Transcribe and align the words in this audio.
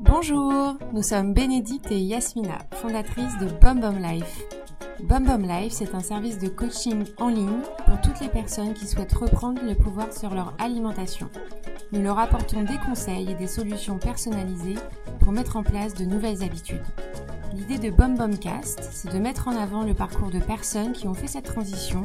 Bonjour, 0.00 0.76
nous 0.92 1.02
sommes 1.02 1.32
Bénédicte 1.32 1.90
et 1.90 1.98
Yasmina, 1.98 2.58
fondatrices 2.72 3.38
de 3.38 3.46
BomBom 3.46 3.96
Life. 4.02 4.42
BomBom 5.02 5.48
Life, 5.48 5.72
c'est 5.72 5.94
un 5.94 6.00
service 6.00 6.38
de 6.38 6.48
coaching 6.48 7.04
en 7.16 7.28
ligne 7.28 7.62
pour 7.86 7.98
toutes 8.02 8.20
les 8.20 8.28
personnes 8.28 8.74
qui 8.74 8.86
souhaitent 8.86 9.14
reprendre 9.14 9.62
le 9.62 9.74
pouvoir 9.74 10.12
sur 10.12 10.34
leur 10.34 10.52
alimentation. 10.58 11.30
Nous 11.92 12.02
leur 12.02 12.18
apportons 12.18 12.64
des 12.64 12.76
conseils 12.86 13.30
et 13.30 13.34
des 13.34 13.46
solutions 13.46 13.96
personnalisées 13.98 14.76
pour 15.20 15.32
mettre 15.32 15.56
en 15.56 15.62
place 15.62 15.94
de 15.94 16.04
nouvelles 16.04 16.42
habitudes. 16.42 16.84
L'idée 17.54 17.78
de 17.78 17.88
BomBomCast, 17.94 18.90
c'est 18.92 19.12
de 19.12 19.18
mettre 19.18 19.48
en 19.48 19.56
avant 19.56 19.84
le 19.84 19.94
parcours 19.94 20.30
de 20.30 20.40
personnes 20.40 20.92
qui 20.92 21.06
ont 21.06 21.14
fait 21.14 21.28
cette 21.28 21.46
transition 21.46 22.02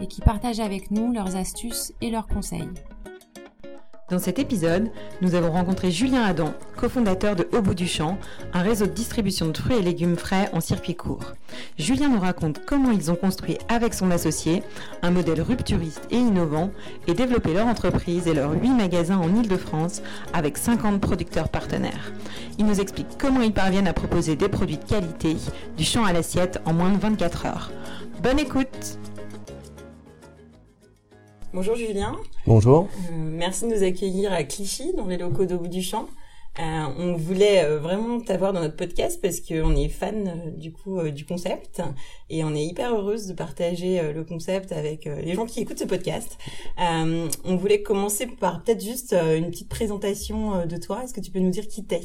et 0.00 0.06
qui 0.06 0.20
partagent 0.20 0.60
avec 0.60 0.90
nous 0.90 1.12
leurs 1.12 1.36
astuces 1.36 1.92
et 2.00 2.10
leurs 2.10 2.26
conseils. 2.26 2.70
Dans 4.10 4.18
cet 4.18 4.38
épisode, 4.38 4.90
nous 5.20 5.34
avons 5.34 5.52
rencontré 5.52 5.90
Julien 5.90 6.22
Adam, 6.22 6.54
cofondateur 6.78 7.36
de 7.36 7.46
Au 7.52 7.60
bout 7.60 7.74
du 7.74 7.86
champ, 7.86 8.16
un 8.54 8.62
réseau 8.62 8.86
de 8.86 8.92
distribution 8.92 9.48
de 9.48 9.56
fruits 9.58 9.76
et 9.76 9.82
légumes 9.82 10.16
frais 10.16 10.48
en 10.54 10.60
circuit 10.60 10.94
court. 10.94 11.34
Julien 11.76 12.08
nous 12.08 12.18
raconte 12.20 12.64
comment 12.64 12.90
ils 12.90 13.10
ont 13.10 13.16
construit 13.16 13.58
avec 13.68 13.92
son 13.92 14.10
associé 14.10 14.62
un 15.02 15.10
modèle 15.10 15.42
rupturiste 15.42 16.08
et 16.10 16.16
innovant 16.16 16.70
et 17.06 17.12
développé 17.12 17.52
leur 17.52 17.66
entreprise 17.66 18.26
et 18.26 18.32
leurs 18.32 18.52
8 18.52 18.70
magasins 18.70 19.18
en 19.18 19.28
Ile-de-France 19.28 20.00
avec 20.32 20.56
50 20.56 21.02
producteurs 21.02 21.50
partenaires. 21.50 22.14
Il 22.58 22.64
nous 22.64 22.80
explique 22.80 23.18
comment 23.18 23.42
ils 23.42 23.52
parviennent 23.52 23.88
à 23.88 23.92
proposer 23.92 24.36
des 24.36 24.48
produits 24.48 24.78
de 24.78 24.84
qualité, 24.84 25.36
du 25.76 25.84
champ 25.84 26.06
à 26.06 26.14
l'assiette 26.14 26.62
en 26.64 26.72
moins 26.72 26.92
de 26.92 26.98
24 26.98 27.44
heures. 27.44 27.70
Bonne 28.22 28.38
écoute 28.38 28.98
Bonjour 31.54 31.76
Julien. 31.76 32.14
Bonjour. 32.46 32.88
Euh, 33.10 33.14
merci 33.16 33.66
de 33.66 33.74
nous 33.74 33.82
accueillir 33.82 34.30
à 34.34 34.44
Clichy, 34.44 34.92
dans 34.94 35.06
les 35.06 35.16
locaux 35.16 35.46
d'Au 35.46 35.56
bout 35.56 35.68
du 35.68 35.80
champ. 35.80 36.06
Euh, 36.58 36.86
on 36.98 37.14
voulait 37.16 37.64
euh, 37.64 37.78
vraiment 37.78 38.20
t'avoir 38.20 38.52
dans 38.52 38.60
notre 38.60 38.76
podcast 38.76 39.18
parce 39.22 39.40
qu'on 39.40 39.74
est 39.74 39.88
fan 39.88 40.52
du 40.58 40.72
coup 40.72 41.00
du 41.08 41.24
concept 41.24 41.80
et 42.28 42.44
on 42.44 42.54
est 42.54 42.64
hyper 42.64 42.94
heureuse 42.94 43.28
de 43.28 43.32
partager 43.32 44.12
le 44.12 44.24
concept 44.24 44.72
avec 44.72 45.06
les 45.06 45.34
gens 45.34 45.46
qui 45.46 45.60
écoutent 45.60 45.78
ce 45.78 45.86
podcast. 45.86 46.36
on 46.76 47.56
voulait 47.56 47.80
commencer 47.80 48.26
par 48.26 48.62
peut-être 48.62 48.84
juste 48.84 49.14
une 49.14 49.50
petite 49.50 49.70
présentation 49.70 50.66
de 50.66 50.76
toi. 50.76 51.04
Est-ce 51.04 51.14
que 51.14 51.20
tu 51.20 51.30
peux 51.30 51.40
nous 51.40 51.50
dire 51.50 51.66
qui 51.66 51.86
t'es? 51.86 52.02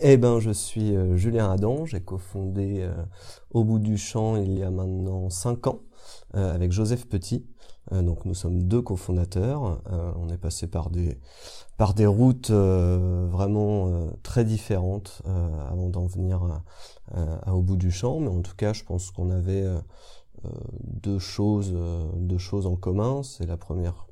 Eh 0.00 0.16
ben, 0.16 0.38
je 0.38 0.52
suis 0.52 0.94
Julien 1.16 1.50
Adam. 1.50 1.86
J'ai 1.86 2.00
cofondé 2.00 2.88
Au 3.50 3.64
bout 3.64 3.80
du 3.80 3.98
champ 3.98 4.36
il 4.36 4.56
y 4.56 4.62
a 4.62 4.70
maintenant 4.70 5.28
cinq 5.28 5.66
ans 5.66 5.80
avec 6.34 6.70
Joseph 6.70 7.08
Petit. 7.08 7.46
Euh, 7.92 8.02
donc 8.02 8.24
nous 8.24 8.34
sommes 8.34 8.64
deux 8.64 8.82
cofondateurs. 8.82 9.82
Euh, 9.90 10.12
on 10.16 10.28
est 10.28 10.38
passé 10.38 10.66
par 10.66 10.90
des 10.90 11.18
par 11.76 11.94
des 11.94 12.06
routes 12.06 12.50
euh, 12.50 13.26
vraiment 13.30 14.10
très 14.22 14.44
différentes 14.44 15.22
avant 15.70 15.88
d'en 15.88 16.06
venir 16.06 16.62
à, 17.14 17.54
au 17.54 17.62
bout 17.62 17.76
du 17.76 17.90
champ. 17.90 18.20
Mais 18.20 18.28
en 18.28 18.42
tout 18.42 18.54
cas, 18.56 18.72
je 18.72 18.84
pense 18.84 19.10
qu'on 19.10 19.30
avait 19.30 19.66
deux 20.82 21.18
choses 21.18 21.74
deux 22.16 22.38
choses 22.38 22.66
en 22.66 22.76
commun. 22.76 23.22
C'est 23.22 23.46
la 23.46 23.56
première 23.56 24.06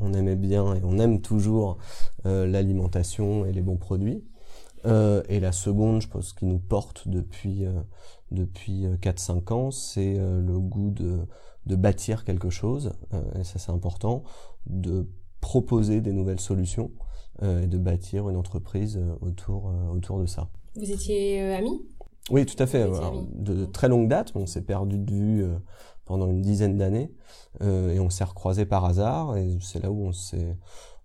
on 0.00 0.14
aimait 0.14 0.36
bien 0.36 0.74
et 0.76 0.80
on 0.84 1.00
aime 1.00 1.20
toujours 1.20 1.78
l'alimentation 2.24 3.44
et 3.44 3.52
les 3.52 3.62
bons 3.62 3.78
produits. 3.78 4.24
et 4.84 5.40
la 5.40 5.50
seconde, 5.50 6.02
je 6.02 6.08
pense, 6.08 6.32
qui 6.32 6.46
nous 6.46 6.60
porte 6.60 7.08
depuis 7.08 7.64
depuis 8.30 8.86
4-5 9.02 9.52
ans, 9.52 9.70
c'est 9.72 10.14
le 10.14 10.60
goût 10.60 10.90
de 10.90 11.26
de 11.68 11.76
bâtir 11.76 12.24
quelque 12.24 12.50
chose, 12.50 12.92
euh, 13.12 13.40
et 13.40 13.44
ça 13.44 13.58
c'est 13.58 13.70
important, 13.70 14.24
de 14.66 15.06
proposer 15.40 16.00
des 16.00 16.12
nouvelles 16.12 16.40
solutions 16.40 16.90
euh, 17.42 17.62
et 17.62 17.66
de 17.66 17.78
bâtir 17.78 18.28
une 18.28 18.36
entreprise 18.36 18.96
euh, 18.96 19.14
autour, 19.20 19.72
autour 19.94 20.18
de 20.18 20.26
ça. 20.26 20.48
Vous 20.74 20.90
étiez 20.90 21.40
amis? 21.54 21.80
Oui, 22.30 22.44
tout 22.44 22.60
à 22.62 22.66
fait. 22.66 22.86
de, 23.34 23.64
très 23.64 23.88
longue 23.88 24.08
date, 24.08 24.32
on 24.34 24.46
s'est 24.46 24.64
perdu 24.64 24.98
de 24.98 25.12
vue 25.12 25.46
pendant 26.04 26.26
une 26.28 26.42
dizaine 26.42 26.76
d'années 26.76 27.10
et 27.62 27.98
on 28.00 28.10
s'est 28.10 28.24
recroisé 28.24 28.66
par 28.66 28.84
hasard 28.84 29.38
et 29.38 29.56
c'est 29.62 29.82
là 29.82 29.90
où 29.90 30.04
on 30.04 30.12
s'est 30.12 30.58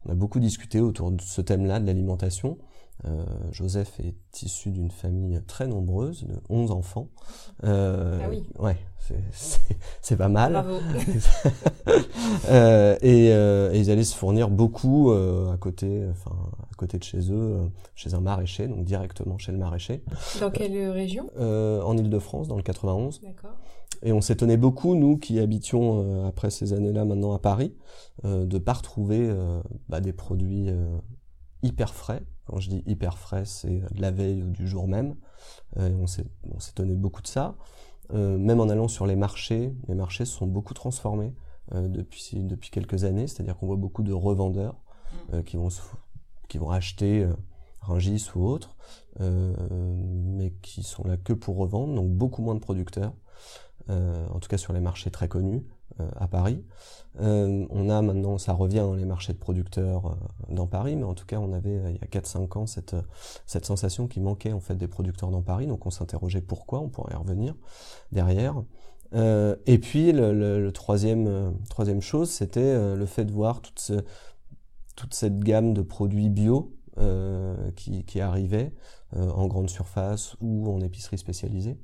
on 0.06 0.12
a 0.12 0.16
beaucoup 0.16 0.41
discuté 0.41 0.81
autour 0.81 1.12
de 1.12 1.22
ce 1.22 1.40
thème-là 1.40 1.79
de 1.79 1.85
l'alimentation 1.85 2.57
euh, 3.05 3.25
Joseph 3.51 3.99
est 3.99 4.43
issu 4.43 4.71
d'une 4.71 4.91
famille 4.91 5.41
très 5.45 5.67
nombreuse, 5.67 6.23
de 6.23 6.35
11 6.49 6.71
enfants. 6.71 7.09
Euh, 7.63 8.19
ah 8.23 8.27
oui. 8.29 8.43
Ouais, 8.57 8.77
c'est 10.01 10.15
pas 10.15 10.29
mal. 10.29 10.53
Bravo. 10.53 10.77
euh, 12.49 12.95
et, 13.01 13.31
euh, 13.33 13.73
et, 13.73 13.79
ils 13.79 13.91
allaient 13.91 14.03
se 14.03 14.15
fournir 14.15 14.49
beaucoup 14.49 15.11
euh, 15.11 15.51
à 15.51 15.57
côté, 15.57 16.05
enfin 16.09 16.31
à 16.71 16.75
côté 16.75 16.97
de 16.97 17.03
chez 17.03 17.31
eux, 17.31 17.57
euh, 17.57 17.67
chez 17.95 18.13
un 18.13 18.21
maraîcher, 18.21 18.67
donc 18.67 18.85
directement 18.85 19.37
chez 19.37 19.51
le 19.51 19.57
maraîcher. 19.57 20.03
Dans 20.39 20.51
quelle 20.51 20.89
région? 20.91 21.29
En 21.37 21.97
Île-de-France, 21.97 22.47
dans 22.47 22.57
le 22.57 22.63
91. 22.63 23.21
D'accord. 23.21 23.57
Et 24.01 24.11
on 24.11 24.21
s'étonnait 24.21 24.57
beaucoup, 24.57 24.95
nous 24.95 25.17
qui 25.17 25.39
habitions 25.39 26.27
après 26.27 26.49
ces 26.49 26.73
années-là 26.73 27.05
maintenant 27.05 27.33
à 27.33 27.39
Paris, 27.39 27.73
de 28.23 28.57
pas 28.57 28.73
retrouver 28.73 29.33
bah, 29.87 30.01
des 30.01 30.11
produits 30.11 30.69
hyper 31.61 31.93
frais 31.93 32.23
quand 32.45 32.59
je 32.59 32.69
dis 32.69 32.83
hyper 32.85 33.17
frais, 33.17 33.45
c'est 33.45 33.79
de 33.93 34.01
la 34.01 34.11
veille 34.11 34.43
ou 34.43 34.49
du 34.49 34.67
jour 34.67 34.87
même. 34.87 35.15
Euh, 35.77 35.89
on 35.95 36.59
s'étonnait 36.59 36.95
beaucoup 36.95 37.21
de 37.21 37.27
ça. 37.27 37.55
Euh, 38.13 38.37
même 38.37 38.59
en 38.59 38.69
allant 38.69 38.87
sur 38.87 39.05
les 39.05 39.15
marchés, 39.15 39.73
les 39.87 39.95
marchés 39.95 40.25
se 40.25 40.33
sont 40.37 40.47
beaucoup 40.47 40.73
transformés 40.73 41.33
euh, 41.73 41.87
depuis, 41.87 42.43
depuis 42.43 42.69
quelques 42.69 43.05
années. 43.05 43.27
C'est-à-dire 43.27 43.57
qu'on 43.57 43.67
voit 43.67 43.77
beaucoup 43.77 44.03
de 44.03 44.13
revendeurs 44.13 44.75
euh, 45.33 45.41
qui, 45.41 45.57
vont 45.57 45.69
qui 46.47 46.57
vont 46.57 46.69
acheter 46.69 47.27
Rungis 47.81 48.29
ou 48.35 48.45
autre, 48.45 48.75
mais 49.19 50.51
qui 50.61 50.83
sont 50.83 51.03
là 51.05 51.17
que 51.17 51.33
pour 51.33 51.57
revendre. 51.57 51.95
Donc 51.95 52.09
beaucoup 52.11 52.41
moins 52.41 52.55
de 52.55 52.59
producteurs, 52.59 53.13
en 53.89 54.39
tout 54.39 54.47
cas 54.47 54.57
sur 54.57 54.73
les 54.73 54.79
marchés 54.79 55.11
très 55.11 55.27
connus. 55.27 55.63
Euh, 55.99 56.09
à 56.19 56.27
Paris. 56.27 56.63
Euh, 57.21 57.67
on 57.69 57.87
a 57.87 58.01
maintenant, 58.01 58.39
ça 58.39 58.53
revient, 58.53 58.79
hein, 58.79 58.95
les 58.95 59.05
marchés 59.05 59.31
de 59.31 59.37
producteurs 59.37 60.07
euh, 60.07 60.15
dans 60.49 60.65
Paris, 60.65 60.95
mais 60.95 61.03
en 61.03 61.13
tout 61.13 61.27
cas, 61.27 61.37
on 61.37 61.53
avait 61.53 61.81
il 61.89 61.97
y 61.97 62.03
a 62.03 62.07
4-5 62.07 62.57
ans 62.57 62.65
cette, 62.65 62.95
cette 63.45 63.65
sensation 63.65 64.07
qui 64.07 64.19
manquait 64.19 64.53
en 64.53 64.59
fait 64.59 64.73
des 64.73 64.87
producteurs 64.87 65.29
dans 65.29 65.43
Paris, 65.43 65.67
donc 65.67 65.85
on 65.85 65.91
s'interrogeait 65.91 66.41
pourquoi, 66.41 66.79
on 66.79 66.89
pourrait 66.89 67.13
y 67.13 67.15
revenir 67.15 67.53
derrière. 68.11 68.63
Et 69.15 69.77
puis 69.77 70.11
le, 70.11 70.71
troisième, 70.71 71.53
troisième 71.69 72.01
chose, 72.01 72.31
c'était 72.31 72.95
le 72.95 73.05
fait 73.05 73.25
de 73.25 73.31
voir 73.31 73.61
toute, 73.61 73.91
toute 74.95 75.13
cette 75.13 75.37
gamme 75.37 75.75
de 75.75 75.83
produits 75.83 76.29
bio 76.29 76.75
qui, 77.75 78.03
qui 78.05 78.21
arrivait 78.21 78.73
en 79.15 79.45
grande 79.45 79.69
surface 79.69 80.35
ou 80.41 80.67
en 80.67 80.81
épicerie 80.81 81.19
spécialisée. 81.19 81.77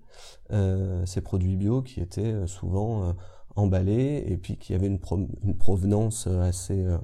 Ces 1.05 1.21
produits 1.21 1.55
bio 1.55 1.83
qui 1.83 1.99
étaient 1.99 2.47
souvent 2.47 3.13
emballé 3.55 4.23
et 4.27 4.37
puis 4.37 4.57
qui 4.57 4.73
avait 4.73 4.87
une, 4.87 4.99
une 5.43 5.57
provenance 5.57 6.27
euh, 6.27 6.41
assez 6.41 6.83
euh, 6.83 6.97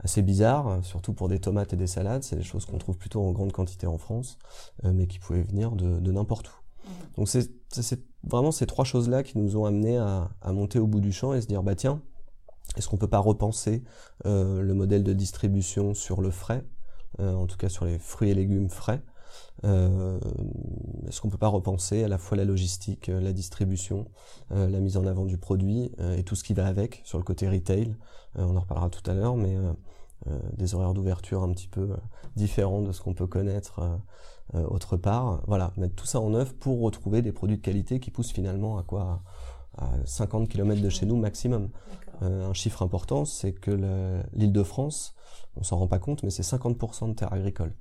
assez 0.00 0.22
bizarre, 0.22 0.78
surtout 0.84 1.12
pour 1.12 1.28
des 1.28 1.38
tomates 1.38 1.72
et 1.72 1.76
des 1.76 1.86
salades. 1.86 2.22
C'est 2.22 2.36
des 2.36 2.42
choses 2.42 2.64
qu'on 2.64 2.78
trouve 2.78 2.96
plutôt 2.96 3.22
en 3.22 3.32
grande 3.32 3.52
quantité 3.52 3.86
en 3.86 3.98
France, 3.98 4.38
euh, 4.84 4.92
mais 4.92 5.06
qui 5.06 5.18
pouvaient 5.18 5.42
venir 5.42 5.72
de, 5.72 5.98
de 5.98 6.12
n'importe 6.12 6.48
où. 6.48 6.52
Mmh. 6.52 6.90
Donc 7.16 7.28
c'est 7.28 8.00
vraiment 8.24 8.52
ces 8.52 8.66
trois 8.66 8.84
choses-là 8.84 9.22
qui 9.22 9.38
nous 9.38 9.56
ont 9.56 9.64
amené 9.64 9.98
à, 9.98 10.30
à, 10.40 10.52
monter 10.52 10.78
au 10.78 10.86
bout 10.86 11.00
du 11.00 11.12
champ 11.12 11.34
et 11.34 11.40
se 11.40 11.46
dire 11.46 11.62
bah 11.62 11.74
tiens, 11.74 12.00
est-ce 12.76 12.88
qu'on 12.88 12.96
peut 12.96 13.08
pas 13.08 13.18
repenser 13.18 13.82
euh, 14.26 14.60
le 14.62 14.74
modèle 14.74 15.02
de 15.02 15.12
distribution 15.12 15.94
sur 15.94 16.20
le 16.20 16.30
frais, 16.30 16.64
euh, 17.20 17.32
en 17.34 17.46
tout 17.46 17.56
cas 17.56 17.68
sur 17.68 17.84
les 17.84 17.98
fruits 17.98 18.30
et 18.30 18.34
légumes 18.34 18.68
frais, 18.68 19.02
euh, 19.64 20.18
Est-ce 21.08 21.20
qu'on 21.20 21.28
peut 21.28 21.38
pas 21.38 21.48
repenser 21.48 22.04
à 22.04 22.08
la 22.08 22.18
fois 22.18 22.36
la 22.36 22.44
logistique, 22.44 23.08
euh, 23.08 23.20
la 23.20 23.32
distribution, 23.32 24.06
euh, 24.52 24.68
la 24.68 24.80
mise 24.80 24.96
en 24.96 25.06
avant 25.06 25.24
du 25.24 25.38
produit 25.38 25.92
euh, 26.00 26.16
et 26.16 26.22
tout 26.22 26.34
ce 26.34 26.44
qui 26.44 26.54
va 26.54 26.66
avec 26.66 27.02
sur 27.04 27.18
le 27.18 27.24
côté 27.24 27.48
retail 27.48 27.96
On 28.36 28.56
en 28.56 28.60
reparlera 28.60 28.90
tout 28.90 29.08
à 29.10 29.14
l'heure, 29.14 29.36
mais 29.36 29.56
des 30.56 30.74
horaires 30.74 30.94
d'ouverture 30.94 31.42
un 31.42 31.52
petit 31.52 31.68
peu 31.68 31.90
différents 32.36 32.82
de 32.82 32.92
ce 32.92 33.00
qu'on 33.00 33.14
peut 33.14 33.26
connaître 33.26 33.80
autre 34.54 34.96
part. 34.96 35.42
Voilà, 35.46 35.72
mettre 35.76 35.94
tout 35.94 36.06
ça 36.06 36.20
en 36.20 36.34
œuvre 36.34 36.52
pour 36.54 36.80
retrouver 36.80 37.22
des 37.22 37.32
produits 37.32 37.56
de 37.56 37.62
qualité 37.62 38.00
qui 38.00 38.10
poussent 38.10 38.32
finalement 38.32 38.78
à 38.78 38.82
quoi? 38.82 39.22
À 39.78 39.90
50 40.04 40.48
km 40.48 40.82
de 40.82 40.88
chez 40.88 41.06
nous 41.06 41.16
maximum. 41.16 41.70
un 42.20 42.52
chiffre 42.52 42.82
important, 42.82 43.24
c'est 43.24 43.52
que 43.52 43.70
l'île 44.34 44.52
de 44.52 44.62
France, 44.62 45.14
on 45.56 45.62
s'en 45.62 45.78
rend 45.78 45.88
pas 45.88 45.98
compte, 45.98 46.22
mais 46.22 46.30
c'est 46.30 46.42
50% 46.42 47.08
de 47.08 47.14
terres 47.14 47.32
agricoles. 47.32 47.74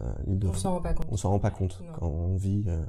Euh, 0.00 0.12
on 0.44 0.52
s'en 0.52 0.72
rend 0.72 0.80
pas 0.80 0.94
compte. 0.94 1.06
On 1.10 1.16
s'en 1.16 1.30
rend 1.30 1.38
pas 1.38 1.50
compte 1.50 1.82
quand 1.98 2.06
on 2.06 2.36
vit, 2.36 2.64
euh, 2.66 2.84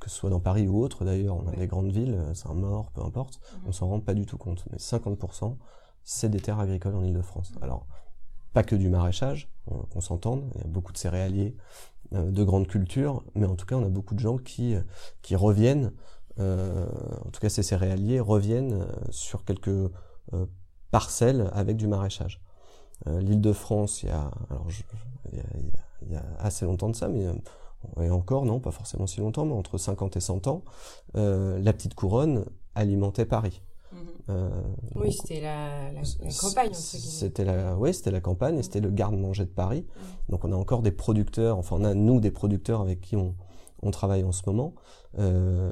que 0.00 0.10
ce 0.10 0.16
soit 0.16 0.30
dans 0.30 0.40
Paris 0.40 0.66
ou 0.66 0.82
autre. 0.82 1.04
D'ailleurs, 1.04 1.36
on 1.36 1.46
a 1.48 1.52
des 1.52 1.66
grandes 1.66 1.92
villes, 1.92 2.14
euh, 2.14 2.34
Saint-Maur, 2.34 2.90
peu 2.90 3.02
importe. 3.02 3.40
Mhm. 3.40 3.60
On 3.68 3.72
s'en 3.72 3.88
rend 3.88 4.00
pas 4.00 4.14
du 4.14 4.26
tout 4.26 4.36
compte. 4.36 4.64
Mais 4.70 4.78
50%, 4.78 5.56
c'est 6.02 6.28
des 6.28 6.40
terres 6.40 6.60
agricoles 6.60 6.94
en 6.94 7.04
Ile-de-France. 7.04 7.52
Mhm. 7.54 7.62
Alors, 7.62 7.86
pas 8.52 8.62
que 8.62 8.76
du 8.76 8.88
maraîchage, 8.88 9.50
qu'on 9.90 10.00
s'entende. 10.00 10.44
Il 10.54 10.60
y 10.60 10.64
a 10.64 10.68
beaucoup 10.68 10.92
de 10.92 10.98
céréaliers, 10.98 11.56
de 12.12 12.44
grandes 12.44 12.68
cultures, 12.68 13.24
mais 13.34 13.46
en 13.46 13.56
tout 13.56 13.66
cas, 13.66 13.74
on 13.74 13.84
a 13.84 13.88
beaucoup 13.88 14.14
de 14.14 14.20
gens 14.20 14.36
qui 14.36 14.76
qui 15.22 15.34
reviennent 15.34 15.90
en 16.38 17.30
tout 17.32 17.40
cas 17.40 17.48
ces 17.48 17.64
céréaliers, 17.64 18.20
reviennent 18.20 18.86
sur 19.10 19.44
quelques 19.44 19.90
parcelles 20.92 21.50
avec 21.52 21.76
du 21.76 21.88
maraîchage. 21.88 22.40
L'île 23.06 23.40
de 23.40 23.52
France, 23.52 24.04
il 24.04 24.10
y 24.10 24.12
a, 24.12 24.30
il 26.02 26.12
y 26.12 26.16
a 26.16 26.24
assez 26.38 26.64
longtemps 26.64 26.88
de 26.88 26.96
ça, 26.96 27.08
mais 27.08 27.26
et 28.00 28.10
encore, 28.10 28.44
non, 28.44 28.60
pas 28.60 28.70
forcément 28.70 29.06
si 29.06 29.20
longtemps, 29.20 29.44
mais 29.44 29.54
entre 29.54 29.78
50 29.78 30.16
et 30.16 30.20
100 30.20 30.46
ans, 30.46 30.62
euh, 31.16 31.58
la 31.60 31.72
petite 31.72 31.94
couronne 31.94 32.44
alimentait 32.74 33.24
Paris. 33.26 33.62
Mhm. 33.92 33.98
Euh, 34.30 34.50
oui, 34.96 35.12
c'était 35.12 35.40
la, 35.40 35.92
la, 35.92 36.02
campagne. 36.40 36.72
C'était 36.72 37.44
la, 37.44 37.76
oui, 37.76 37.94
c'était 37.94 38.10
la 38.10 38.20
campagne 38.20 38.58
et 38.58 38.62
c'était 38.62 38.80
le 38.80 38.90
garde-manger 38.90 39.44
de 39.44 39.50
Paris. 39.50 39.86
Mhm. 39.86 40.02
Donc 40.30 40.44
on 40.44 40.52
a 40.52 40.56
encore 40.56 40.82
des 40.82 40.92
producteurs, 40.92 41.58
enfin 41.58 41.76
on 41.78 41.84
a 41.84 41.94
nous 41.94 42.20
des 42.20 42.30
producteurs 42.30 42.80
avec 42.80 43.00
qui 43.00 43.16
on, 43.16 43.34
on 43.82 43.90
travaille 43.90 44.24
en 44.24 44.32
ce 44.32 44.42
moment, 44.46 44.74
euh, 45.18 45.70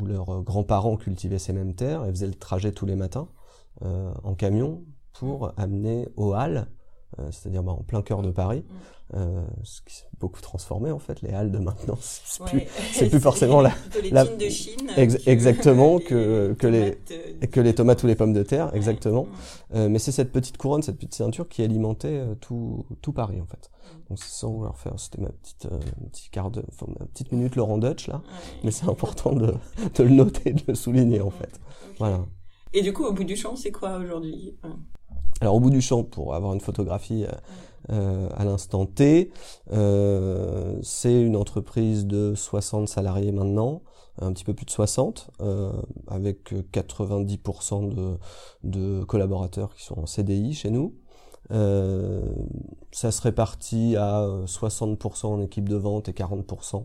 où 0.00 0.06
leurs 0.06 0.42
grands-parents 0.42 0.96
cultivaient 0.96 1.38
ces 1.38 1.52
mêmes 1.52 1.74
terres 1.74 2.04
et 2.04 2.10
faisaient 2.10 2.26
le 2.26 2.34
trajet 2.34 2.72
tous 2.72 2.86
les 2.86 2.96
matins 2.96 3.28
euh, 3.82 4.12
en 4.24 4.34
camion 4.34 4.82
pour 5.12 5.52
amener 5.56 6.08
aux 6.16 6.32
halles 6.32 6.68
euh, 7.18 7.30
c'est-à-dire 7.32 7.62
bah, 7.62 7.72
en 7.72 7.82
plein 7.82 8.02
cœur 8.02 8.22
de 8.22 8.30
Paris, 8.30 8.64
mm. 8.68 8.74
Euh, 9.14 9.44
ce 9.64 9.80
qui 9.82 9.96
s'est 9.96 10.06
beaucoup 10.20 10.40
transformé 10.40 10.92
en 10.92 11.00
fait. 11.00 11.20
Les 11.22 11.30
halles 11.30 11.50
de 11.50 11.58
maintenant, 11.58 11.98
c'est 12.00 12.44
plus, 12.44 13.08
plus 13.08 13.20
forcément 13.20 13.60
la, 13.60 13.72
la 14.12 14.24
de 14.24 14.48
Chine 14.48 14.88
exactement 15.26 15.98
que 16.06 16.54
que 16.58 16.66
les 16.66 16.98
euh, 17.10 17.46
que 17.50 17.60
les 17.60 17.74
tomates 17.74 18.02
ou 18.04 18.06
les 18.06 18.14
pommes 18.14 18.32
de 18.32 18.42
terre, 18.42 18.74
exactement. 18.74 19.26
Mm. 19.74 19.88
mais 19.88 19.98
c'est 19.98 20.12
cette 20.12 20.30
petite 20.30 20.58
couronne, 20.58 20.82
cette 20.82 20.96
petite 20.96 21.14
ceinture 21.14 21.48
qui 21.48 21.62
alimentait 21.62 22.22
tout 22.40 22.86
tout 23.02 23.12
Paris 23.12 23.40
en 23.40 23.46
fait. 23.46 23.70
Mm. 23.70 24.08
Donc 24.10 24.18
sans 24.20 24.50
vouloir 24.52 24.78
faire, 24.78 24.94
c'était 24.98 25.20
ma 25.20 25.30
petite 25.30 25.68
petit 26.12 26.30
quart 26.30 26.50
de, 26.50 26.62
enfin, 26.68 26.86
ma 27.00 27.06
petite 27.06 27.32
minute 27.32 27.56
Laurent 27.56 27.78
Dutch 27.78 28.06
là, 28.06 28.22
mais 28.62 28.70
c'est 28.70 28.88
important 28.88 29.32
de 29.32 29.54
de 29.96 30.02
le 30.04 30.10
noter, 30.10 30.52
de 30.52 30.62
le 30.68 30.74
souligner 30.74 31.20
en 31.20 31.30
fait. 31.30 31.60
Voilà. 31.98 32.24
Et 32.72 32.82
du 32.82 32.92
coup, 32.92 33.04
au 33.04 33.12
bout 33.12 33.24
du 33.24 33.34
champ, 33.34 33.56
c'est 33.56 33.72
quoi 33.72 33.96
aujourd'hui? 33.96 34.56
Alors 35.40 35.56
au 35.56 35.60
bout 35.60 35.70
du 35.70 35.80
champ, 35.80 36.04
pour 36.04 36.34
avoir 36.34 36.54
une 36.54 36.60
photographie 36.60 37.26
euh, 37.88 38.10
euh, 38.10 38.28
à 38.36 38.44
l'instant 38.44 38.86
T, 38.86 39.30
euh, 39.72 40.78
c'est 40.82 41.20
une 41.20 41.36
entreprise 41.36 42.06
de 42.06 42.34
60 42.34 42.88
salariés 42.88 43.32
maintenant, 43.32 43.82
un 44.20 44.32
petit 44.32 44.44
peu 44.44 44.54
plus 44.54 44.66
de 44.66 44.70
60, 44.70 45.30
avec 46.08 46.52
90% 46.52 47.94
de, 47.94 48.18
de, 48.64 49.04
collaborateurs 49.04 49.74
qui 49.74 49.84
sont 49.84 49.98
en 49.98 50.06
CDI 50.06 50.54
chez 50.54 50.70
nous. 50.70 50.94
ça 51.50 53.10
se 53.12 53.22
répartit 53.22 53.96
à 53.96 54.26
60% 54.44 55.26
en 55.26 55.40
équipe 55.40 55.68
de 55.68 55.76
vente 55.76 56.08
et 56.08 56.12
40% 56.12 56.84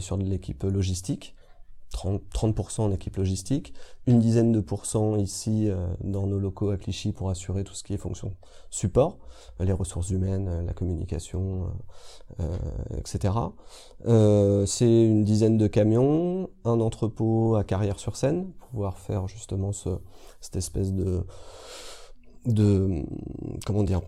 sur 0.00 0.18
de 0.18 0.24
l'équipe 0.24 0.64
logistique. 0.64 1.35
30%, 1.94 2.82
en 2.82 2.92
équipe 2.92 3.16
logistique, 3.16 3.72
une 4.06 4.18
dizaine 4.18 4.52
de 4.52 4.60
pourcents 4.60 5.16
ici 5.16 5.68
euh, 5.68 5.86
dans 6.02 6.26
nos 6.26 6.38
locaux 6.38 6.70
à 6.70 6.76
Clichy 6.76 7.12
pour 7.12 7.30
assurer 7.30 7.64
tout 7.64 7.74
ce 7.74 7.82
qui 7.82 7.94
est 7.94 7.96
fonction 7.96 8.34
support, 8.70 9.18
les 9.60 9.72
ressources 9.72 10.10
humaines, 10.10 10.66
la 10.66 10.72
communication, 10.72 11.72
euh, 12.40 12.56
etc. 12.98 13.34
Euh, 14.06 14.66
c'est 14.66 15.04
une 15.04 15.24
dizaine 15.24 15.56
de 15.56 15.66
camions, 15.66 16.50
un 16.64 16.80
entrepôt 16.80 17.56
à 17.56 17.64
Carrière-sur-Seine 17.64 18.52
pour 18.52 18.68
pouvoir 18.68 18.98
faire 18.98 19.28
justement 19.28 19.72
ce, 19.72 19.90
cette 20.40 20.56
espèce 20.56 20.92
de 20.92 21.24
de 22.44 23.04
comment 23.64 23.82
dire 23.82 24.02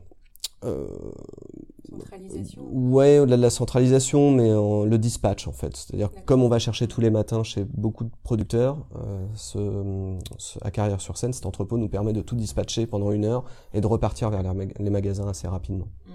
centralisation 1.98 2.62
Ouais, 2.70 3.18
au-delà 3.18 3.36
de 3.36 3.42
la 3.42 3.50
centralisation, 3.50 4.30
mais 4.30 4.50
le 4.50 4.96
dispatch 4.96 5.46
en 5.46 5.52
fait. 5.52 5.76
C'est-à-dire 5.76 6.10
comme 6.24 6.42
on 6.42 6.48
va 6.48 6.58
chercher 6.58 6.86
tous 6.86 7.00
les 7.00 7.10
matins 7.10 7.42
chez 7.42 7.64
beaucoup 7.64 8.04
de 8.04 8.10
producteurs, 8.22 8.78
euh, 8.96 9.26
ce, 9.34 10.16
à 10.62 10.70
Carrière 10.70 11.00
sur 11.00 11.16
Seine, 11.16 11.32
cet 11.32 11.46
entrepôt 11.46 11.78
nous 11.78 11.88
permet 11.88 12.12
de 12.12 12.22
tout 12.22 12.36
dispatcher 12.36 12.86
pendant 12.86 13.12
une 13.12 13.24
heure 13.24 13.44
et 13.74 13.80
de 13.80 13.86
repartir 13.86 14.30
vers 14.30 14.42
les, 14.78 14.90
magasins 14.90 15.28
assez 15.28 15.48
rapidement. 15.48 15.88
Mm. 16.06 16.10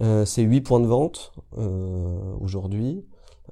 Euh, 0.00 0.24
c'est 0.24 0.42
8 0.42 0.60
points 0.60 0.80
de 0.80 0.86
vente 0.86 1.32
euh, 1.56 2.34
aujourd'hui. 2.40 3.04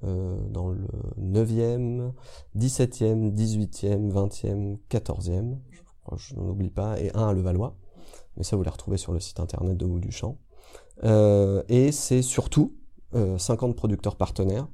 Euh, 0.05 0.37
dans 0.51 0.69
le 0.69 0.87
9e, 1.19 2.13
17e, 2.55 3.33
18e, 3.33 4.13
20e, 4.13 4.77
14e, 4.91 5.57
je, 5.71 5.81
je 6.17 6.35
n'en 6.35 6.51
oublie 6.51 6.69
pas, 6.69 7.01
et 7.01 7.11
un 7.15 7.29
à 7.29 7.33
Levallois. 7.33 7.75
Mais 8.37 8.45
ça, 8.45 8.57
vous 8.57 8.63
les 8.63 8.71
retrouvez 8.71 8.99
sur 8.99 9.13
le 9.13 9.21
site 9.21 9.41
internet 9.41 9.77
de 9.77 9.87
Haut 9.87 9.99
du 9.99 10.13
Champ. 10.13 10.37
Euh, 11.05 11.63
et 11.69 11.93
c'est 11.93 12.23
surtout 12.23 12.75
50 13.13 13.71
euh, 13.71 13.75
producteurs 13.75 14.17
partenaires. 14.17 14.69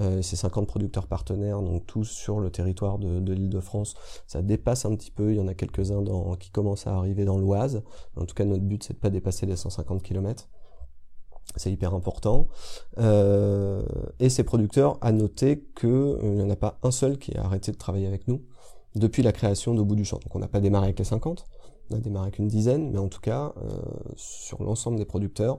Euh, 0.00 0.22
ces 0.22 0.36
50 0.36 0.66
producteurs 0.66 1.06
partenaires, 1.06 1.60
donc 1.60 1.86
tous 1.86 2.04
sur 2.04 2.40
le 2.40 2.50
territoire 2.50 2.98
de, 2.98 3.20
de 3.20 3.32
l'île 3.32 3.50
de 3.50 3.60
France, 3.60 3.94
ça 4.26 4.42
dépasse 4.42 4.84
un 4.84 4.94
petit 4.94 5.10
peu. 5.10 5.32
Il 5.32 5.36
y 5.36 5.40
en 5.40 5.48
a 5.48 5.54
quelques-uns 5.54 6.02
qui 6.38 6.50
commencent 6.50 6.86
à 6.86 6.94
arriver 6.94 7.24
dans 7.24 7.38
l'Oise. 7.38 7.82
En 8.16 8.24
tout 8.24 8.34
cas, 8.34 8.44
notre 8.44 8.64
but, 8.64 8.82
c'est 8.82 8.94
de 8.94 8.98
pas 8.98 9.10
dépasser 9.10 9.46
les 9.46 9.56
150 9.56 10.02
km. 10.02 10.48
C'est 11.56 11.72
hyper 11.72 11.94
important. 11.94 12.48
Et 12.98 14.28
ces 14.28 14.44
producteurs, 14.44 14.98
à 15.00 15.10
noter 15.10 15.64
qu'il 15.74 15.90
n'y 15.90 16.42
en 16.42 16.50
a 16.50 16.56
pas 16.56 16.78
un 16.82 16.92
seul 16.92 17.18
qui 17.18 17.36
a 17.36 17.44
arrêté 17.44 17.72
de 17.72 17.76
travailler 17.76 18.06
avec 18.06 18.28
nous 18.28 18.42
depuis 18.94 19.22
la 19.22 19.32
création 19.32 19.74
d'Au 19.74 19.84
bout 19.84 19.96
du 19.96 20.04
champ. 20.04 20.18
Donc 20.18 20.34
on 20.34 20.38
n'a 20.38 20.48
pas 20.48 20.60
démarré 20.60 20.86
avec 20.86 20.98
les 20.98 21.04
50, 21.04 21.46
on 21.90 21.96
a 21.96 22.00
démarré 22.00 22.26
avec 22.26 22.38
une 22.38 22.48
dizaine, 22.48 22.90
mais 22.90 22.98
en 22.98 23.08
tout 23.08 23.20
cas, 23.20 23.52
euh, 23.62 23.68
sur 24.16 24.62
l'ensemble 24.62 24.98
des 24.98 25.04
producteurs, 25.04 25.58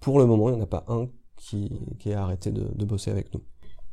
pour 0.00 0.18
le 0.18 0.26
moment, 0.26 0.48
il 0.48 0.54
n'y 0.54 0.60
en 0.60 0.64
a 0.64 0.66
pas 0.66 0.84
un 0.88 1.08
qui, 1.36 1.70
qui 1.98 2.12
a 2.12 2.22
arrêté 2.22 2.50
de, 2.50 2.68
de, 2.74 2.84
bosser 2.84 3.10
avec 3.10 3.32
nous. 3.34 3.42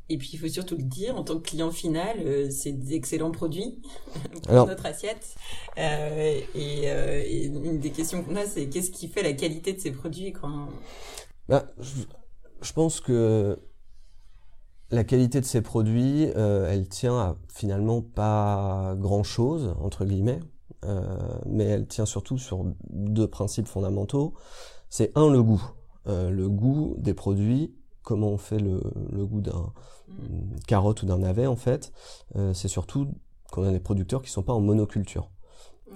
Et 0.09 0.17
puis 0.17 0.31
il 0.33 0.39
faut 0.39 0.47
surtout 0.47 0.75
le 0.75 0.83
dire, 0.83 1.17
en 1.17 1.23
tant 1.23 1.37
que 1.37 1.49
client 1.49 1.71
final, 1.71 2.17
euh, 2.19 2.49
c'est 2.49 2.71
des 2.71 2.95
excellents 2.95 3.31
produits 3.31 3.81
pour 4.43 4.67
notre 4.67 4.85
assiette. 4.85 5.35
Euh, 5.77 6.41
et, 6.55 6.89
euh, 6.89 7.23
et, 7.25 7.45
une 7.45 7.79
des 7.79 7.91
questions 7.91 8.23
qu'on 8.23 8.35
a, 8.35 8.45
c'est 8.45 8.67
qu'est-ce 8.67 8.91
qui 8.91 9.07
fait 9.07 9.23
la 9.23 9.33
qualité 9.33 9.73
de 9.73 9.79
ces 9.79 9.91
produits 9.91 10.31
quand... 10.31 10.69
Bah, 11.49 11.67
je, 11.79 12.03
je, 12.61 12.73
pense 12.73 12.99
que 12.99 13.57
la 14.91 15.03
qualité 15.03 15.39
de 15.39 15.45
ces 15.45 15.61
produits, 15.61 16.23
elle 16.23 16.87
tient 16.89 17.17
à 17.17 17.37
finalement 17.49 18.01
pas 18.01 18.95
grand-chose, 18.97 19.75
entre 19.81 20.05
guillemets. 20.05 20.39
Euh, 20.85 21.39
mais 21.45 21.63
elle 21.65 21.87
tient 21.87 22.05
surtout 22.05 22.37
sur 22.37 22.65
deux 22.89 23.27
principes 23.27 23.67
fondamentaux. 23.67 24.33
C'est 24.89 25.11
un, 25.15 25.29
le 25.29 25.41
goût. 25.41 25.63
Euh, 26.07 26.29
le 26.29 26.49
goût 26.49 26.95
des 26.97 27.13
produits, 27.13 27.75
comment 28.03 28.29
on 28.29 28.37
fait 28.37 28.59
le, 28.59 28.79
goût 29.25 29.41
d'un 29.41 29.73
carotte 30.67 31.03
ou 31.03 31.05
d'un 31.05 31.19
navet 31.19 31.47
en 31.47 31.55
fait. 31.55 31.91
Euh, 32.35 32.53
c'est 32.53 32.67
surtout 32.67 33.09
qu'on 33.51 33.63
a 33.63 33.71
des 33.71 33.79
producteurs 33.79 34.21
qui 34.21 34.29
sont 34.29 34.43
pas 34.43 34.53
en 34.53 34.61
monoculture. 34.61 35.31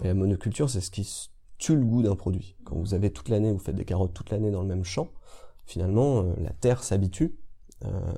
Et 0.03 0.07
la 0.07 0.13
monoculture, 0.13 0.69
c'est 0.69 0.81
ce 0.81 0.91
qui 0.91 1.29
tue 1.57 1.75
le 1.75 1.85
goût 1.85 2.01
d'un 2.01 2.15
produit. 2.15 2.57
Quand 2.65 2.75
vous 2.75 2.93
avez 2.93 3.11
toute 3.11 3.29
l'année, 3.29 3.51
vous 3.51 3.59
faites 3.59 3.75
des 3.75 3.85
carottes 3.85 4.13
toute 4.13 4.31
l'année 4.31 4.51
dans 4.51 4.61
le 4.61 4.67
même 4.67 4.83
champ, 4.83 5.09
finalement, 5.65 6.23
la 6.37 6.51
terre 6.51 6.83
s'habitue 6.83 7.37
euh, 7.85 8.13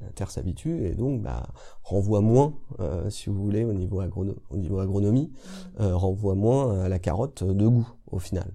la 0.00 0.10
terre 0.12 0.30
s'habitue 0.30 0.86
et 0.86 0.94
donc 0.94 1.22
bah, 1.22 1.46
renvoie 1.82 2.20
moins, 2.20 2.54
euh, 2.80 3.10
si 3.10 3.28
vous 3.28 3.42
voulez, 3.42 3.64
au 3.64 3.72
niveau, 3.72 4.02
au 4.50 4.56
niveau 4.56 4.78
agronomie, 4.78 5.32
mmh. 5.32 5.82
euh, 5.82 5.96
renvoie 5.96 6.34
moins 6.34 6.80
à 6.80 6.88
la 6.88 6.98
carotte 6.98 7.44
de 7.44 7.66
goût 7.66 7.88
au 8.10 8.18
final. 8.18 8.52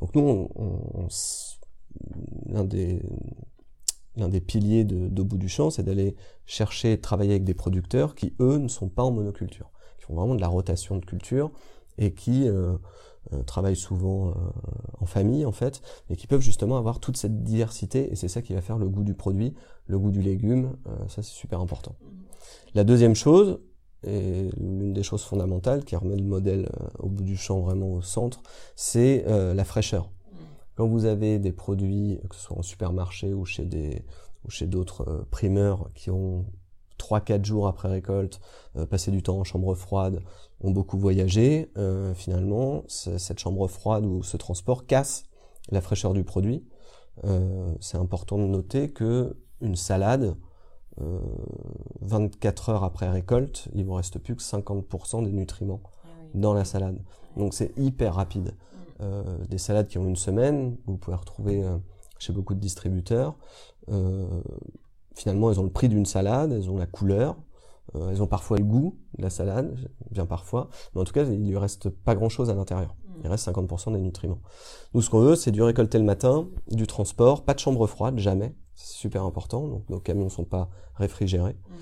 Donc 0.00 0.14
nous, 0.14 0.48
on, 0.54 1.08
l'un 2.46 2.64
des 2.64 3.02
l'un 4.16 4.28
des 4.28 4.40
piliers 4.40 4.84
de, 4.84 5.06
de 5.06 5.22
bout 5.22 5.38
du 5.38 5.48
champ, 5.48 5.70
c'est 5.70 5.84
d'aller 5.84 6.16
chercher, 6.44 7.00
travailler 7.00 7.30
avec 7.30 7.44
des 7.44 7.54
producteurs 7.54 8.16
qui 8.16 8.34
eux 8.40 8.58
ne 8.58 8.66
sont 8.66 8.88
pas 8.88 9.04
en 9.04 9.12
monoculture, 9.12 9.70
qui 9.96 10.06
font 10.06 10.14
vraiment 10.14 10.34
de 10.34 10.40
la 10.40 10.48
rotation 10.48 10.96
de 10.96 11.04
culture 11.04 11.52
et 11.98 12.14
qui 12.14 12.48
travaillent 13.46 13.76
souvent 13.76 14.28
euh, 14.28 14.32
en 15.00 15.06
famille 15.06 15.44
en 15.44 15.52
fait, 15.52 15.82
mais 16.08 16.16
qui 16.16 16.26
peuvent 16.26 16.40
justement 16.40 16.76
avoir 16.76 17.00
toute 17.00 17.16
cette 17.16 17.42
diversité 17.42 18.10
et 18.10 18.16
c'est 18.16 18.28
ça 18.28 18.42
qui 18.42 18.54
va 18.54 18.60
faire 18.60 18.78
le 18.78 18.88
goût 18.88 19.04
du 19.04 19.14
produit, 19.14 19.54
le 19.86 19.98
goût 19.98 20.10
du 20.10 20.22
légume, 20.22 20.76
euh, 20.86 20.96
ça 21.08 21.22
c'est 21.22 21.32
super 21.32 21.60
important. 21.60 21.96
La 22.74 22.84
deuxième 22.84 23.14
chose, 23.14 23.60
et 24.06 24.48
l'une 24.56 24.92
des 24.92 25.02
choses 25.02 25.24
fondamentales 25.24 25.84
qui 25.84 25.96
remet 25.96 26.16
le 26.16 26.24
modèle 26.24 26.70
au 27.00 27.08
bout 27.08 27.24
du 27.24 27.36
champ 27.36 27.60
vraiment 27.60 27.94
au 27.94 28.00
centre, 28.00 28.42
c'est 28.76 29.24
la 29.26 29.64
fraîcheur. 29.64 30.08
Quand 30.76 30.86
vous 30.86 31.04
avez 31.04 31.40
des 31.40 31.50
produits, 31.50 32.20
que 32.30 32.36
ce 32.36 32.42
soit 32.42 32.56
en 32.56 32.62
supermarché 32.62 33.34
ou 33.34 33.44
chez 33.44 33.64
des 33.64 34.04
ou 34.44 34.50
chez 34.50 34.68
d'autres 34.68 35.26
primeurs 35.32 35.90
qui 35.94 36.10
ont 36.10 36.46
3-4 36.98 37.44
jours 37.44 37.68
après 37.68 37.88
récolte, 37.88 38.40
passer 38.90 39.10
du 39.10 39.22
temps 39.22 39.38
en 39.38 39.44
chambre 39.44 39.74
froide, 39.74 40.22
ont 40.60 40.70
beaucoup 40.70 40.98
voyagé, 40.98 41.70
euh, 41.76 42.14
finalement, 42.14 42.84
cette 42.88 43.38
chambre 43.38 43.68
froide 43.68 44.04
ou 44.04 44.22
ce 44.22 44.36
transport 44.36 44.86
casse 44.86 45.24
la 45.70 45.80
fraîcheur 45.80 46.14
du 46.14 46.24
produit. 46.24 46.66
Euh, 47.24 47.74
c'est 47.80 47.98
important 47.98 48.38
de 48.38 48.44
noter 48.44 48.90
que 48.90 49.36
une 49.60 49.76
salade, 49.76 50.36
euh, 51.00 51.18
24 52.00 52.70
heures 52.70 52.84
après 52.84 53.08
récolte, 53.08 53.68
il 53.74 53.84
vous 53.84 53.94
reste 53.94 54.18
plus 54.18 54.36
que 54.36 54.42
50% 54.42 55.24
des 55.24 55.32
nutriments 55.32 55.80
ah 55.84 56.08
dans 56.34 56.54
la 56.54 56.64
salade. 56.64 56.98
Donc 57.36 57.54
c'est 57.54 57.76
hyper 57.76 58.14
rapide. 58.14 58.52
Mm. 58.52 58.76
Euh, 59.00 59.38
des 59.46 59.58
salades 59.58 59.88
qui 59.88 59.98
ont 59.98 60.06
une 60.06 60.16
semaine, 60.16 60.76
vous 60.86 60.96
pouvez 60.96 61.16
retrouver 61.16 61.62
euh, 61.62 61.76
chez 62.18 62.32
beaucoup 62.32 62.54
de 62.54 62.60
distributeurs. 62.60 63.36
Finalement, 65.18 65.50
elles 65.50 65.60
ont 65.60 65.64
le 65.64 65.70
prix 65.70 65.88
d'une 65.88 66.06
salade, 66.06 66.52
elles 66.52 66.70
ont 66.70 66.78
la 66.78 66.86
couleur, 66.86 67.36
Euh, 67.94 68.10
elles 68.10 68.22
ont 68.22 68.26
parfois 68.26 68.58
le 68.58 68.64
goût 68.64 68.98
de 69.16 69.22
la 69.22 69.30
salade, 69.30 69.74
bien 70.10 70.26
parfois, 70.26 70.68
mais 70.94 71.00
en 71.00 71.04
tout 71.04 71.14
cas, 71.14 71.24
il 71.24 71.48
lui 71.48 71.56
reste 71.56 71.88
pas 71.88 72.14
grand-chose 72.14 72.50
à 72.50 72.54
l'intérieur. 72.54 72.94
Mm. 73.02 73.20
Il 73.24 73.28
reste 73.30 73.46
50% 73.46 73.92
des 73.92 74.00
nutriments. 74.02 74.40
Nous, 74.92 75.00
ce 75.00 75.08
qu'on 75.08 75.20
veut, 75.20 75.36
c'est 75.36 75.52
du 75.52 75.62
récolter 75.62 75.96
le 75.96 76.04
matin, 76.04 76.48
du 76.70 76.86
transport, 76.86 77.46
pas 77.46 77.54
de 77.54 77.60
chambre 77.60 77.86
froide, 77.86 78.18
jamais. 78.18 78.54
C'est 78.74 78.98
super 78.98 79.22
important. 79.24 79.66
Donc, 79.66 79.88
nos 79.88 80.00
camions 80.00 80.28
sont 80.28 80.44
pas 80.44 80.68
réfrigérés, 80.96 81.54
Mm. 81.54 81.72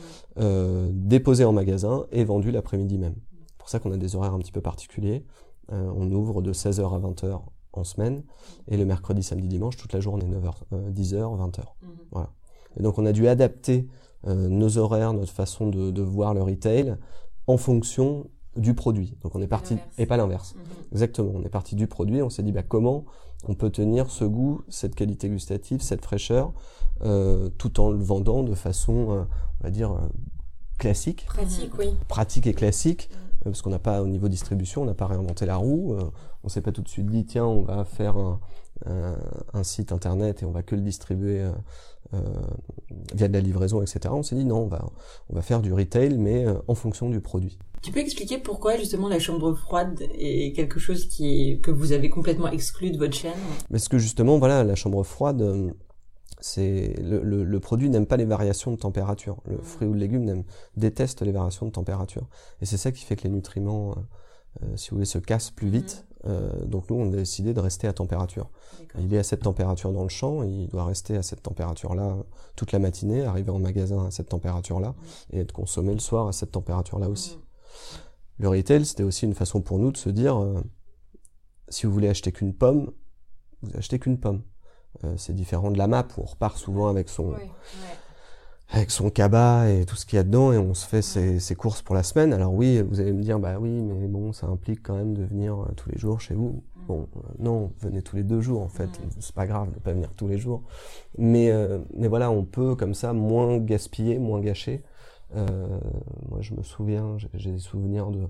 euh, 0.42 0.88
déposés 0.92 1.44
en 1.44 1.52
magasin 1.52 2.06
et 2.12 2.22
vendus 2.24 2.52
l'après-midi 2.52 2.98
même. 2.98 3.16
C'est 3.48 3.56
pour 3.58 3.68
ça 3.68 3.80
qu'on 3.80 3.90
a 3.90 3.96
des 3.96 4.14
horaires 4.14 4.34
un 4.34 4.38
petit 4.38 4.52
peu 4.52 4.60
particuliers. 4.60 5.26
Euh, 5.72 5.90
on 5.96 6.08
ouvre 6.12 6.40
de 6.40 6.52
16h 6.52 6.94
à 6.94 7.00
20h 7.00 7.42
en 7.72 7.82
semaine 7.82 8.22
et 8.68 8.76
le 8.76 8.84
mercredi, 8.84 9.24
samedi, 9.24 9.48
dimanche, 9.48 9.76
toute 9.76 9.92
la 9.92 9.98
journée, 9.98 10.26
9h, 10.28 10.54
euh, 10.72 10.90
10h, 10.92 11.36
20h. 11.36 11.64
Mhm. 11.82 12.26
Et 12.78 12.82
donc, 12.82 12.98
on 12.98 13.06
a 13.06 13.12
dû 13.12 13.26
adapter 13.28 13.88
euh, 14.26 14.48
nos 14.48 14.78
horaires, 14.78 15.12
notre 15.12 15.32
façon 15.32 15.68
de, 15.68 15.90
de 15.90 16.02
voir 16.02 16.34
le 16.34 16.42
retail 16.42 16.96
en 17.46 17.56
fonction 17.56 18.28
du 18.56 18.74
produit. 18.74 19.16
Donc, 19.22 19.34
on 19.34 19.42
est 19.42 19.46
parti, 19.46 19.76
et 19.98 20.06
pas 20.06 20.16
l'inverse. 20.16 20.54
Mhm. 20.54 20.62
Exactement. 20.92 21.32
On 21.34 21.42
est 21.42 21.48
parti 21.50 21.76
du 21.76 21.86
produit. 21.86 22.22
On 22.22 22.30
s'est 22.30 22.42
dit, 22.42 22.52
bah, 22.52 22.62
comment 22.62 23.04
on 23.46 23.54
peut 23.54 23.70
tenir 23.70 24.10
ce 24.10 24.24
goût, 24.24 24.62
cette 24.68 24.94
qualité 24.94 25.28
gustative, 25.28 25.80
cette 25.82 26.02
fraîcheur, 26.02 26.52
euh, 27.04 27.50
tout 27.58 27.78
en 27.80 27.90
le 27.90 28.02
vendant 28.02 28.42
de 28.42 28.54
façon, 28.54 29.10
euh, 29.10 29.22
on 29.60 29.64
va 29.64 29.70
dire, 29.70 29.92
euh, 29.92 29.98
classique, 30.78 31.26
Pratique, 31.26 31.72
oui. 31.78 31.86
pratique 32.08 32.46
et 32.46 32.54
classique, 32.54 33.10
euh, 33.12 33.50
parce 33.50 33.62
qu'on 33.62 33.70
n'a 33.70 33.78
pas, 33.78 34.02
au 34.02 34.08
niveau 34.08 34.28
distribution, 34.28 34.82
on 34.82 34.86
n'a 34.86 34.94
pas 34.94 35.06
réinventé 35.06 35.44
la 35.46 35.56
roue. 35.56 35.94
euh, 35.94 36.10
on 36.44 36.48
s'est 36.48 36.62
pas 36.62 36.72
tout 36.72 36.82
de 36.82 36.88
suite 36.88 37.06
dit, 37.06 37.26
tiens, 37.26 37.44
on 37.44 37.62
va 37.62 37.84
faire 37.84 38.16
un, 38.16 38.40
un- 38.84 39.16
un 39.54 39.62
site 39.64 39.92
internet 39.92 40.42
et 40.42 40.44
on 40.46 40.50
va 40.52 40.62
que 40.62 40.74
le 40.74 40.82
distribuer 40.82 41.40
euh, 41.40 41.50
euh, 42.14 42.18
via 43.14 43.26
de 43.28 43.32
la 43.32 43.40
livraison, 43.40 43.82
etc. 43.82 44.00
On 44.12 44.22
s'est 44.22 44.36
dit, 44.36 44.44
non, 44.44 44.58
on 44.64 44.66
va, 44.68 44.84
on 45.30 45.34
va 45.34 45.42
faire 45.42 45.60
du 45.62 45.72
retail, 45.72 46.18
mais 46.18 46.46
euh, 46.46 46.54
en 46.68 46.74
fonction 46.74 47.08
du 47.10 47.20
produit. 47.20 47.58
Tu 47.82 47.90
peux 47.92 48.00
expliquer 48.00 48.38
pourquoi 48.38 48.76
justement 48.76 49.08
la 49.08 49.18
chambre 49.18 49.54
froide 49.54 50.00
est 50.18 50.54
quelque 50.54 50.78
chose 50.78 51.06
qui 51.08 51.50
est, 51.52 51.58
que 51.60 51.70
vous 51.70 51.92
avez 51.92 52.08
complètement 52.10 52.48
exclu 52.48 52.90
de 52.90 52.98
votre 52.98 53.14
chaîne? 53.16 53.32
Parce 53.70 53.88
que 53.88 53.98
justement, 53.98 54.38
voilà, 54.38 54.62
la 54.64 54.74
chambre 54.74 55.02
froide, 55.02 55.40
euh, 55.42 55.70
c'est 56.40 56.94
le, 57.02 57.22
le, 57.22 57.44
le 57.44 57.60
produit 57.60 57.88
n'aime 57.90 58.06
pas 58.06 58.16
les 58.16 58.24
variations 58.24 58.70
de 58.70 58.76
température. 58.76 59.38
Le 59.46 59.58
fruit 59.58 59.88
ou 59.88 59.92
le 59.92 59.98
légume 59.98 60.44
déteste 60.76 61.22
les 61.22 61.32
variations 61.32 61.66
de 61.66 61.72
température. 61.72 62.28
Et 62.60 62.66
c'est 62.66 62.76
ça 62.76 62.92
qui 62.92 63.04
fait 63.04 63.16
que 63.16 63.24
les 63.24 63.30
nutriments, 63.30 63.90
euh, 63.92 63.94
euh, 64.64 64.76
si 64.76 64.90
vous 64.90 64.96
voulez, 64.96 65.06
se 65.06 65.18
cassent 65.18 65.50
plus 65.50 65.68
vite. 65.68 66.06
Euh, 66.24 66.64
donc 66.64 66.90
nous, 66.90 66.96
on 66.96 67.12
a 67.12 67.16
décidé 67.16 67.54
de 67.54 67.60
rester 67.60 67.86
à 67.86 67.92
température. 67.92 68.50
Il 68.98 69.12
est 69.12 69.18
à 69.18 69.22
cette 69.22 69.42
température 69.42 69.92
dans 69.92 70.02
le 70.02 70.08
champ, 70.08 70.42
il 70.42 70.68
doit 70.68 70.84
rester 70.84 71.16
à 71.16 71.22
cette 71.22 71.42
température-là 71.42 72.16
toute 72.56 72.72
la 72.72 72.78
matinée, 72.78 73.24
arriver 73.24 73.50
en 73.50 73.58
magasin 73.58 74.06
à 74.06 74.10
cette 74.10 74.28
température-là, 74.30 74.94
et 75.30 75.40
être 75.40 75.52
consommé 75.52 75.92
le 75.92 76.00
soir 76.00 76.28
à 76.28 76.32
cette 76.32 76.52
température-là 76.52 77.08
aussi. 77.08 77.38
Le 78.38 78.48
retail, 78.48 78.84
c'était 78.84 79.02
aussi 79.02 79.24
une 79.24 79.34
façon 79.34 79.60
pour 79.60 79.78
nous 79.78 79.92
de 79.92 79.96
se 79.96 80.10
dire, 80.10 80.36
euh, 80.36 80.60
si 81.68 81.86
vous 81.86 81.92
voulez 81.92 82.08
acheter 82.08 82.32
qu'une 82.32 82.54
pomme, 82.54 82.92
vous 83.62 83.76
achetez 83.76 83.98
qu'une 83.98 84.18
pomme. 84.18 84.42
Euh, 85.04 85.14
c'est 85.18 85.34
différent 85.34 85.70
de 85.70 85.78
la 85.78 85.86
map 85.86 86.06
où 86.16 86.22
on 86.22 86.26
repart 86.26 86.56
souvent 86.56 86.88
avec 86.88 87.08
son, 87.08 87.30
ouais. 87.30 87.50
Avec 88.70 88.90
son 88.90 89.10
cabas 89.10 89.68
et 89.68 89.84
tout 89.86 89.96
ce 89.96 90.04
qu'il 90.06 90.16
y 90.16 90.20
a 90.20 90.24
dedans 90.24 90.52
et 90.52 90.58
on 90.58 90.74
se 90.74 90.86
fait 90.86 91.02
ses, 91.02 91.38
ses 91.40 91.54
courses 91.54 91.82
pour 91.82 91.94
la 91.94 92.02
semaine. 92.02 92.32
Alors 92.32 92.52
oui, 92.52 92.82
vous 92.82 93.00
allez 93.00 93.12
me 93.12 93.22
dire, 93.22 93.38
bah 93.38 93.58
oui, 93.60 93.70
mais 93.70 94.06
bon, 94.08 94.32
ça 94.32 94.46
implique 94.48 94.82
quand 94.82 94.94
même 94.96 95.14
de 95.14 95.24
venir 95.24 95.54
euh, 95.60 95.72
tous 95.76 95.90
les 95.90 95.98
jours 95.98 96.20
chez 96.20 96.34
vous. 96.34 96.62
Bon, 96.88 97.08
euh, 97.16 97.20
non, 97.38 97.72
venez 97.80 98.02
tous 98.02 98.16
les 98.16 98.22
deux 98.22 98.40
jours 98.40 98.62
en 98.62 98.68
fait. 98.68 98.88
C'est 99.18 99.34
pas 99.34 99.46
grave 99.46 99.72
de 99.72 99.78
pas 99.78 99.92
venir 99.92 100.12
tous 100.16 100.28
les 100.28 100.38
jours. 100.38 100.62
Mais, 101.18 101.50
euh, 101.50 101.78
mais 101.96 102.08
voilà, 102.08 102.30
on 102.30 102.44
peut 102.44 102.74
comme 102.76 102.94
ça 102.94 103.12
moins 103.12 103.58
gaspiller, 103.58 104.18
moins 104.18 104.40
gâcher. 104.40 104.82
Euh, 105.34 105.46
moi, 106.28 106.40
je 106.40 106.54
me 106.54 106.62
souviens, 106.62 107.16
j'ai- 107.18 107.50
des 107.52 107.58
souvenirs 107.58 108.10
de, 108.10 108.28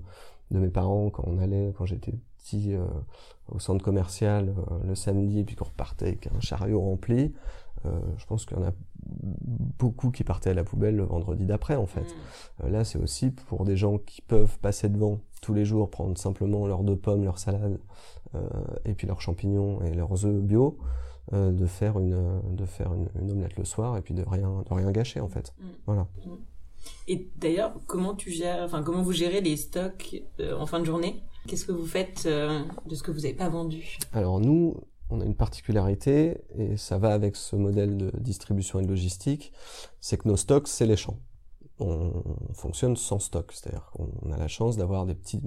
de 0.51 0.59
mes 0.59 0.69
parents 0.69 1.09
quand 1.09 1.23
on 1.27 1.37
allait, 1.39 1.73
quand 1.77 1.85
j'étais 1.85 2.13
petit, 2.39 2.73
euh, 2.73 2.85
au 3.51 3.59
centre 3.59 3.83
commercial 3.83 4.49
euh, 4.71 4.77
le 4.87 4.95
samedi, 4.95 5.43
puis 5.43 5.55
qu'on 5.55 5.65
repartait 5.65 6.07
avec 6.07 6.27
un 6.35 6.39
chariot 6.39 6.81
rempli. 6.81 7.33
Euh, 7.85 7.99
je 8.17 8.25
pense 8.25 8.45
qu'il 8.45 8.57
y 8.57 8.59
en 8.59 8.65
a 8.65 8.73
beaucoup 9.79 10.11
qui 10.11 10.23
partaient 10.23 10.49
à 10.49 10.53
la 10.53 10.63
poubelle 10.63 10.95
le 10.95 11.03
vendredi 11.03 11.45
d'après, 11.45 11.75
en 11.75 11.85
fait. 11.85 12.15
Euh, 12.63 12.69
là, 12.69 12.83
c'est 12.83 12.99
aussi 12.99 13.31
pour 13.31 13.65
des 13.65 13.77
gens 13.77 13.97
qui 13.97 14.21
peuvent 14.21 14.57
passer 14.59 14.89
devant 14.89 15.19
tous 15.41 15.53
les 15.53 15.65
jours, 15.65 15.89
prendre 15.89 16.17
simplement 16.17 16.67
leurs 16.67 16.83
deux 16.83 16.95
pommes, 16.95 17.23
leur 17.23 17.39
salade, 17.39 17.79
euh, 18.35 18.47
et 18.85 18.93
puis 18.93 19.07
leurs 19.07 19.21
champignons 19.21 19.81
et 19.81 19.93
leurs 19.93 20.25
œufs 20.25 20.41
bio, 20.41 20.77
euh, 21.33 21.51
de 21.51 21.65
faire 21.65 21.99
une 21.99 22.41
de 22.55 22.65
faire 22.65 22.93
une, 22.93 23.09
une 23.21 23.31
omelette 23.31 23.57
le 23.57 23.65
soir 23.65 23.97
et 23.97 24.01
puis 24.01 24.13
de 24.13 24.23
rien 24.25 24.63
de 24.67 24.73
rien 24.73 24.91
gâcher 24.91 25.19
en 25.19 25.27
fait. 25.27 25.53
Mm. 25.59 25.65
Voilà. 25.85 26.07
Et 27.07 27.29
d'ailleurs, 27.37 27.73
comment 27.85 28.15
tu 28.15 28.31
gères, 28.31 28.63
enfin 28.63 28.81
comment 28.81 29.01
vous 29.01 29.11
gérez 29.11 29.41
les 29.41 29.57
stocks 29.57 30.23
euh, 30.39 30.55
en 30.57 30.65
fin 30.65 30.79
de 30.79 30.85
journée? 30.85 31.21
Qu'est-ce 31.47 31.65
que 31.65 31.73
vous 31.73 31.85
faites 31.85 32.25
euh, 32.25 32.61
de 32.85 32.95
ce 32.95 33.03
que 33.03 33.11
vous 33.11 33.21
n'avez 33.21 33.33
pas 33.33 33.49
vendu? 33.49 33.97
Alors 34.13 34.39
nous, 34.39 34.75
on 35.09 35.21
a 35.21 35.25
une 35.25 35.35
particularité 35.35 36.41
et 36.57 36.77
ça 36.77 36.97
va 36.97 37.13
avec 37.13 37.35
ce 37.35 37.55
modèle 37.55 37.97
de 37.97 38.11
distribution 38.19 38.79
et 38.79 38.83
de 38.83 38.89
logistique, 38.89 39.53
c'est 39.99 40.17
que 40.17 40.27
nos 40.27 40.37
stocks, 40.37 40.67
c'est 40.67 40.85
les 40.85 40.97
champs. 40.97 41.19
On 41.79 42.11
fonctionne 42.53 42.97
sans 42.97 43.19
stock, 43.19 43.51
c'est-à-dire 43.51 43.91
qu'on 43.91 44.31
a 44.31 44.37
la 44.37 44.47
chance 44.47 44.77
d'avoir 44.77 45.05
des 45.05 45.13
petits, 45.13 45.41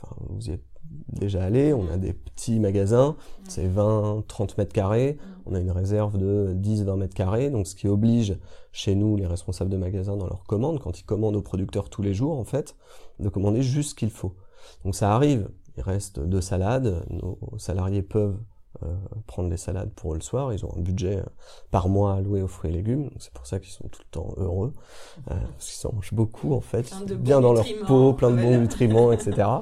enfin 0.00 0.14
vous 0.30 0.48
y 0.48 0.52
êtes 0.52 0.64
déjà 1.08 1.42
allé, 1.42 1.72
on 1.72 1.90
a 1.90 1.96
des 1.96 2.12
petits 2.12 2.60
magasins, 2.60 3.16
c'est 3.48 3.66
20, 3.66 4.24
30 4.28 4.58
mètres 4.58 4.72
carrés, 4.72 5.18
on 5.46 5.54
a 5.54 5.60
une 5.60 5.70
réserve 5.70 6.18
de 6.18 6.52
10, 6.54 6.84
20 6.84 6.96
mètres 6.96 7.14
carrés, 7.14 7.50
donc 7.50 7.66
ce 7.66 7.74
qui 7.74 7.88
oblige 7.88 8.38
chez 8.70 8.94
nous 8.94 9.16
les 9.16 9.26
responsables 9.26 9.70
de 9.70 9.76
magasins 9.76 10.16
dans 10.16 10.26
leurs 10.26 10.44
commandes, 10.44 10.78
quand 10.78 11.00
ils 11.00 11.04
commandent 11.04 11.36
aux 11.36 11.42
producteurs 11.42 11.88
tous 11.90 12.02
les 12.02 12.14
jours 12.14 12.38
en 12.38 12.44
fait, 12.44 12.76
de 13.18 13.28
commander 13.28 13.62
juste 13.62 13.90
ce 13.90 13.94
qu'il 13.94 14.10
faut. 14.10 14.34
Donc 14.84 14.94
ça 14.94 15.14
arrive, 15.14 15.50
il 15.76 15.82
reste 15.82 16.20
deux 16.20 16.40
salades, 16.40 17.04
nos 17.10 17.38
salariés 17.58 18.02
peuvent 18.02 18.38
prendre 19.26 19.48
les 19.50 19.56
salades 19.56 19.90
pour 19.94 20.12
eux 20.12 20.16
le 20.16 20.22
soir, 20.22 20.52
ils 20.52 20.64
ont 20.64 20.72
un 20.76 20.80
budget 20.80 21.18
euh, 21.18 21.24
par 21.70 21.88
mois 21.88 22.14
alloué 22.14 22.42
aux 22.42 22.48
fruits 22.48 22.70
et 22.70 22.74
légumes, 22.74 23.04
donc 23.04 23.16
c'est 23.18 23.32
pour 23.32 23.46
ça 23.46 23.58
qu'ils 23.58 23.72
sont 23.72 23.88
tout 23.88 24.00
le 24.02 24.10
temps 24.10 24.34
heureux, 24.36 24.72
euh, 25.30 25.34
parce 25.52 25.70
qu'ils 25.70 25.86
en 25.88 25.94
mangent 25.94 26.14
beaucoup 26.14 26.52
en 26.54 26.60
fait, 26.60 26.92
bien 27.16 27.40
dans 27.40 27.52
leur 27.52 27.66
peau, 27.86 28.12
plein 28.12 28.30
de 28.30 28.40
bons 28.40 28.58
nutriments, 28.58 29.12
etc. 29.12 29.48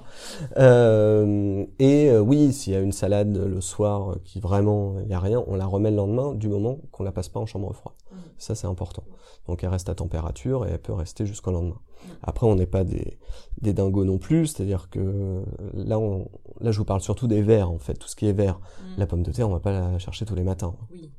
Euh, 0.58 1.64
et 1.78 2.10
euh, 2.10 2.20
oui, 2.20 2.52
s'il 2.52 2.72
y 2.72 2.76
a 2.76 2.80
une 2.80 2.92
salade 2.92 3.36
le 3.36 3.60
soir 3.60 4.12
euh, 4.12 4.20
qui 4.24 4.40
vraiment 4.40 4.96
il 5.04 5.10
y 5.10 5.14
a 5.14 5.20
rien, 5.20 5.42
on 5.46 5.56
la 5.56 5.66
remet 5.66 5.90
le 5.90 5.96
lendemain 5.96 6.34
du 6.34 6.48
moment 6.48 6.78
qu'on 6.90 7.04
la 7.04 7.12
passe 7.12 7.28
pas 7.28 7.40
en 7.40 7.46
chambre 7.46 7.72
froide. 7.72 7.94
Mm. 8.10 8.16
Ça 8.38 8.54
c'est 8.54 8.66
important. 8.66 9.04
Donc 9.46 9.64
elle 9.64 9.70
reste 9.70 9.88
à 9.88 9.94
température 9.94 10.66
et 10.66 10.70
elle 10.70 10.78
peut 10.78 10.92
rester 10.92 11.26
jusqu'au 11.26 11.52
lendemain. 11.52 11.78
Mm. 11.80 12.08
Après 12.22 12.46
on 12.46 12.54
n'est 12.54 12.66
pas 12.66 12.84
des 12.84 13.18
des 13.60 13.72
dingos 13.72 14.04
non 14.04 14.18
plus, 14.18 14.48
c'est-à-dire 14.48 14.90
que 14.90 15.42
là 15.74 15.98
on 15.98 16.28
là 16.62 16.70
je 16.70 16.78
vous 16.78 16.84
parle 16.84 17.00
surtout 17.00 17.26
des 17.26 17.42
verres 17.42 17.70
en 17.70 17.78
fait, 17.78 17.94
tout 17.94 18.08
ce 18.08 18.16
qui 18.16 18.26
est 18.26 18.32
vert. 18.32 18.58
Mm. 18.60 18.98
La 19.00 19.06
pomme 19.06 19.22
de 19.22 19.30
terre, 19.32 19.48
on 19.48 19.52
va 19.52 19.60
pas 19.60 19.72
la 19.72 19.98
chercher 19.98 20.24
tous 20.24 20.34
les 20.34 20.44
matins. 20.44 20.74
Oui. 20.90 21.10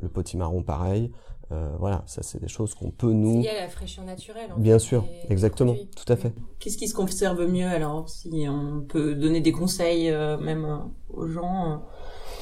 Le 0.00 0.08
potimarron 0.08 0.62
pareil. 0.62 1.12
Euh, 1.52 1.68
voilà, 1.78 2.02
ça 2.06 2.22
c'est 2.22 2.40
des 2.40 2.48
choses 2.48 2.74
qu'on 2.74 2.90
peut 2.90 3.12
nous 3.12 3.36
Il 3.40 3.42
y 3.44 3.48
a 3.48 3.60
la 3.60 3.68
fraîcheur 3.68 4.04
naturelle. 4.06 4.50
en 4.56 4.58
Bien 4.58 4.78
fait, 4.78 4.84
sûr, 4.86 5.04
exactement, 5.28 5.74
produits. 5.74 5.90
tout 5.94 6.10
à 6.12 6.16
fait. 6.16 6.32
Qu'est-ce 6.58 6.78
qui 6.78 6.88
se 6.88 6.94
conserve 6.94 7.46
mieux 7.46 7.66
alors 7.66 8.08
Si 8.08 8.46
on 8.48 8.80
peut 8.88 9.14
donner 9.14 9.40
des 9.42 9.52
conseils 9.52 10.08
euh, 10.10 10.38
même 10.38 10.64
euh, 10.64 10.76
aux 11.12 11.26
gens, 11.28 11.72
euh, 11.72 11.76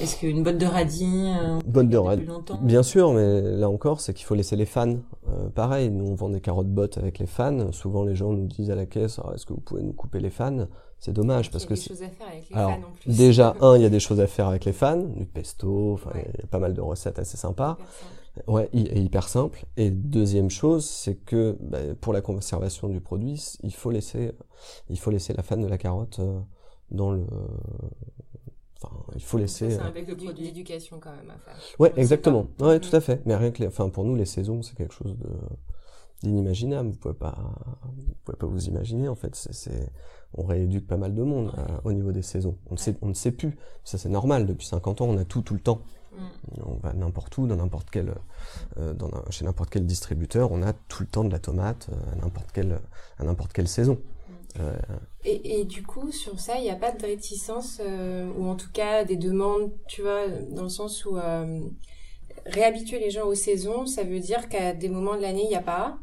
est-ce 0.00 0.16
qu'une 0.16 0.44
botte 0.44 0.58
de 0.58 0.64
radis 0.66 1.26
euh, 1.42 1.58
Bonne 1.66 1.88
de 1.88 1.96
radis. 1.98 2.22
plus 2.22 2.30
longtemps 2.30 2.60
Bien 2.62 2.84
sûr, 2.84 3.12
mais 3.12 3.42
là 3.42 3.68
encore, 3.68 4.00
c'est 4.00 4.14
qu'il 4.14 4.24
faut 4.26 4.36
laisser 4.36 4.54
les 4.56 4.64
fans. 4.66 4.96
Euh, 5.28 5.48
pareil, 5.54 5.90
nous 5.90 6.06
on 6.06 6.14
vend 6.14 6.28
des 6.30 6.40
carottes 6.40 6.70
bottes 6.72 6.96
avec 6.96 7.18
les 7.18 7.26
fans. 7.26 7.72
Souvent 7.72 8.04
les 8.04 8.14
gens 8.14 8.32
nous 8.32 8.46
disent 8.46 8.70
à 8.70 8.76
la 8.76 8.86
caisse, 8.86 9.18
Ah, 9.24 9.32
est-ce 9.34 9.44
que 9.44 9.52
vous 9.52 9.60
pouvez 9.60 9.82
nous 9.82 9.92
couper 9.92 10.20
les 10.20 10.30
fans? 10.30 10.68
C'est 11.00 11.12
dommage 11.12 11.50
parce 11.50 11.64
Il 11.64 11.66
y 11.66 11.68
que 11.68 11.72
a 11.72 11.76
des 11.76 11.80
c'est- 11.82 11.88
choses 11.88 12.02
à 12.02 12.08
faire 12.08 12.26
avec 12.28 12.50
les 12.50 12.56
alors 12.56 12.70
fans 12.72 12.76
en 12.86 12.90
plus. 12.92 13.16
déjà 13.16 13.56
un, 13.62 13.76
il 13.76 13.82
y 13.82 13.86
a 13.86 13.88
des 13.88 14.00
choses 14.00 14.20
à 14.20 14.26
faire 14.26 14.46
avec 14.48 14.64
les 14.66 14.72
fans, 14.72 14.98
du 15.02 15.24
pesto, 15.26 15.94
enfin 15.94 16.10
Ouais. 16.14 16.30
il 16.34 16.40
y 16.40 16.44
a 16.44 16.46
pas 16.46 16.58
mal 16.58 16.74
de 16.74 16.80
recettes 16.80 17.18
assez 17.18 17.36
sympas. 17.36 17.78
Hyper 17.80 17.86
simple. 17.88 18.14
Ouais, 18.46 18.68
hyper 18.72 19.28
simple. 19.28 19.64
Et 19.76 19.90
deuxième 19.90 20.50
chose, 20.50 20.84
c'est 20.84 21.16
que 21.16 21.56
bah, 21.60 21.78
pour 22.00 22.12
la 22.12 22.20
conservation 22.20 22.88
du 22.88 23.00
produit, 23.00 23.42
il 23.62 23.74
faut 23.74 23.90
laisser, 23.90 24.32
il 24.88 24.98
faut 24.98 25.10
laisser 25.10 25.32
la 25.32 25.42
fan 25.42 25.60
de 25.60 25.66
la 25.66 25.78
carotte 25.78 26.20
euh, 26.20 26.38
dans 26.90 27.10
le, 27.12 27.24
enfin, 28.82 28.94
il 29.14 29.22
faut 29.22 29.38
laisser. 29.38 29.70
Ça, 29.70 29.84
euh, 29.84 29.88
avec 29.88 30.06
produit. 30.06 30.32
D'éducation 30.32 30.98
quand 31.00 31.10
même 31.10 31.30
à 31.30 31.38
faire. 31.38 31.54
Ouais, 31.78 31.92
On 31.96 32.00
exactement. 32.00 32.44
pas. 32.44 32.66
Ouais, 32.68 32.80
tout 32.80 32.94
à 32.94 33.00
fait. 33.00 33.20
Mais 33.26 33.34
rien 33.36 33.50
que, 33.50 33.60
les... 33.62 33.66
enfin, 33.68 33.88
pour 33.88 34.04
nous, 34.04 34.14
les 34.16 34.26
saisons, 34.26 34.62
c'est 34.62 34.76
quelque 34.76 34.94
chose 34.94 35.16
de 35.16 35.28
d'inimaginable. 36.22 36.90
Vous 36.90 36.98
pouvez 36.98 37.14
pas, 37.14 37.34
vous 37.96 38.14
pouvez 38.24 38.36
pas 38.36 38.46
vous 38.46 38.66
imaginer. 38.66 39.08
En 39.08 39.14
fait, 39.14 39.34
c'est, 39.34 39.54
c'est... 39.54 39.90
on 40.34 40.44
rééduque 40.44 40.86
pas 40.86 40.96
mal 40.96 41.14
de 41.14 41.22
monde 41.22 41.52
euh, 41.58 41.62
au 41.84 41.92
niveau 41.92 42.12
des 42.12 42.22
saisons. 42.22 42.56
On 42.70 42.74
ne 42.74 42.78
sait, 42.78 42.96
on 43.02 43.08
ne 43.08 43.14
sait 43.14 43.32
plus. 43.32 43.56
Ça, 43.84 43.98
c'est 43.98 44.08
normal. 44.08 44.46
Depuis 44.46 44.66
50 44.66 45.00
ans, 45.00 45.06
on 45.08 45.16
a 45.18 45.24
tout, 45.24 45.42
tout 45.42 45.54
le 45.54 45.60
temps. 45.60 45.80
Mm. 46.12 46.22
On 46.66 46.74
va 46.74 46.92
n'importe 46.92 47.36
où, 47.38 47.46
dans 47.46 47.56
n'importe 47.56 47.88
quel, 47.90 48.14
euh, 48.78 48.92
dans 48.94 49.08
un- 49.08 49.30
chez 49.30 49.44
n'importe 49.44 49.70
quel 49.70 49.86
distributeur, 49.86 50.52
on 50.52 50.62
a 50.62 50.72
tout 50.72 51.02
le 51.02 51.08
temps 51.08 51.24
de 51.24 51.30
la 51.32 51.38
tomate 51.38 51.88
euh, 51.92 52.12
à 52.12 52.16
n'importe 52.24 52.52
quelle, 52.52 52.80
à 53.18 53.24
n'importe 53.24 53.52
quelle 53.52 53.68
saison. 53.68 53.98
Euh, 54.58 54.76
Et, 55.24 55.60
et 55.60 55.64
du 55.64 55.82
coup, 55.84 56.10
sur 56.12 56.40
ça, 56.40 56.56
il 56.58 56.62
n'y 56.62 56.70
a 56.70 56.76
pas 56.76 56.90
de 56.92 57.00
réticence, 57.04 57.80
ou 58.36 58.46
en 58.46 58.56
tout 58.56 58.70
cas 58.72 59.04
des 59.04 59.16
demandes, 59.16 59.70
tu 59.86 60.02
vois, 60.02 60.26
dans 60.28 60.64
le 60.64 60.68
sens 60.68 61.04
où 61.04 61.16
réhabituer 62.46 62.98
les 62.98 63.10
gens 63.10 63.26
aux 63.26 63.34
saisons, 63.34 63.86
ça 63.86 64.02
veut 64.02 64.20
dire 64.20 64.48
qu'à 64.48 64.72
des 64.74 64.88
moments 64.88 65.16
de 65.16 65.22
l'année, 65.22 65.44
il 65.44 65.48
n'y 65.48 65.56
a 65.56 65.62
pas. 65.62 65.98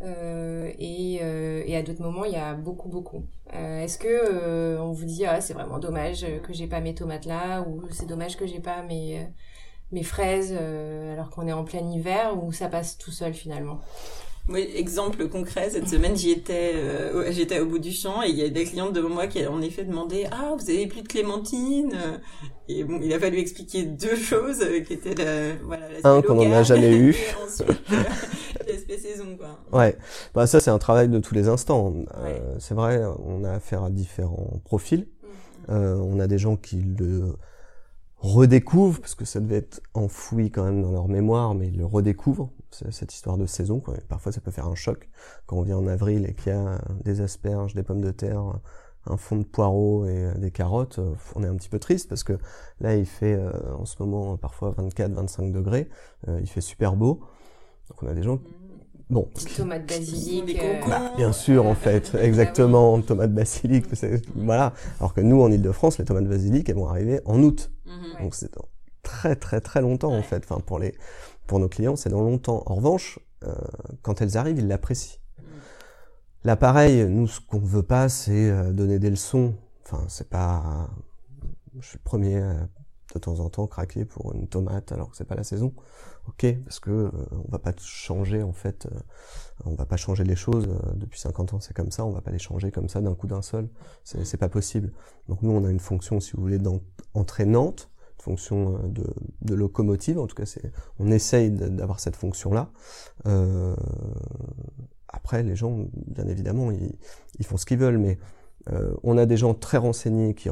Euh, 0.00 0.70
et, 0.78 1.18
euh, 1.22 1.62
et, 1.66 1.76
à 1.76 1.82
d'autres 1.82 2.02
moments, 2.02 2.24
il 2.24 2.32
y 2.32 2.36
a 2.36 2.54
beaucoup, 2.54 2.88
beaucoup. 2.88 3.24
Euh, 3.54 3.82
Est-ce 3.82 3.98
que 3.98 4.06
euh, 4.08 4.80
on 4.80 4.92
vous 4.92 5.04
dit 5.04 5.24
ah 5.26 5.40
c'est 5.40 5.54
vraiment 5.54 5.78
dommage 5.78 6.24
que 6.42 6.52
j'ai 6.52 6.66
pas 6.68 6.80
mes 6.80 6.94
tomates 6.94 7.24
là 7.26 7.62
ou 7.62 7.82
c'est 7.90 8.06
dommage 8.06 8.36
que 8.36 8.46
j'ai 8.46 8.60
pas 8.60 8.82
mes 8.82 9.26
mes 9.90 10.02
fraises 10.02 10.52
alors 10.52 11.30
qu'on 11.30 11.46
est 11.48 11.52
en 11.52 11.64
plein 11.64 11.88
hiver 11.90 12.36
ou 12.42 12.52
ça 12.52 12.68
passe 12.68 12.98
tout 12.98 13.10
seul 13.10 13.34
finalement? 13.34 13.80
Oui, 14.48 14.66
exemple 14.74 15.28
concret, 15.28 15.68
cette 15.68 15.88
semaine 15.90 16.16
j'y 16.16 16.30
étais, 16.30 16.72
euh, 16.74 17.30
j'étais 17.30 17.60
au 17.60 17.66
bout 17.66 17.78
du 17.78 17.92
champ 17.92 18.22
et 18.22 18.30
il 18.30 18.34
y 18.34 18.42
a 18.42 18.48
des 18.48 18.64
clientes 18.64 18.94
devant 18.94 19.10
moi 19.10 19.26
qui 19.26 19.46
ont 19.46 19.52
en 19.52 19.60
effet 19.60 19.84
demandé 19.84 20.26
ah 20.30 20.54
vous 20.58 20.70
avez 20.70 20.86
plus 20.86 21.02
de 21.02 21.08
clémentines 21.08 21.94
et 22.66 22.82
bon 22.82 22.98
il 23.02 23.12
a 23.12 23.18
fallu 23.18 23.38
expliquer 23.38 23.82
deux 23.82 24.16
choses 24.30 24.64
qui 24.86 24.94
étaient 24.94 25.14
la, 25.14 25.54
voilà 25.62 25.84
un 26.02 26.22
qu'on 26.22 26.36
n'en 26.36 26.50
a 26.50 26.62
jamais 26.62 26.96
eu. 26.96 27.14
ensuite 27.44 27.78
euh, 28.88 28.92
l'aspect 28.92 29.08
saison 29.08 29.36
quoi. 29.36 29.58
Ouais, 29.78 29.96
bah 30.34 30.46
ça 30.46 30.60
c'est 30.60 30.70
un 30.70 30.78
travail 30.78 31.08
de 31.08 31.18
tous 31.18 31.34
les 31.34 31.48
instants. 31.48 31.94
Euh, 32.16 32.56
c'est 32.58 32.74
vrai, 32.74 33.02
on 33.24 33.44
a 33.44 33.52
affaire 33.52 33.82
à 33.84 33.90
différents 33.90 34.60
profils. 34.64 35.06
Mmh. 35.06 35.26
Euh, 35.70 35.96
on 35.96 36.20
a 36.20 36.26
des 36.26 36.38
gens 36.38 36.56
qui 36.56 36.76
le 36.76 37.36
redécouvrent 38.16 39.00
parce 39.00 39.14
que 39.14 39.24
ça 39.24 39.40
devait 39.40 39.58
être 39.58 39.80
enfoui 39.94 40.50
quand 40.50 40.64
même 40.64 40.82
dans 40.82 40.92
leur 40.92 41.08
mémoire, 41.08 41.54
mais 41.54 41.68
ils 41.68 41.78
le 41.78 41.86
redécouvrent 41.86 42.50
cette 42.70 43.14
histoire 43.14 43.38
de 43.38 43.46
saison. 43.46 43.80
Quoi. 43.80 43.94
Parfois, 44.08 44.32
ça 44.32 44.40
peut 44.40 44.50
faire 44.50 44.66
un 44.66 44.74
choc 44.74 45.08
quand 45.46 45.56
on 45.56 45.62
vient 45.62 45.78
en 45.78 45.86
avril 45.86 46.26
et 46.28 46.34
qu'il 46.34 46.52
y 46.52 46.56
a 46.56 46.80
des 47.04 47.20
asperges, 47.20 47.74
des 47.74 47.82
pommes 47.82 48.00
de 48.00 48.10
terre, 48.10 48.42
un 49.10 49.16
fond 49.16 49.36
de 49.36 49.44
poireaux 49.44 50.06
et 50.06 50.24
euh, 50.24 50.34
des 50.34 50.50
carottes. 50.50 50.98
Euh, 50.98 51.14
on 51.34 51.42
est 51.42 51.46
un 51.46 51.56
petit 51.56 51.68
peu 51.68 51.78
triste 51.78 52.08
parce 52.08 52.24
que 52.24 52.38
là, 52.80 52.96
il 52.96 53.06
fait 53.06 53.34
euh, 53.34 53.50
en 53.74 53.84
ce 53.84 53.96
moment 54.02 54.36
parfois 54.36 54.72
24-25 54.72 55.52
degrés. 55.52 55.88
il 56.26 56.48
fait 56.48 56.60
super 56.60 56.96
beau. 56.96 57.20
Donc, 57.90 58.02
on 58.02 58.08
a 58.08 58.14
des 58.14 58.22
gens. 58.22 58.38
Bon. 59.10 59.28
Tomates 59.56 59.86
basilic. 59.86 60.60
Bah, 60.86 61.12
bien 61.16 61.32
sûr, 61.32 61.66
en 61.66 61.74
fait, 61.74 62.14
exactement, 62.14 63.00
tomates 63.00 63.32
basilic. 63.32 63.86
Voilà. 64.36 64.74
Alors 65.00 65.14
que 65.14 65.20
nous, 65.20 65.40
en 65.40 65.50
Ile-de-France, 65.50 65.98
les 65.98 66.04
tomates 66.04 66.26
basilic, 66.26 66.68
elles 66.68 66.76
vont 66.76 66.88
arriver 66.88 67.20
en 67.24 67.42
août. 67.42 67.70
Mhm. 67.86 68.22
Donc 68.22 68.34
c'est 68.34 68.50
très 69.02 69.36
très 69.36 69.60
très 69.60 69.80
longtemps 69.80 70.12
en 70.12 70.22
fait. 70.22 70.44
Enfin 70.44 70.60
pour 70.60 70.78
les 70.78 70.94
pour 71.46 71.58
nos 71.58 71.68
clients, 71.68 71.96
c'est 71.96 72.10
dans 72.10 72.20
longtemps. 72.20 72.62
En 72.66 72.74
revanche, 72.74 73.18
euh, 73.44 73.54
quand 74.02 74.20
elles 74.20 74.36
arrivent, 74.36 74.58
ils 74.58 74.68
l'apprécient. 74.68 75.18
L'appareil, 76.44 77.04
nous, 77.08 77.26
ce 77.26 77.40
qu'on 77.40 77.58
veut 77.58 77.82
pas, 77.82 78.08
c'est 78.08 78.50
euh, 78.50 78.72
donner 78.72 78.98
des 78.98 79.10
leçons. 79.10 79.54
Enfin, 79.84 80.04
c'est 80.08 80.28
pas. 80.28 80.88
Je 81.80 81.86
suis 81.88 81.98
le 81.98 82.04
premier 82.04 82.36
euh, 82.36 82.54
de 83.14 83.18
temps 83.18 83.40
en 83.40 83.48
temps 83.48 83.66
craquer 83.66 84.04
pour 84.04 84.34
une 84.34 84.46
tomate 84.46 84.92
alors 84.92 85.10
que 85.10 85.16
c'est 85.16 85.24
pas 85.24 85.34
la 85.34 85.44
saison. 85.44 85.72
Ok, 86.28 86.46
parce 86.64 86.78
que 86.78 86.90
euh, 86.90 87.10
on 87.32 87.50
va 87.50 87.58
pas 87.58 87.72
changer 87.80 88.42
en 88.42 88.52
fait. 88.52 88.86
on 89.64 89.74
va 89.74 89.86
pas 89.86 89.96
changer 89.96 90.24
les 90.24 90.36
choses. 90.36 90.68
depuis 90.94 91.18
50 91.18 91.54
ans, 91.54 91.60
c'est 91.60 91.74
comme 91.74 91.90
ça. 91.90 92.04
On 92.04 92.10
va 92.10 92.20
pas 92.20 92.30
les 92.30 92.38
changer 92.38 92.70
comme 92.70 92.88
ça 92.88 93.00
d'un 93.00 93.14
coup 93.14 93.26
d'un 93.26 93.42
seul. 93.42 93.68
C'est 94.04 94.36
pas 94.36 94.48
possible. 94.48 94.92
Donc 95.28 95.42
nous, 95.42 95.50
on 95.50 95.64
a 95.64 95.70
une 95.70 95.80
fonction, 95.80 96.20
si 96.20 96.32
vous 96.32 96.42
voulez, 96.42 96.60
entraînante 97.14 97.90
fonction 98.22 98.74
euh, 98.76 98.88
de, 98.88 99.04
de, 99.42 99.54
locomotive. 99.54 100.18
En 100.18 100.26
tout 100.26 100.34
cas, 100.34 100.46
c'est, 100.46 100.72
on 100.98 101.10
essaye 101.10 101.50
d'avoir 101.50 102.00
cette 102.00 102.16
fonction-là. 102.16 102.70
Euh, 103.26 103.74
après, 105.08 105.42
les 105.42 105.56
gens, 105.56 105.86
bien 106.06 106.26
évidemment, 106.26 106.70
ils, 106.70 106.96
ils 107.38 107.46
font 107.46 107.56
ce 107.56 107.66
qu'ils 107.66 107.78
veulent, 107.78 107.98
mais 107.98 108.18
euh, 108.72 108.94
on 109.02 109.16
a 109.16 109.26
des 109.26 109.36
gens 109.36 109.54
très 109.54 109.78
renseignés 109.78 110.34
qui, 110.34 110.48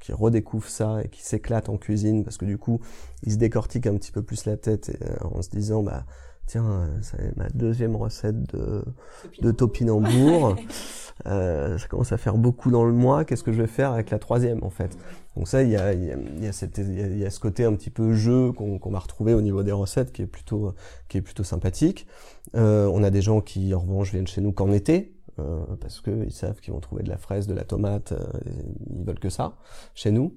qui 0.00 0.12
redécouvrent 0.12 0.68
ça 0.68 1.02
et 1.04 1.08
qui 1.08 1.22
s'éclatent 1.22 1.68
en 1.68 1.76
cuisine 1.76 2.24
parce 2.24 2.36
que 2.36 2.44
du 2.44 2.58
coup, 2.58 2.80
ils 3.22 3.32
se 3.32 3.36
décortiquent 3.36 3.86
un 3.86 3.96
petit 3.96 4.12
peu 4.12 4.22
plus 4.22 4.46
la 4.46 4.56
tête 4.56 4.88
et, 4.88 5.04
euh, 5.04 5.16
en 5.34 5.42
se 5.42 5.50
disant, 5.50 5.82
bah 5.82 6.04
tiens, 6.50 6.64
euh, 6.68 6.98
c'est 7.00 7.36
ma 7.36 7.48
deuxième 7.50 7.94
recette 7.94 8.42
de, 8.54 8.84
de 9.40 9.52
topinambour. 9.52 10.56
euh, 11.26 11.78
ça 11.78 11.86
commence 11.86 12.10
à 12.10 12.18
faire 12.18 12.36
beaucoup 12.36 12.72
dans 12.72 12.84
le 12.84 12.92
mois. 12.92 13.24
Qu'est-ce 13.24 13.44
que 13.44 13.52
je 13.52 13.60
vais 13.62 13.68
faire 13.68 13.92
avec 13.92 14.10
la 14.10 14.18
troisième, 14.18 14.64
en 14.64 14.70
fait? 14.70 14.98
Donc 15.36 15.46
ça, 15.46 15.62
il 15.62 15.70
y 15.70 15.76
a, 15.76 15.94
y, 15.94 16.10
a, 16.10 16.16
y, 16.40 16.46
a 16.48 16.52
cette, 16.52 16.78
il 16.78 17.18
y 17.18 17.24
a, 17.24 17.30
ce 17.30 17.38
côté 17.38 17.64
un 17.64 17.74
petit 17.74 17.90
peu 17.90 18.14
jeu 18.14 18.50
qu'on 18.50 18.80
qu'on 18.80 18.90
va 18.90 18.98
retrouver 18.98 19.32
au 19.32 19.42
niveau 19.42 19.62
des 19.62 19.70
recettes, 19.70 20.12
qui 20.12 20.22
est 20.22 20.26
plutôt, 20.26 20.74
qui 21.08 21.18
est 21.18 21.22
plutôt 21.22 21.44
sympathique. 21.44 22.08
Euh, 22.56 22.90
on 22.92 23.04
a 23.04 23.10
des 23.10 23.22
gens 23.22 23.40
qui, 23.40 23.72
en 23.72 23.80
revanche, 23.80 24.10
viennent 24.10 24.26
chez 24.26 24.40
nous 24.40 24.50
qu'en 24.50 24.72
été. 24.72 25.14
Euh, 25.40 25.76
parce 25.80 26.00
qu'ils 26.00 26.32
savent 26.32 26.60
qu'ils 26.60 26.72
vont 26.72 26.80
trouver 26.80 27.02
de 27.02 27.08
la 27.08 27.18
fraise, 27.18 27.46
de 27.46 27.54
la 27.54 27.64
tomate, 27.64 28.12
euh, 28.12 28.26
ils 28.90 29.04
veulent 29.04 29.18
que 29.18 29.30
ça 29.30 29.56
chez 29.94 30.10
nous. 30.10 30.34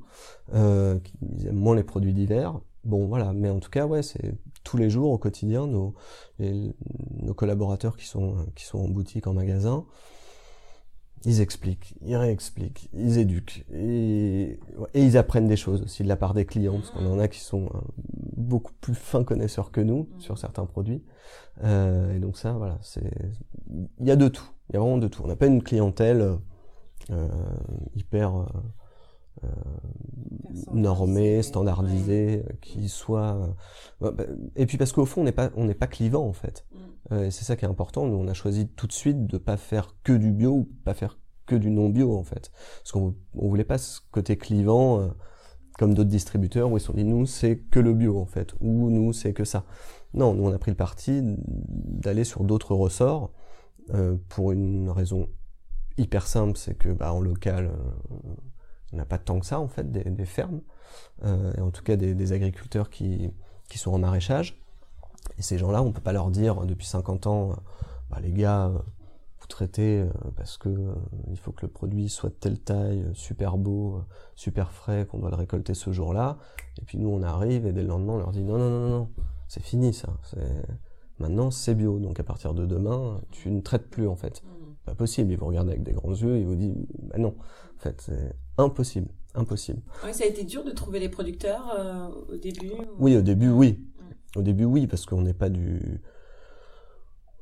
Euh, 0.53 0.99
ils 1.21 1.47
aiment 1.47 1.55
moins 1.55 1.75
les 1.75 1.83
produits 1.83 2.13
d'hiver. 2.13 2.59
Bon, 2.83 3.07
voilà. 3.07 3.33
Mais 3.33 3.49
en 3.49 3.59
tout 3.59 3.69
cas, 3.69 3.85
ouais, 3.85 4.03
c'est 4.03 4.35
tous 4.63 4.77
les 4.77 4.89
jours 4.89 5.11
au 5.11 5.17
quotidien 5.17 5.67
nos, 5.67 5.93
nos 6.39 7.33
collaborateurs 7.33 7.97
qui 7.97 8.05
sont, 8.05 8.45
qui 8.55 8.65
sont 8.65 8.79
en 8.79 8.89
boutique, 8.89 9.27
en 9.27 9.33
magasin, 9.33 9.85
ils 11.25 11.41
expliquent, 11.41 11.95
ils 12.01 12.15
réexpliquent, 12.15 12.89
ils 12.93 13.17
éduquent 13.17 13.65
et, 13.73 14.59
et, 14.93 15.03
ils 15.03 15.17
apprennent 15.17 15.47
des 15.47 15.55
choses 15.55 15.81
aussi 15.81 16.03
de 16.03 16.07
la 16.07 16.17
part 16.17 16.33
des 16.33 16.45
clients 16.45 16.79
parce 16.79 16.91
qu'on 16.91 17.05
en 17.05 17.19
a 17.19 17.27
qui 17.27 17.39
sont 17.39 17.65
euh, 17.65 17.79
beaucoup 18.35 18.73
plus 18.81 18.95
fins 18.95 19.23
connaisseurs 19.23 19.71
que 19.71 19.81
nous 19.81 20.09
sur 20.19 20.37
certains 20.37 20.65
produits. 20.65 21.03
Euh, 21.63 22.15
et 22.15 22.19
donc 22.19 22.37
ça 22.37 22.53
voilà 22.53 22.77
c'est 22.81 23.11
il 23.99 24.07
y 24.07 24.11
a 24.11 24.15
de 24.15 24.27
tout. 24.27 24.49
Il 24.69 24.73
y 24.73 24.77
a 24.77 24.79
vraiment 24.79 24.97
de 24.97 25.07
tout. 25.07 25.23
On 25.23 25.27
n'a 25.27 25.35
pas 25.35 25.47
une 25.47 25.63
clientèle 25.63 26.37
euh, 27.09 27.27
hyper 27.95 28.35
euh, 28.35 28.45
euh, 29.43 29.47
normé, 30.73 31.41
standardisé, 31.41 32.43
qui 32.61 32.87
soit 32.87 33.35
euh, 34.01 34.11
bah, 34.11 34.23
et 34.55 34.65
puis 34.65 34.77
parce 34.77 34.91
qu'au 34.91 35.05
fond 35.05 35.21
on 35.21 35.23
n'est 35.23 35.31
pas 35.31 35.49
on 35.55 35.65
n'est 35.65 35.73
pas 35.73 35.87
clivant 35.87 36.25
en 36.25 36.33
fait. 36.33 36.65
Euh, 37.11 37.25
et 37.25 37.31
c'est 37.31 37.43
ça 37.43 37.55
qui 37.55 37.65
est 37.65 37.67
important. 37.67 38.07
Nous 38.07 38.15
on 38.15 38.27
a 38.27 38.33
choisi 38.33 38.67
tout 38.67 38.87
de 38.87 38.93
suite 38.93 39.25
de 39.25 39.37
pas 39.37 39.57
faire 39.57 39.95
que 40.03 40.13
du 40.13 40.31
bio 40.31 40.51
ou 40.51 40.69
pas 40.85 40.93
faire 40.93 41.19
que 41.45 41.55
du 41.55 41.69
non 41.69 41.89
bio 41.89 42.17
en 42.17 42.23
fait. 42.23 42.51
Parce 42.79 42.91
qu'on 42.91 43.15
on 43.35 43.47
voulait 43.47 43.65
pas 43.65 43.77
ce 43.77 43.99
côté 44.11 44.37
clivant 44.37 45.09
comme 45.77 45.93
d'autres 45.93 46.09
distributeurs 46.09 46.71
où 46.71 46.77
ils 46.77 46.81
sont 46.81 46.93
dit 46.93 47.03
nous 47.03 47.25
c'est 47.25 47.57
que 47.57 47.79
le 47.79 47.93
bio 47.93 48.19
en 48.19 48.25
fait 48.25 48.53
ou 48.61 48.89
nous 48.89 49.11
c'est 49.13 49.33
que 49.33 49.43
ça. 49.43 49.65
Non, 50.13 50.33
nous 50.33 50.45
on 50.45 50.53
a 50.53 50.57
pris 50.57 50.71
le 50.71 50.77
parti 50.77 51.19
d'aller 51.21 52.23
sur 52.23 52.43
d'autres 52.43 52.75
ressorts 52.75 53.31
pour 54.29 54.53
une 54.53 54.89
raison 54.89 55.27
hyper 55.97 56.25
simple, 56.25 56.57
c'est 56.57 56.75
que 56.75 56.89
bah, 56.89 57.13
en 57.13 57.19
local 57.19 57.71
on 58.93 58.97
n'a 58.97 59.05
pas 59.05 59.17
tant 59.17 59.39
que 59.39 59.45
ça 59.45 59.59
en 59.59 59.67
fait 59.67 59.91
des, 59.91 60.25
fermes, 60.25 60.61
euh, 61.23 61.53
et 61.57 61.61
en 61.61 61.71
tout 61.71 61.83
cas 61.83 61.95
des, 61.95 62.13
des, 62.13 62.31
agriculteurs 62.31 62.89
qui, 62.89 63.31
qui 63.67 63.77
sont 63.77 63.91
en 63.91 63.99
maraîchage. 63.99 64.62
Et 65.37 65.41
ces 65.41 65.57
gens-là, 65.57 65.81
on 65.81 65.91
peut 65.91 66.01
pas 66.01 66.13
leur 66.13 66.29
dire 66.29 66.65
depuis 66.65 66.85
50 66.85 67.27
ans, 67.27 67.51
euh, 67.51 67.55
bah, 68.09 68.19
les 68.21 68.31
gars, 68.31 68.67
euh, 68.67 68.77
vous 69.39 69.47
traitez 69.47 70.01
euh, 70.01 70.09
parce 70.35 70.57
que 70.57 70.69
il 71.29 71.37
faut 71.37 71.51
que 71.51 71.65
le 71.65 71.71
produit 71.71 72.09
soit 72.09 72.29
de 72.29 72.35
telle 72.35 72.59
taille, 72.59 73.05
super 73.13 73.57
beau, 73.57 74.01
super 74.35 74.71
frais, 74.71 75.05
qu'on 75.05 75.19
doit 75.19 75.29
le 75.29 75.35
récolter 75.35 75.73
ce 75.73 75.91
jour-là. 75.91 76.37
Et 76.81 76.85
puis 76.85 76.97
nous, 76.97 77.09
on 77.09 77.23
arrive 77.23 77.65
et 77.65 77.73
dès 77.73 77.81
le 77.81 77.89
lendemain, 77.89 78.13
on 78.13 78.17
leur 78.17 78.31
dit 78.31 78.43
non, 78.43 78.57
non, 78.57 78.69
non, 78.69 78.89
non, 78.89 79.09
c'est 79.47 79.63
fini 79.63 79.93
ça. 79.93 80.09
Maintenant, 81.19 81.51
c'est 81.51 81.75
bio. 81.75 81.99
Donc 81.99 82.19
à 82.19 82.23
partir 82.23 82.53
de 82.53 82.65
demain, 82.65 83.21
tu 83.31 83.51
ne 83.51 83.61
traites 83.61 83.89
plus 83.89 84.07
en 84.07 84.15
fait. 84.15 84.43
Mmh. 84.43 84.63
Pas 84.85 84.95
possible. 84.95 85.31
Ils 85.31 85.37
vous 85.37 85.45
regardent 85.45 85.69
avec 85.69 85.83
des 85.83 85.93
grands 85.93 86.13
yeux, 86.13 86.37
ils 86.37 86.45
vous 86.45 86.55
disent 86.55 86.75
bah 87.01 87.17
non. 87.17 87.35
En 87.77 87.79
fait, 87.79 88.01
c'est 88.01 88.33
impossible, 88.57 89.09
impossible. 89.35 89.81
Oui, 90.05 90.13
ça 90.13 90.23
a 90.23 90.27
été 90.27 90.43
dur 90.43 90.63
de 90.63 90.71
trouver 90.71 90.99
les 90.99 91.09
producteurs 91.09 91.73
euh, 91.77 92.07
au 92.33 92.37
début. 92.37 92.71
Oui, 92.97 93.17
au 93.17 93.21
début, 93.21 93.49
oui. 93.49 93.79
Au 94.35 94.41
début, 94.41 94.65
oui, 94.65 94.87
parce 94.87 95.05
qu'on 95.05 95.21
n'est 95.21 95.33
pas 95.33 95.49
du, 95.49 96.01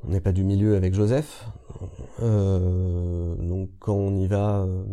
on 0.03 0.09
n'est 0.09 0.21
pas 0.21 0.31
du 0.31 0.43
milieu 0.43 0.75
avec 0.75 0.93
Joseph. 0.93 1.47
Euh, 2.21 3.35
donc 3.35 3.69
quand 3.79 3.93
on 3.95 4.15
y 4.15 4.27
va, 4.27 4.61
euh, 4.61 4.83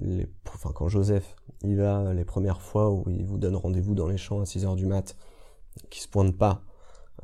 les, 0.00 0.28
enfin 0.48 0.70
quand 0.74 0.88
Joseph 0.88 1.34
y 1.62 1.74
va 1.74 2.14
les 2.14 2.24
premières 2.24 2.60
fois 2.60 2.90
où 2.90 3.04
il 3.08 3.24
vous 3.24 3.38
donne 3.38 3.56
rendez-vous 3.56 3.94
dans 3.94 4.06
les 4.06 4.16
champs 4.16 4.40
à 4.40 4.46
6 4.46 4.64
heures 4.64 4.76
du 4.76 4.86
mat, 4.86 5.16
qui 5.90 6.00
se 6.00 6.08
pointe 6.08 6.36
pas 6.36 6.62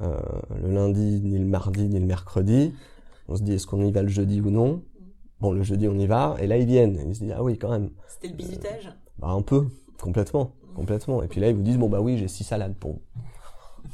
euh, 0.01 0.19
le 0.63 0.73
lundi, 0.73 1.21
ni 1.23 1.39
le 1.39 1.45
mardi, 1.45 1.89
ni 1.89 1.99
le 2.01 2.07
mercredi, 2.07 2.75
on 3.29 3.37
se 3.37 3.43
dit 3.43 3.53
est-ce 3.53 3.67
qu'on 3.67 3.85
y 3.85 3.93
va 3.93 4.03
le 4.03 4.09
jeudi 4.09 4.41
ou 4.41 4.51
non? 4.51 4.83
Bon, 5.41 5.53
le 5.53 5.63
jeudi, 5.63 5.89
on 5.89 5.99
y 5.99 6.07
va, 6.07 6.37
et 6.39 6.47
là, 6.47 6.59
ils 6.59 6.67
viennent. 6.67 6.99
ils 7.09 7.15
se 7.15 7.21
disent, 7.21 7.35
ah 7.35 7.43
oui, 7.43 7.57
quand 7.57 7.71
même. 7.71 7.91
C'était 8.09 8.29
le 8.29 8.35
bisutage? 8.35 8.87
Euh, 8.89 8.91
Bah, 9.19 9.29
un 9.29 9.41
peu, 9.41 9.69
complètement, 9.99 10.53
complètement. 10.75 11.23
Et 11.23 11.29
puis 11.29 11.41
là, 11.41 11.49
ils 11.49 11.57
vous 11.57 11.63
disent, 11.63 11.79
bon, 11.79 11.89
bah 11.89 12.01
oui, 12.03 12.19
j'ai 12.19 12.29
six 12.29 12.45
salades 12.45 12.75
pour 12.75 12.93
vous. 12.93 13.01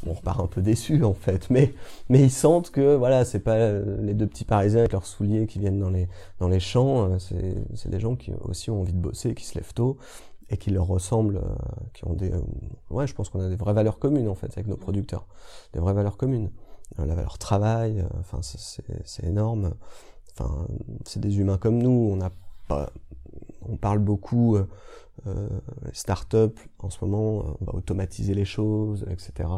On 0.06 0.12
repart 0.12 0.40
un 0.40 0.46
peu 0.46 0.62
déçu, 0.62 1.04
en 1.04 1.14
fait. 1.14 1.48
Mais, 1.50 1.74
mais 2.08 2.20
ils 2.22 2.30
sentent 2.30 2.70
que, 2.70 2.94
voilà, 2.94 3.24
c'est 3.24 3.40
pas 3.40 3.54
euh, 3.54 4.00
les 4.02 4.14
deux 4.14 4.26
petits 4.26 4.44
parisiens 4.44 4.80
avec 4.80 4.92
leurs 4.92 5.06
souliers 5.06 5.46
qui 5.46 5.58
viennent 5.58 5.78
dans 5.78 5.90
les, 5.90 6.08
dans 6.38 6.48
les 6.48 6.60
champs. 6.60 7.10
Euh, 7.10 7.18
c'est, 7.18 7.88
des 7.88 8.00
gens 8.00 8.16
qui 8.16 8.32
aussi 8.42 8.70
ont 8.70 8.80
envie 8.80 8.92
de 8.92 8.98
bosser, 8.98 9.34
qui 9.34 9.44
se 9.44 9.54
lèvent 9.54 9.74
tôt 9.74 9.96
et 10.48 10.56
qui 10.56 10.70
leur 10.70 10.86
ressemblent, 10.86 11.40
qui 11.92 12.06
ont 12.06 12.12
des, 12.12 12.30
ouais, 12.90 13.08
je 13.08 13.14
pense 13.14 13.30
qu'on 13.30 13.40
a 13.40 13.48
des 13.48 13.56
vraies 13.56 13.72
valeurs 13.72 13.98
communes, 13.98 14.28
en 14.28 14.36
fait, 14.36 14.52
avec 14.52 14.68
nos 14.68 14.76
producteurs. 14.76 15.26
Des 15.72 15.80
vraies 15.80 15.92
valeurs 15.92 16.16
communes. 16.16 16.50
la 16.98 17.16
valeur 17.16 17.36
travail, 17.38 18.04
enfin, 18.20 18.38
c'est, 18.42 18.84
c'est 19.04 19.24
énorme. 19.24 19.74
Enfin, 20.38 20.68
c'est 21.04 21.18
des 21.18 21.40
humains 21.40 21.58
comme 21.58 21.82
nous. 21.82 22.12
On 22.12 22.20
a 22.20 22.30
pas, 22.68 22.90
on 23.68 23.76
parle 23.76 23.98
beaucoup 23.98 24.56
euh, 25.26 25.48
euh, 25.48 25.88
start-up 25.92 26.58
en 26.78 26.90
ce 26.90 27.04
moment. 27.04 27.56
On 27.60 27.64
va 27.64 27.74
automatiser 27.74 28.34
les 28.34 28.44
choses, 28.44 29.06
etc. 29.10 29.48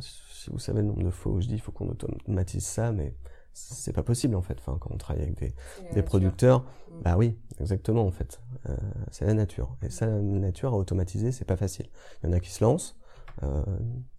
si 0.00 0.50
vous 0.50 0.58
savez 0.58 0.80
le 0.80 0.88
nombre 0.88 1.02
de 1.02 1.10
fois 1.10 1.32
où 1.32 1.40
je 1.40 1.48
dis 1.48 1.54
il 1.54 1.60
faut 1.60 1.72
qu'on 1.72 1.88
automatise 1.88 2.64
ça, 2.64 2.92
mais 2.92 3.14
c'est 3.56 3.92
pas 3.92 4.02
possible 4.02 4.34
en 4.34 4.42
fait. 4.42 4.58
Enfin, 4.58 4.76
quand 4.78 4.90
on 4.92 4.98
travaille 4.98 5.22
avec 5.22 5.38
des, 5.38 5.54
des 5.94 6.02
producteurs, 6.02 6.60
mm. 6.60 7.02
bah 7.02 7.16
oui, 7.16 7.38
exactement 7.58 8.06
en 8.06 8.10
fait. 8.10 8.40
Euh, 8.68 8.76
c'est 9.10 9.24
la 9.24 9.34
nature. 9.34 9.76
Et 9.82 9.90
ça, 9.90 10.06
la 10.06 10.20
nature 10.20 10.74
à 10.74 10.76
automatiser, 10.76 11.32
c'est 11.32 11.46
pas 11.46 11.56
facile. 11.56 11.86
Il 12.22 12.26
y 12.26 12.30
en 12.30 12.32
a 12.32 12.40
qui 12.40 12.50
se 12.50 12.62
lancent 12.62 12.96
euh, 13.42 13.62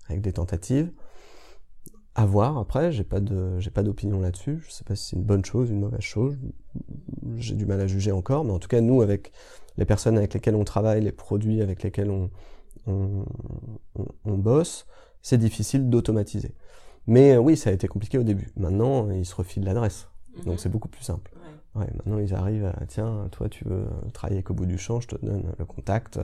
avec 0.10 0.22
des 0.22 0.34
tentatives. 0.34 0.92
À 2.16 2.26
voir. 2.26 2.58
Après, 2.58 2.92
j'ai 2.92 3.04
pas 3.04 3.20
de, 3.20 3.60
j'ai 3.60 3.70
pas 3.70 3.84
d'opinion 3.84 4.20
là-dessus. 4.20 4.60
Je 4.66 4.72
sais 4.72 4.84
pas 4.84 4.96
si 4.96 5.10
c'est 5.10 5.16
une 5.16 5.24
bonne 5.24 5.46
chose, 5.46 5.70
une 5.70 5.82
mauvaise 5.82 6.02
chose. 6.02 6.40
J'ai 7.36 7.54
du 7.54 7.68
mal 7.68 7.80
à 7.80 7.86
juger 7.86 8.12
encore, 8.12 8.44
mais 8.44 8.52
en 8.52 8.58
tout 8.58 8.68
cas, 8.68 8.82
nous, 8.82 9.04
avec 9.04 9.32
les 9.78 9.86
personnes 9.86 10.18
avec 10.18 10.34
lesquelles 10.34 10.56
on 10.56 10.64
travaille, 10.64 11.02
les 11.02 11.12
produits 11.12 11.62
avec 11.62 11.84
lesquels 11.84 12.10
on, 12.10 12.30
on, 12.88 13.26
on 14.26 14.38
bosse, 14.38 14.86
c'est 15.22 15.38
difficile 15.38 15.90
d'automatiser. 15.90 16.54
Mais 17.08 17.34
euh, 17.34 17.40
oui, 17.40 17.58
ça 17.58 17.70
a 17.70 17.74
été 17.74 17.88
compliqué 17.88 18.18
au 18.18 18.24
début. 18.24 18.52
Maintenant, 18.58 19.10
ils 19.10 19.26
se 19.26 19.36
refilent 19.36 19.64
l'adresse. 19.64 20.08
Donc 20.46 20.54
mhm. 20.54 20.58
c'est 20.58 20.70
beaucoup 20.70 20.90
plus 20.90 21.04
simple. 21.04 21.32
Ouais. 21.76 21.88
maintenant, 21.96 22.18
ils 22.18 22.34
arrivent 22.34 22.66
à, 22.66 22.86
tiens, 22.88 23.28
toi, 23.32 23.50
tu 23.50 23.64
veux 23.66 23.86
travailler 24.12 24.42
qu'au 24.42 24.56
bout 24.56 24.66
du 24.66 24.78
champ, 24.78 25.00
je 25.00 25.10
te 25.10 25.26
donne 25.26 25.44
le 25.58 25.66
contact. 25.66 26.20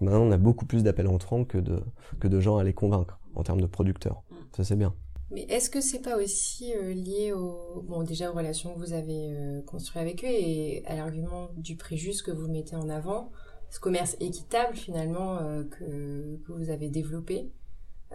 maintenant, 0.00 0.22
on 0.22 0.30
a 0.30 0.36
beaucoup 0.36 0.64
plus 0.64 0.84
d'appels 0.84 1.08
entrants 1.08 1.44
que 1.44 1.58
de, 1.58 1.82
que 2.20 2.28
de 2.28 2.40
gens 2.40 2.56
à 2.56 2.64
les 2.64 2.72
convaincre 2.72 3.18
en 3.34 3.42
termes 3.42 3.60
de 3.60 3.66
producteurs. 3.66 4.22
Mm. 4.30 4.34
Ça, 4.56 4.64
c'est 4.64 4.76
bien. 4.76 4.94
Mais 5.32 5.42
est-ce 5.48 5.70
que 5.70 5.80
c'est 5.80 6.00
pas 6.00 6.16
aussi 6.16 6.74
euh, 6.74 6.92
lié 6.92 7.32
au, 7.32 7.82
bon, 7.82 8.02
déjà 8.02 8.30
aux 8.30 8.34
relations 8.34 8.74
que 8.74 8.78
vous 8.78 8.92
avez 8.92 9.32
euh, 9.32 9.62
construites 9.62 10.02
avec 10.02 10.24
eux 10.24 10.30
et 10.30 10.84
à 10.86 10.94
l'argument 10.94 11.50
du 11.56 11.76
prix 11.76 11.96
juste 11.96 12.22
que 12.22 12.30
vous 12.30 12.48
mettez 12.48 12.76
en 12.76 12.88
avant, 12.88 13.32
ce 13.70 13.80
commerce 13.80 14.16
équitable 14.20 14.76
finalement 14.76 15.38
que, 15.70 16.36
que 16.44 16.52
vous 16.52 16.68
avez 16.68 16.90
développé 16.90 17.50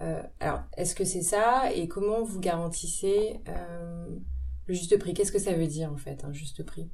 euh, 0.01 0.21
alors, 0.39 0.61
est-ce 0.75 0.95
que 0.95 1.05
c'est 1.05 1.21
ça 1.21 1.71
Et 1.73 1.87
comment 1.87 2.23
vous 2.23 2.39
garantissez 2.39 3.39
euh, 3.47 4.07
le 4.67 4.73
juste 4.73 4.97
prix? 4.99 5.13
Qu'est-ce 5.13 5.31
que 5.31 5.39
ça 5.39 5.53
veut 5.53 5.67
dire 5.67 5.91
en 5.91 5.97
fait, 5.97 6.23
un 6.23 6.33
juste 6.33 6.63
prix? 6.63 6.89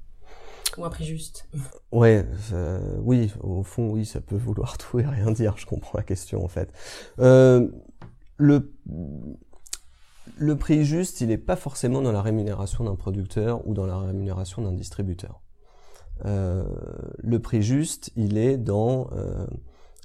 Ou 0.78 0.86
un 0.86 0.90
prix 0.90 1.06
juste? 1.06 1.48
Ouais, 1.92 2.26
oui, 3.00 3.32
au 3.42 3.62
fond, 3.64 3.90
oui, 3.92 4.06
ça 4.06 4.20
peut 4.20 4.36
vouloir 4.36 4.78
tout 4.80 5.00
et 5.00 5.06
rien 5.06 5.32
dire. 5.32 5.58
Je 5.58 5.66
comprends 5.66 5.98
la 5.98 6.04
question 6.04 6.44
en 6.44 6.48
fait. 6.48 6.72
Euh, 7.20 7.70
le 8.38 8.74
le 10.38 10.58
prix 10.58 10.86
juste, 10.86 11.22
il 11.22 11.28
n'est 11.28 11.38
pas 11.38 11.56
forcément 11.56 12.02
dans 12.02 12.12
la 12.12 12.22
rémunération 12.22 12.84
d'un 12.84 12.96
producteur 12.96 13.68
ou 13.68 13.74
dans 13.74 13.86
la 13.86 13.98
rémunération 14.00 14.62
d'un 14.62 14.72
distributeur. 14.72 15.42
Euh, 16.26 16.64
le 17.18 17.40
prix 17.40 17.62
juste, 17.62 18.12
il 18.16 18.38
est 18.38 18.58
dans 18.58 19.10
euh, 19.14 19.46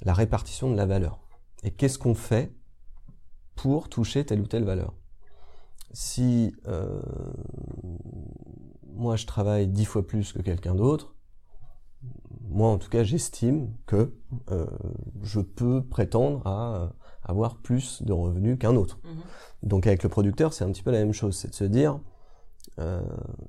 la 0.02 0.14
répartition 0.14 0.70
de 0.70 0.76
la 0.76 0.86
valeur. 0.86 1.20
Et 1.62 1.70
qu'est-ce 1.70 1.98
qu'on 1.98 2.14
fait 2.14 2.52
pour 3.54 3.88
toucher 3.88 4.24
telle 4.24 4.40
ou 4.40 4.46
telle 4.46 4.64
valeur? 4.64 4.94
Si 5.92 6.54
euh, 6.66 7.00
moi 8.84 9.16
je 9.16 9.26
travaille 9.26 9.68
dix 9.68 9.84
fois 9.84 10.06
plus 10.06 10.32
que 10.32 10.40
quelqu'un 10.40 10.74
d'autre, 10.74 11.14
moi 12.42 12.68
en 12.68 12.78
tout 12.78 12.90
cas 12.90 13.04
j'estime 13.04 13.74
que 13.86 14.14
je 15.22 15.40
peux 15.40 15.82
prétendre 15.82 16.46
à 16.46 16.92
avoir 17.22 17.56
plus 17.56 18.02
de 18.02 18.12
revenus 18.12 18.58
qu'un 18.58 18.76
autre. 18.76 18.98
Mhm. 19.04 19.22
Donc 19.62 19.86
avec 19.86 20.02
le 20.02 20.08
producteur 20.08 20.52
c'est 20.52 20.64
un 20.64 20.70
petit 20.70 20.82
peu 20.82 20.90
la 20.90 20.98
même 20.98 21.12
chose, 21.12 21.36
c'est 21.36 21.48
de 21.48 21.54
se 21.54 21.64
dire 21.64 22.00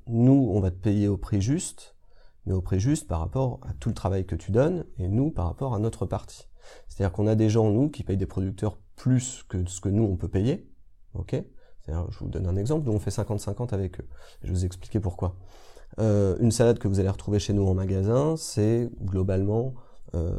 nous 0.08 0.50
on 0.52 0.60
va 0.60 0.72
te 0.72 0.76
payer 0.76 1.06
au 1.06 1.16
prix 1.16 1.40
juste, 1.40 1.94
mais 2.46 2.52
au 2.52 2.60
prix 2.60 2.80
juste 2.80 3.06
par 3.06 3.20
rapport 3.20 3.60
à 3.62 3.74
tout 3.74 3.88
le 3.88 3.94
travail 3.94 4.26
que 4.26 4.34
tu 4.34 4.50
donnes 4.50 4.84
et 4.98 5.06
nous 5.06 5.30
par 5.30 5.46
rapport 5.46 5.74
à 5.74 5.78
notre 5.78 6.04
partie. 6.04 6.48
C'est-à-dire 6.88 7.12
qu'on 7.12 7.26
a 7.26 7.34
des 7.34 7.48
gens 7.48 7.70
nous 7.70 7.88
qui 7.88 8.02
payent 8.02 8.16
des 8.16 8.26
producteurs 8.26 8.78
plus 8.96 9.44
que 9.48 9.64
ce 9.66 9.80
que 9.80 9.88
nous 9.88 10.02
on 10.02 10.16
peut 10.16 10.28
payer. 10.28 10.68
Ok? 11.14 11.42
Je 11.88 12.18
vous 12.18 12.28
donne 12.28 12.46
un 12.46 12.56
exemple. 12.56 12.86
Nous 12.86 12.92
on 12.92 12.98
fait 13.00 13.10
50-50 13.10 13.74
avec 13.74 14.00
eux. 14.00 14.08
Je 14.42 14.48
vais 14.48 14.52
vous 14.52 14.64
expliquer 14.64 15.00
pourquoi. 15.00 15.36
Euh, 15.98 16.36
une 16.40 16.52
salade 16.52 16.78
que 16.78 16.86
vous 16.86 17.00
allez 17.00 17.08
retrouver 17.08 17.38
chez 17.38 17.52
nous 17.52 17.66
en 17.66 17.74
magasin, 17.74 18.36
c'est 18.36 18.90
globalement 19.02 19.74
euh, 20.14 20.32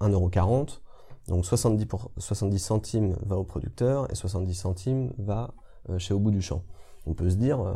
1,40€. 0.00 0.80
Donc 1.28 1.44
70, 1.44 1.86
pour, 1.86 2.10
70 2.16 2.58
centimes 2.58 3.16
va 3.24 3.36
au 3.36 3.44
producteur 3.44 4.10
et 4.10 4.14
70 4.14 4.54
centimes 4.54 5.12
va 5.18 5.54
euh, 5.90 5.98
chez 5.98 6.14
Au 6.14 6.18
bout 6.18 6.30
du 6.30 6.42
champ. 6.42 6.64
On 7.06 7.14
peut 7.14 7.30
se 7.30 7.36
dire, 7.36 7.60
euh, 7.60 7.74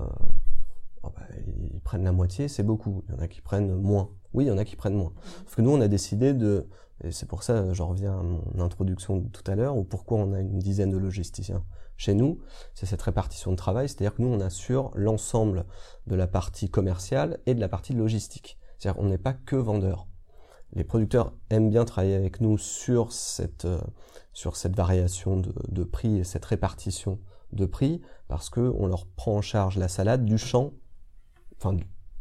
oh 1.03 1.09
bah, 1.15 1.23
ils 1.47 1.81
prennent 1.81 2.05
la 2.05 2.13
moitié, 2.13 2.49
c'est 2.49 2.63
beaucoup. 2.63 3.05
Il 3.09 3.15
y 3.15 3.19
en 3.19 3.23
a 3.23 3.29
qui 3.29 3.41
prennent 3.41 3.75
moins. 3.75 4.11
Oui, 4.33 4.45
il 4.45 4.49
y 4.49 4.51
en 4.51 4.59
a 4.59 4.65
qui 4.65 4.77
prennent 4.77 4.97
moins. 4.97 5.13
Parce 5.45 5.55
que 5.55 5.63
nous, 5.63 5.71
on 5.71 5.81
a 5.81 5.89
décidé 5.89 6.35
de 6.35 6.67
et 7.05 7.11
c'est 7.11 7.27
pour 7.27 7.43
ça, 7.43 7.73
j'en 7.73 7.89
reviens 7.89 8.19
à 8.19 8.23
mon 8.23 8.61
introduction 8.61 9.23
tout 9.23 9.43
à 9.51 9.57
l'heure, 9.57 9.77
ou 9.77 9.83
pourquoi 9.83 10.19
on 10.19 10.33
a 10.33 10.41
une 10.41 10.61
dizaine 10.61 10.91
de 10.91 10.97
logisticiens 10.97 11.65
chez 11.97 12.15
nous, 12.15 12.41
c'est 12.75 12.87
cette 12.87 13.03
répartition 13.03 13.51
de 13.51 13.57
travail, 13.57 13.89
c'est-à-dire 13.89 14.15
que 14.15 14.23
nous, 14.23 14.29
on 14.29 14.41
assure 14.41 14.93
l'ensemble 14.95 15.67
de 16.07 16.15
la 16.15 16.27
partie 16.27 16.71
commerciale 16.71 17.39
et 17.47 17.55
de 17.55 17.61
la 17.61 17.69
partie 17.69 17.93
logistique. 17.93 18.59
C'est-à-dire 18.79 19.01
qu'on 19.01 19.09
n'est 19.09 19.19
pas 19.19 19.35
que 19.35 19.57
vendeur. 19.57 20.07
Les 20.75 20.85
producteurs 20.85 21.33
aiment 21.51 21.71
bien 21.71 21.85
travailler 21.85 22.15
avec 22.15 22.41
nous 22.41 22.57
sur 22.59 23.13
cette, 23.13 23.67
euh, 23.67 23.81
sur 24.33 24.57
cette 24.57 24.75
variation 24.75 25.37
de, 25.37 25.53
de, 25.69 25.85
prix 25.85 26.19
et 26.19 26.25
cette 26.25 26.45
répartition 26.45 27.19
de 27.53 27.67
prix, 27.67 28.01
parce 28.29 28.49
qu'on 28.49 28.87
leur 28.87 29.07
prend 29.07 29.37
en 29.37 29.43
charge 29.43 29.77
la 29.77 29.89
salade 29.89 30.25
du 30.25 30.39
champ, 30.39 30.73
enfin 31.59 31.77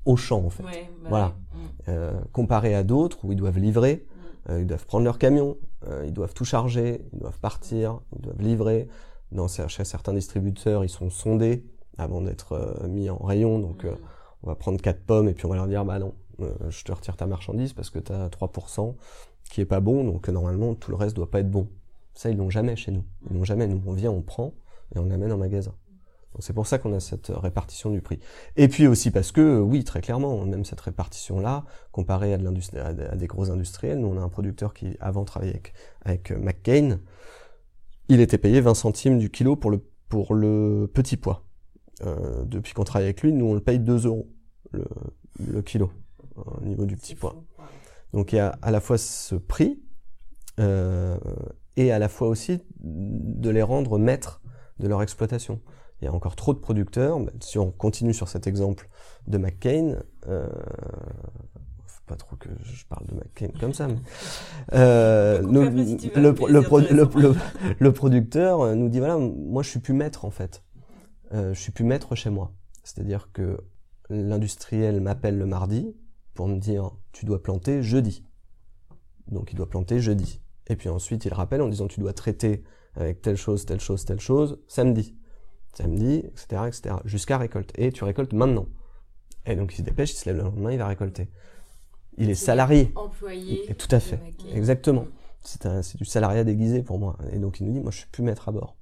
au 0.05 0.15
champ 0.15 0.43
en 0.45 0.49
fait. 0.49 0.63
Ouais, 0.63 0.89
bah 1.03 1.09
voilà. 1.09 1.27
Mm. 1.27 1.59
Euh, 1.89 2.21
comparé 2.31 2.75
à 2.75 2.83
d'autres 2.83 3.23
où 3.23 3.31
ils 3.31 3.37
doivent 3.37 3.59
livrer, 3.59 4.05
euh, 4.49 4.61
ils 4.61 4.67
doivent 4.67 4.85
prendre 4.85 5.05
leur 5.05 5.17
camion, 5.17 5.57
euh, 5.87 6.03
ils 6.05 6.13
doivent 6.13 6.33
tout 6.33 6.45
charger, 6.45 7.05
ils 7.13 7.19
doivent 7.19 7.39
partir, 7.39 7.99
ils 8.15 8.21
doivent 8.21 8.41
livrer. 8.41 8.87
Dans, 9.31 9.47
chez 9.47 9.85
certains 9.85 10.13
distributeurs, 10.13 10.83
ils 10.83 10.89
sont 10.89 11.09
sondés 11.09 11.65
avant 11.97 12.21
d'être 12.21 12.83
mis 12.89 13.09
en 13.09 13.17
rayon. 13.17 13.59
Donc, 13.59 13.85
mm. 13.85 13.95
on 14.43 14.47
va 14.47 14.55
prendre 14.55 14.81
quatre 14.81 15.05
pommes 15.05 15.29
et 15.29 15.33
puis 15.33 15.45
on 15.45 15.49
va 15.49 15.55
leur 15.55 15.67
dire, 15.67 15.85
bah 15.85 15.99
non, 15.99 16.13
je 16.69 16.83
te 16.83 16.91
retire 16.91 17.15
ta 17.15 17.27
marchandise 17.27 17.73
parce 17.73 17.89
que 17.89 17.99
tu 17.99 18.11
as 18.11 18.27
3% 18.27 18.95
qui 19.49 19.61
est 19.61 19.65
pas 19.65 19.79
bon. 19.79 20.03
Donc, 20.03 20.27
normalement, 20.29 20.75
tout 20.75 20.91
le 20.91 20.97
reste 20.97 21.15
doit 21.15 21.29
pas 21.29 21.39
être 21.39 21.51
bon. 21.51 21.67
Ça, 22.13 22.29
ils 22.29 22.37
l'ont 22.37 22.49
jamais 22.49 22.75
chez 22.75 22.91
nous. 22.91 23.03
Ils 23.29 23.37
l'ont 23.37 23.43
jamais. 23.43 23.67
Nous, 23.67 23.81
on 23.85 23.93
vient, 23.93 24.11
on 24.11 24.21
prend 24.21 24.53
et 24.95 24.99
on 24.99 25.09
amène 25.09 25.31
en 25.31 25.37
magasin. 25.37 25.73
Donc 26.33 26.43
c'est 26.43 26.53
pour 26.53 26.65
ça 26.65 26.77
qu'on 26.77 26.93
a 26.93 26.99
cette 26.99 27.27
répartition 27.27 27.91
du 27.91 28.01
prix. 28.01 28.19
Et 28.55 28.67
puis 28.69 28.87
aussi 28.87 29.11
parce 29.11 29.31
que, 29.31 29.59
oui, 29.59 29.83
très 29.83 30.01
clairement, 30.01 30.45
même 30.45 30.63
cette 30.63 30.79
répartition-là, 30.79 31.65
comparée 31.91 32.33
à, 32.33 32.37
des 32.37 33.27
gros 33.27 33.51
industriels, 33.51 33.99
nous 33.99 34.07
on 34.07 34.17
a 34.17 34.21
un 34.21 34.29
producteur 34.29 34.73
qui 34.73 34.95
avant 35.01 35.25
travaillait 35.25 35.61
avec, 36.05 36.31
McCain, 36.31 36.99
il 38.07 38.21
était 38.21 38.37
payé 38.37 38.61
20 38.61 38.73
centimes 38.75 39.19
du 39.19 39.29
kilo 39.29 39.57
pour 39.57 39.71
le, 39.71 39.85
pour 40.07 40.33
le 40.33 40.89
petit. 40.93 41.19
Euh, 42.05 42.45
depuis 42.45 42.73
qu'on 42.73 42.85
travaille 42.85 43.07
avec 43.07 43.21
lui, 43.21 43.33
nous 43.33 43.45
on 43.47 43.53
le 43.53 43.59
paye 43.59 43.79
2 43.79 44.05
euros 44.05 44.29
le 45.39 45.61
kilo 45.61 45.91
au 46.35 46.61
niveau 46.61 46.85
du 46.85 46.95
petit 46.95 47.15
pois. 47.15 47.35
Donc 48.13 48.33
il 48.33 48.37
y 48.37 48.39
a 48.39 48.57
à 48.61 48.71
la 48.71 48.81
fois 48.81 48.97
ce 48.97 49.35
prix 49.35 49.81
euh, 50.59 51.17
et 51.77 51.91
à 51.91 51.99
la 51.99 52.09
fois 52.09 52.27
aussi 52.27 52.59
de 52.79 53.49
les 53.49 53.61
rendre 53.61 53.97
maîtres 53.97 54.41
de 54.79 54.87
leur 54.87 55.01
exploitation 55.01 55.61
il 56.01 56.05
y 56.05 56.07
a 56.07 56.13
encore 56.13 56.35
trop 56.35 56.53
de 56.53 56.59
producteurs. 56.59 57.19
Si 57.39 57.59
on 57.59 57.71
continue 57.71 58.13
sur 58.13 58.27
cet 58.27 58.47
exemple 58.47 58.89
de 59.27 59.37
McCain, 59.37 59.97
euh, 60.27 60.49
faut 61.85 62.01
pas 62.07 62.15
trop 62.15 62.35
que 62.35 62.49
je 62.63 62.85
parle 62.85 63.05
de 63.05 63.13
McCain 63.13 63.49
comme 63.59 63.73
ça, 63.73 63.87
mais 63.87 63.99
euh, 64.73 65.41
nous, 65.43 65.61
le, 65.61 65.69
le, 66.15 67.35
le, 67.79 67.93
producteur 67.93 68.61
euh, 68.61 68.75
nous 68.75 68.89
dit 68.89 68.99
voilà, 68.99 69.17
moi 69.17 69.61
je 69.61 69.69
suis 69.69 69.79
plus 69.79 69.93
maître 69.93 70.25
en 70.25 70.31
fait, 70.31 70.63
euh, 71.33 71.53
je 71.53 71.59
suis 71.59 71.71
plus 71.71 71.85
maître 71.85 72.15
chez 72.15 72.31
moi. 72.31 72.51
C'est-à-dire 72.83 73.29
que 73.31 73.59
l'industriel 74.09 75.01
m'appelle 75.01 75.37
le 75.37 75.45
mardi 75.45 75.95
pour 76.33 76.47
me 76.47 76.57
dire 76.57 76.91
tu 77.11 77.25
dois 77.25 77.41
planter 77.41 77.83
jeudi. 77.83 78.25
Donc 79.27 79.51
il 79.51 79.55
doit 79.55 79.69
planter 79.69 79.99
jeudi. 79.99 80.41
Et 80.67 80.75
puis 80.75 80.89
ensuite 80.89 81.25
il 81.25 81.33
rappelle 81.33 81.61
en 81.61 81.67
disant 81.67 81.87
tu 81.87 81.99
dois 81.99 82.13
traiter 82.13 82.63
avec 82.95 83.21
telle 83.21 83.37
chose, 83.37 83.65
telle 83.65 83.79
chose, 83.79 84.05
telle 84.05 84.19
chose 84.19 84.59
samedi 84.67 85.15
samedi, 85.73 86.23
etc., 86.25 86.63
etc., 86.67 86.95
jusqu'à 87.05 87.37
récolte. 87.37 87.71
Et 87.75 87.91
tu 87.91 88.03
récoltes 88.03 88.33
maintenant. 88.33 88.67
Et 89.45 89.55
donc 89.55 89.73
il 89.73 89.77
se 89.77 89.81
dépêche, 89.81 90.11
il 90.11 90.17
se 90.17 90.25
lève 90.25 90.37
le 90.37 90.43
lendemain, 90.43 90.71
il 90.71 90.77
va 90.77 90.87
récolter. 90.87 91.29
Il 92.17 92.29
est, 92.29 92.35
salarié. 92.35 92.91
Employé. 92.95 93.71
Et 93.71 93.75
tout 93.75 93.87
à 93.91 93.99
fait. 93.99 94.19
Exactement. 94.53 95.07
C'est 95.43 95.97
du 95.97 96.05
salariat 96.05 96.43
déguisé 96.43 96.83
pour 96.83 96.99
moi. 96.99 97.17
Et 97.31 97.39
donc 97.39 97.59
il 97.59 97.65
nous 97.65 97.73
dit, 97.73 97.79
moi 97.79 97.91
je 97.91 97.99
suis 97.99 98.07
plus 98.07 98.21
maître 98.21 98.49
à 98.49 98.51
bord. 98.51 98.75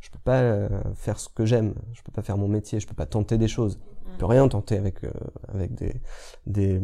Je 0.00 0.10
peux 0.10 0.18
pas 0.18 0.40
euh, 0.40 0.68
faire 0.94 1.18
ce 1.18 1.28
que 1.28 1.46
j'aime. 1.46 1.74
Je 1.94 2.02
peux 2.02 2.12
pas 2.12 2.22
faire 2.22 2.36
mon 2.36 2.48
métier. 2.48 2.80
Je 2.80 2.86
peux 2.86 2.94
pas 2.94 3.06
tenter 3.06 3.38
des 3.38 3.48
choses. 3.48 3.80
Peux 4.18 4.26
mm. 4.26 4.30
rien 4.30 4.48
tenter 4.48 4.76
avec 4.76 5.04
euh, 5.04 5.10
avec 5.48 5.74
des, 5.74 5.94
des, 6.46 6.80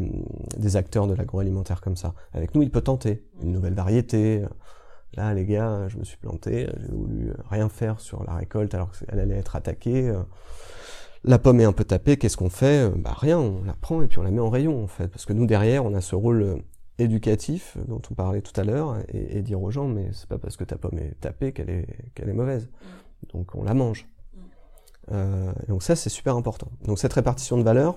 des 0.56 0.76
acteurs 0.76 1.06
de 1.06 1.14
l'agroalimentaire 1.14 1.80
comme 1.80 1.96
ça. 1.96 2.14
Avec 2.32 2.54
nous, 2.54 2.62
il 2.62 2.70
peut 2.70 2.82
tenter 2.82 3.24
une 3.42 3.52
nouvelle 3.52 3.74
variété, 3.74 4.44
Là, 5.14 5.32
les 5.32 5.46
gars, 5.46 5.88
je 5.88 5.96
me 5.96 6.04
suis 6.04 6.18
planté, 6.18 6.68
j'ai 6.80 6.92
voulu 6.92 7.32
rien 7.48 7.68
faire 7.68 7.98
sur 7.98 8.24
la 8.24 8.34
récolte 8.34 8.74
alors 8.74 8.92
qu'elle 8.92 9.18
allait 9.18 9.38
être 9.38 9.56
attaquée. 9.56 10.12
La 11.24 11.38
pomme 11.38 11.60
est 11.60 11.64
un 11.64 11.72
peu 11.72 11.84
tapée, 11.84 12.16
qu'est-ce 12.16 12.36
qu'on 12.36 12.50
fait? 12.50 12.90
Bah 12.96 13.14
rien, 13.18 13.38
on 13.38 13.64
la 13.64 13.72
prend 13.72 14.02
et 14.02 14.06
puis 14.06 14.18
on 14.18 14.22
la 14.22 14.30
met 14.30 14.40
en 14.40 14.50
rayon 14.50 14.84
en 14.84 14.86
fait. 14.86 15.08
Parce 15.08 15.24
que 15.24 15.32
nous 15.32 15.46
derrière, 15.46 15.84
on 15.84 15.94
a 15.94 16.00
ce 16.00 16.14
rôle 16.14 16.62
éducatif 16.98 17.76
dont 17.86 18.02
on 18.10 18.14
parlait 18.14 18.42
tout 18.42 18.58
à 18.60 18.64
l'heure 18.64 18.98
et, 19.08 19.40
dire 19.42 19.62
aux 19.62 19.70
gens 19.70 19.86
mais 19.86 20.08
c'est 20.12 20.28
pas 20.28 20.38
parce 20.38 20.56
que 20.56 20.64
ta 20.64 20.76
pomme 20.76 20.98
est 20.98 21.14
tapée 21.20 21.52
qu'elle 21.52 21.70
est 21.70 21.86
qu'elle 22.14 22.28
est 22.28 22.34
mauvaise. 22.34 22.68
Donc 23.32 23.54
on 23.54 23.64
la 23.64 23.74
mange. 23.74 24.06
Euh, 25.12 25.52
donc 25.68 25.82
ça, 25.82 25.96
c'est 25.96 26.10
super 26.10 26.36
important. 26.36 26.68
Donc 26.84 26.98
cette 26.98 27.12
répartition 27.12 27.56
de 27.56 27.62
valeur, 27.62 27.96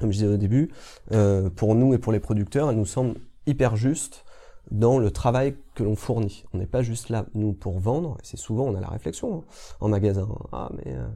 comme 0.00 0.10
je 0.10 0.18
disais 0.18 0.26
au 0.26 0.36
début, 0.36 0.70
euh, 1.12 1.50
pour 1.50 1.74
nous 1.74 1.94
et 1.94 1.98
pour 1.98 2.12
les 2.12 2.20
producteurs, 2.20 2.70
elle 2.70 2.76
nous 2.76 2.86
semble 2.86 3.14
hyper 3.46 3.76
juste 3.76 4.24
dans 4.70 4.98
le 4.98 5.10
travail 5.10 5.56
que 5.74 5.84
l'on 5.84 5.94
fournit. 5.94 6.44
On 6.54 6.58
n'est 6.58 6.66
pas 6.66 6.82
juste 6.82 7.10
là, 7.10 7.26
nous, 7.34 7.52
pour 7.52 7.78
vendre, 7.78 8.16
c'est 8.22 8.38
souvent, 8.38 8.64
on 8.64 8.74
a 8.74 8.80
la 8.80 8.88
réflexion 8.88 9.38
hein, 9.38 9.44
en 9.80 9.88
magasin. 9.88 10.28
Ah, 10.52 10.70
mais 10.74 10.94
euh, 10.94 11.06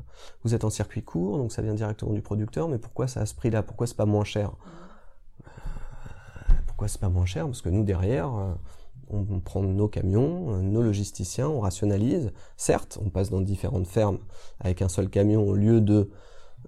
vous 0.45 0.55
êtes 0.55 0.65
en 0.65 0.71
circuit 0.71 1.03
court, 1.03 1.39
donc 1.39 1.51
ça 1.51 1.63
vient 1.63 1.75
directement 1.75 2.13
du 2.13 2.21
producteur, 2.21 2.69
mais 2.69 2.79
pourquoi 2.79 3.09
ça 3.09 3.21
a 3.21 3.27
ce 3.27 3.35
prix-là? 3.35 3.63
Pourquoi 3.63 3.87
c'est 3.87 3.97
pas 3.97 4.07
moins 4.07 4.25
cher? 4.25 4.53
Pourquoi 6.67 6.89
c'est 6.89 7.01
pas 7.01 7.09
moins 7.09 7.25
cher? 7.25 7.47
Parce 7.47 7.63
que 7.63 7.71
nous, 7.71 7.85
derrière, 7.85 8.31
on, 9.11 9.41
prend 9.41 9.63
nos 9.63 9.89
camions, 9.89 10.59
nos 10.63 10.83
logisticiens, 10.83 11.49
on 11.49 11.61
rationalise. 11.61 12.33
Certes, 12.57 12.99
on 13.05 13.11
passe 13.11 13.31
dans 13.31 13.41
différentes 13.41 13.87
fermes 13.87 14.19
avec 14.61 14.83
un 14.83 14.89
seul 14.89 15.09
camion 15.09 15.47
au 15.47 15.55
lieu 15.55 15.81
de 15.81 16.11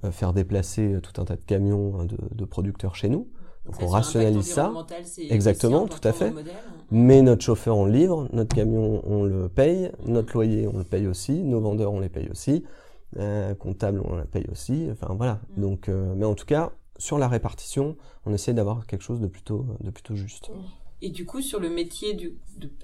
euh, 0.04 0.12
faire 0.12 0.32
déplacer 0.32 0.98
tout 1.02 1.20
un 1.20 1.24
tas 1.24 1.36
de 1.36 1.44
camions 1.44 1.98
hein, 1.98 2.04
de, 2.04 2.16
de 2.32 2.44
producteurs 2.44 2.94
chez 2.94 3.08
nous. 3.08 3.28
Donc 3.66 3.76
Ça, 3.76 3.84
on 3.84 3.88
rationalise 3.88 4.46
ça. 4.46 4.72
Exactement, 5.28 5.86
tout 5.86 6.06
à 6.06 6.12
fait. 6.12 6.30
modèle. 6.30 6.54
Mais 6.90 7.22
notre 7.22 7.42
chauffeur, 7.42 7.76
on 7.76 7.84
le 7.84 7.92
livre, 7.92 8.28
notre 8.32 8.54
camion, 8.54 9.02
on 9.04 9.24
le 9.24 9.48
paye, 9.48 9.92
notre 10.06 10.32
loyer, 10.32 10.66
on 10.66 10.78
le 10.78 10.84
paye 10.84 11.06
aussi, 11.06 11.42
nos 11.42 11.60
vendeurs, 11.60 11.92
on 11.92 12.00
les 12.00 12.08
paye 12.08 12.28
aussi, 12.30 12.64
euh, 13.18 13.54
comptable, 13.54 14.00
on 14.04 14.16
la 14.16 14.24
paye 14.24 14.46
aussi. 14.50 14.88
Enfin 14.90 15.14
voilà. 15.14 15.40
Mm. 15.56 15.60
Donc, 15.60 15.88
euh, 15.88 16.14
mais 16.16 16.24
en 16.24 16.34
tout 16.34 16.46
cas, 16.46 16.72
sur 16.98 17.18
la 17.18 17.28
répartition, 17.28 17.96
on 18.26 18.32
essaie 18.32 18.54
d'avoir 18.54 18.86
quelque 18.86 19.02
chose 19.02 19.20
de 19.20 19.26
plutôt, 19.26 19.66
de 19.80 19.90
plutôt 19.90 20.16
juste. 20.16 20.50
Et 21.02 21.10
du 21.10 21.24
coup, 21.24 21.40
sur 21.40 21.60
le 21.60 21.70
métier 21.70 22.14
du, 22.14 22.34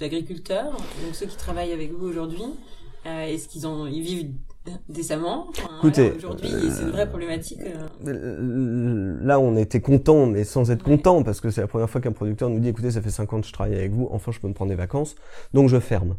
d'agriculteur, 0.01 0.73
donc 0.73 1.15
ceux 1.15 1.27
qui 1.27 1.37
travaillent 1.37 1.73
avec 1.73 1.93
vous 1.93 2.07
aujourd'hui, 2.07 2.43
euh, 3.07 3.27
est-ce 3.27 3.47
qu'ils 3.49 3.67
ont, 3.67 3.87
ils 3.87 4.01
vivent 4.03 4.31
décemment? 4.89 5.47
Enfin, 5.51 5.69
Écoutez, 5.79 6.03
voilà, 6.11 6.17
aujourd'hui, 6.17 6.49
c'est 6.71 6.83
une 6.83 6.91
vraie 6.91 7.09
problématique. 7.09 7.61
euh. 7.61 7.87
Euh, 8.09 9.19
Là, 9.23 9.39
on 9.39 9.57
était 9.57 9.81
content, 9.81 10.27
mais 10.27 10.45
sans 10.45 10.71
être 10.71 10.83
content, 10.83 11.23
parce 11.23 11.41
que 11.41 11.51
c'est 11.51 11.61
la 11.61 11.67
première 11.67 11.91
fois 11.91 12.01
qu'un 12.01 12.13
producteur 12.13 12.49
nous 12.49 12.59
dit, 12.59 12.69
écoutez, 12.69 12.91
ça 12.93 13.03
fait 13.03 13.11
5 13.11 13.33
ans 13.33 13.41
que 13.41 13.47
je 13.47 13.53
travaille 13.53 13.75
avec 13.77 13.93
vous, 13.93 14.09
enfin, 14.11 14.33
je 14.33 14.41
peux 14.41 14.49
me 14.49 14.55
prendre 14.55 14.71
des 14.71 14.77
vacances, 14.77 15.15
donc 15.53 15.69
je 15.69 15.79
ferme. 15.79 16.17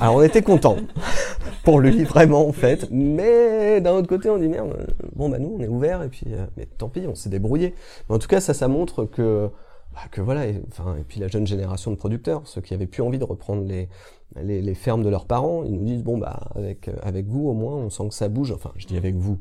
Alors, 0.00 0.14
on 0.16 0.22
était 0.22 0.40
content 0.42 0.76
pour 1.64 1.80
lui, 1.80 2.04
vraiment, 2.04 2.46
en 2.46 2.52
fait. 2.52 2.88
Mais 2.90 3.80
d'un 3.80 3.92
autre 3.92 4.08
côté, 4.08 4.30
on 4.30 4.38
dit 4.38 4.48
merde. 4.48 4.86
Bon, 5.14 5.28
bah 5.28 5.38
nous, 5.38 5.56
on 5.58 5.62
est 5.62 5.68
ouvert, 5.68 6.02
et 6.02 6.08
puis, 6.08 6.26
euh, 6.28 6.46
mais 6.56 6.66
tant 6.78 6.88
pis, 6.88 7.06
on 7.08 7.14
s'est 7.14 7.28
débrouillé. 7.28 7.74
Mais 8.08 8.14
en 8.14 8.18
tout 8.18 8.28
cas, 8.28 8.40
ça, 8.40 8.54
ça 8.54 8.68
montre 8.68 9.04
que, 9.04 9.50
bah, 9.92 10.00
que 10.10 10.20
voilà. 10.20 10.46
Et, 10.46 10.62
puis 11.06 11.20
la 11.20 11.28
jeune 11.28 11.46
génération 11.46 11.90
de 11.90 11.96
producteurs, 11.96 12.46
ceux 12.46 12.60
qui 12.60 12.74
avaient 12.74 12.86
plus 12.86 13.02
envie 13.02 13.18
de 13.18 13.24
reprendre 13.24 13.64
les, 13.64 14.74
fermes 14.74 15.02
de 15.02 15.08
leurs 15.08 15.26
parents, 15.26 15.64
ils 15.64 15.72
nous 15.72 15.84
disent 15.84 16.02
bon, 16.02 16.18
bah 16.18 16.50
avec 16.54 16.88
euh, 16.88 16.94
avec 17.02 17.26
vous, 17.26 17.48
au 17.48 17.54
moins, 17.54 17.76
on 17.76 17.90
sent 17.90 18.08
que 18.08 18.14
ça 18.14 18.28
bouge. 18.28 18.52
Enfin, 18.52 18.72
je 18.76 18.86
dis 18.86 18.96
avec 18.96 19.14
vous 19.16 19.38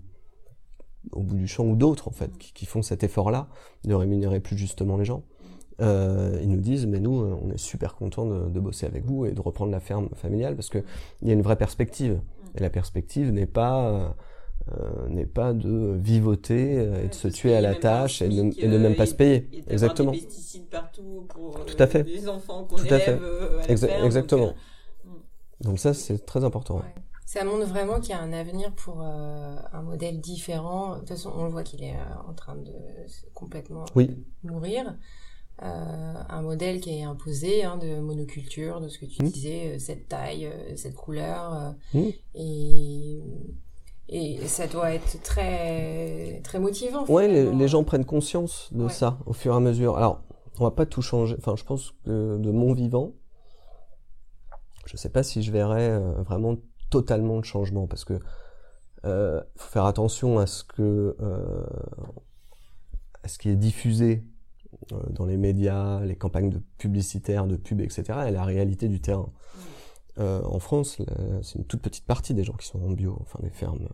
au 1.13 1.21
bout 1.21 1.35
du 1.35 1.47
champ 1.47 1.65
ou 1.65 1.75
d'autres 1.75 2.07
en 2.07 2.11
fait 2.11 2.37
qui, 2.37 2.67
font 2.67 2.83
cet 2.83 3.03
effort-là 3.03 3.47
de 3.85 3.93
rémunérer 3.95 4.39
plus 4.39 4.57
justement 4.57 4.97
les 4.97 5.05
gens. 5.05 5.23
Euh, 5.81 6.37
ils 6.43 6.49
nous 6.49 6.59
disent 6.59 6.85
mais 6.85 6.99
nous 6.99 7.21
euh, 7.21 7.35
on 7.41 7.49
est 7.49 7.57
super 7.57 7.95
contents 7.95 8.27
de, 8.27 8.49
de 8.49 8.59
bosser 8.59 8.85
avec 8.85 9.03
vous 9.03 9.25
et 9.25 9.31
de 9.31 9.41
reprendre 9.41 9.71
la 9.71 9.79
ferme 9.79 10.09
familiale 10.13 10.55
parce 10.55 10.69
que 10.69 10.83
il 11.23 11.27
y 11.27 11.31
a 11.31 11.33
une 11.33 11.41
vraie 11.41 11.55
perspective 11.55 12.21
et 12.55 12.59
la 12.59 12.69
perspective 12.69 13.31
n'est 13.31 13.47
pas 13.47 14.15
euh, 14.69 15.07
n'est 15.09 15.25
pas 15.25 15.53
de 15.53 15.95
vivoter 15.99 16.77
euh, 16.77 17.03
et 17.03 17.07
de 17.07 17.13
se 17.13 17.27
tuer 17.27 17.55
à 17.55 17.61
la 17.61 17.75
tâche 17.75 18.21
et 18.21 18.29
de, 18.29 18.51
et 18.59 18.67
de 18.67 18.77
même 18.77 18.93
euh, 18.93 18.95
pas 18.95 19.05
se 19.05 19.15
payer 19.15 19.47
et 19.51 19.63
exactement 19.73 20.11
des 20.11 20.19
pesticides 20.19 20.67
partout 20.69 21.25
pour 21.29 21.65
Tout 21.65 21.75
à 21.81 21.87
fait. 21.87 22.03
les 22.03 22.27
enfants 22.29 22.63
qu'on 22.65 22.75
Tout 22.75 22.83
à 22.83 22.97
élève 22.97 23.19
fait. 23.19 23.71
à 23.71 23.73
Exa- 23.73 23.87
donc, 23.97 24.05
exactement. 24.05 24.47
euh, 24.47 25.09
donc 25.61 25.79
ça 25.79 25.93
c'est 25.93 26.25
très 26.25 26.43
important 26.43 26.75
Ouais. 26.77 26.95
Ça 27.25 27.45
montre 27.45 27.65
vraiment 27.65 27.99
qu'il 28.01 28.09
y 28.09 28.13
a 28.13 28.19
un 28.19 28.33
avenir 28.33 28.73
pour 28.73 29.01
euh, 29.01 29.55
un 29.71 29.81
modèle 29.83 30.19
différent. 30.19 30.95
De 30.95 30.99
toute 30.99 31.09
façon, 31.09 31.31
on 31.33 31.45
le 31.45 31.49
voit 31.51 31.63
qu'il 31.63 31.81
est 31.81 31.93
euh, 31.95 32.29
en 32.29 32.33
train 32.33 32.57
de 32.57 32.73
complètement 33.33 33.85
Oui. 33.95 34.09
mourir. 34.43 34.97
Euh, 35.63 36.13
un 36.27 36.41
modèle 36.41 36.81
qui 36.81 36.89
est 36.89 37.03
imposé 37.03 37.63
hein, 37.63 37.77
de 37.77 38.01
monoculture, 38.01 38.81
de 38.81 38.89
ce 38.89 38.99
que 38.99 39.05
tu 39.05 39.23
Mm. 39.23 39.29
disais, 39.29 39.75
euh, 39.75 39.79
cette 39.79 40.09
taille, 40.09 40.45
euh, 40.47 40.75
cette 40.75 40.95
couleur. 40.95 41.53
euh, 41.93 41.99
Mm. 41.99 42.09
et, 42.35 43.21
et 44.11 44.45
ça 44.47 44.67
doit 44.67 44.93
être 44.93 45.21
très, 45.23 46.41
très 46.43 46.59
motivant. 46.59 47.05
Ouais, 47.07 47.27
les, 47.27 47.67
gens 47.67 47.83
prennent 47.83 48.05
conscience 48.05 48.69
de 48.73 48.83
Ouais. 48.83 48.89
ça 48.89 49.17
au 49.25 49.33
fur 49.33 49.53
et 49.53 49.55
à 49.55 49.59
mesure. 49.59 49.97
Alors, 49.97 50.21
on 50.59 50.65
va 50.65 50.71
pas 50.71 50.85
tout 50.85 51.01
changer. 51.01 51.35
Enfin, 51.37 51.55
je 51.55 51.63
pense 51.63 51.93
que 52.05 52.37
de 52.37 52.51
mon 52.51 52.73
vivant, 52.73 53.13
je 54.85 54.97
sais 54.97 55.09
pas 55.09 55.23
si 55.23 55.41
je 55.41 55.51
verrai 55.51 55.89
euh, 55.89 56.21
vraiment 56.23 56.57
totalement 56.89 57.39
de 57.39 57.45
changement 57.45 57.87
parce 57.87 58.03
que 58.03 58.19
euh, 59.05 59.41
faut 59.55 59.71
faire 59.71 59.85
attention 59.85 60.37
à 60.37 60.45
ce 60.45 60.63
que 60.63 61.15
euh, 61.19 61.63
à 63.23 63.27
ce 63.27 63.39
qui 63.39 63.49
est 63.49 63.55
diffusé 63.55 64.23
euh, 64.91 64.97
dans 65.09 65.25
les 65.25 65.37
médias, 65.37 66.01
les 66.01 66.15
campagnes 66.15 66.49
de 66.49 66.61
publicitaires, 66.77 67.47
de 67.47 67.55
pub, 67.55 67.81
etc. 67.81 68.03
et 68.27 68.31
la 68.31 68.43
réalité 68.43 68.87
du 68.87 68.99
terrain. 68.99 69.31
Euh, 70.19 70.41
en 70.43 70.59
France, 70.59 70.97
c'est 71.41 71.55
une 71.57 71.65
toute 71.65 71.81
petite 71.81 72.05
partie 72.05 72.33
des 72.33 72.43
gens 72.43 72.53
qui 72.53 72.67
sont 72.67 72.81
en 72.81 72.89
bio, 72.91 73.17
enfin 73.21 73.39
des 73.41 73.49
fermes. 73.49 73.87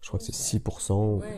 Je 0.00 0.08
crois 0.08 0.18
que 0.18 0.24
c'est 0.24 0.58
6%. 0.58 1.18
Ouais, 1.18 1.26
ouais. 1.26 1.34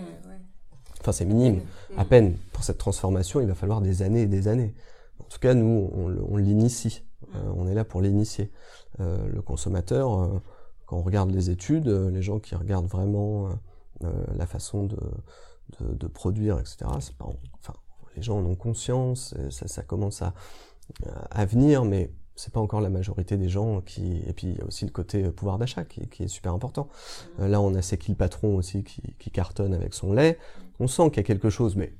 Enfin, 1.00 1.12
c'est 1.12 1.24
minime. 1.24 1.62
À 1.96 2.04
peine. 2.04 2.36
Pour 2.52 2.62
cette 2.62 2.78
transformation, 2.78 3.40
il 3.40 3.46
va 3.46 3.54
falloir 3.54 3.80
des 3.80 4.02
années 4.02 4.22
et 4.22 4.26
des 4.26 4.48
années. 4.48 4.74
En 5.18 5.24
tout 5.24 5.38
cas, 5.38 5.54
nous, 5.54 5.90
on, 5.94 6.36
l'initie. 6.36 7.04
Euh, 7.34 7.52
on 7.56 7.66
est 7.66 7.74
là 7.74 7.84
pour 7.84 8.02
l'initier. 8.02 8.50
Euh, 9.00 9.26
le 9.28 9.40
consommateur, 9.40 10.42
quand 10.86 10.98
on 10.98 11.02
regarde 11.02 11.30
les 11.30 11.48
études, 11.48 11.88
les 11.88 12.22
gens 12.22 12.38
qui 12.38 12.54
regardent 12.54 12.88
vraiment 12.88 13.48
la 14.00 14.46
façon 14.46 14.84
de, 14.84 14.98
de, 15.80 15.94
de 15.94 16.06
produire, 16.06 16.58
etc., 16.58 16.76
pas, 17.18 17.26
enfin, 17.60 17.74
les 18.16 18.22
gens 18.22 18.38
en 18.38 18.44
ont 18.44 18.54
conscience, 18.54 19.34
ça, 19.50 19.68
ça 19.68 19.82
commence 19.82 20.20
à, 20.20 20.34
à 21.30 21.46
venir, 21.46 21.84
mais 21.84 22.10
c'est 22.40 22.52
pas 22.52 22.60
encore 22.60 22.80
la 22.80 22.88
majorité 22.88 23.36
des 23.36 23.50
gens 23.50 23.82
qui 23.82 24.22
et 24.26 24.32
puis 24.32 24.46
il 24.48 24.58
y 24.58 24.60
a 24.62 24.64
aussi 24.64 24.86
le 24.86 24.90
côté 24.90 25.24
euh, 25.24 25.30
pouvoir 25.30 25.58
d'achat 25.58 25.84
qui, 25.84 26.08
qui 26.08 26.22
est 26.22 26.28
super 26.28 26.54
important. 26.54 26.88
Euh, 27.38 27.48
là 27.48 27.60
on 27.60 27.74
a 27.74 27.82
Seki 27.82 28.12
le 28.12 28.16
patron 28.16 28.56
aussi 28.56 28.82
qui, 28.82 29.30
cartonne 29.30 29.74
avec 29.74 29.92
son 29.92 30.14
lait. 30.14 30.38
On 30.80 30.88
sent 30.88 31.10
qu'il 31.10 31.18
y 31.18 31.20
a 31.20 31.24
quelque 31.24 31.50
chose 31.50 31.76
mais 31.76 31.92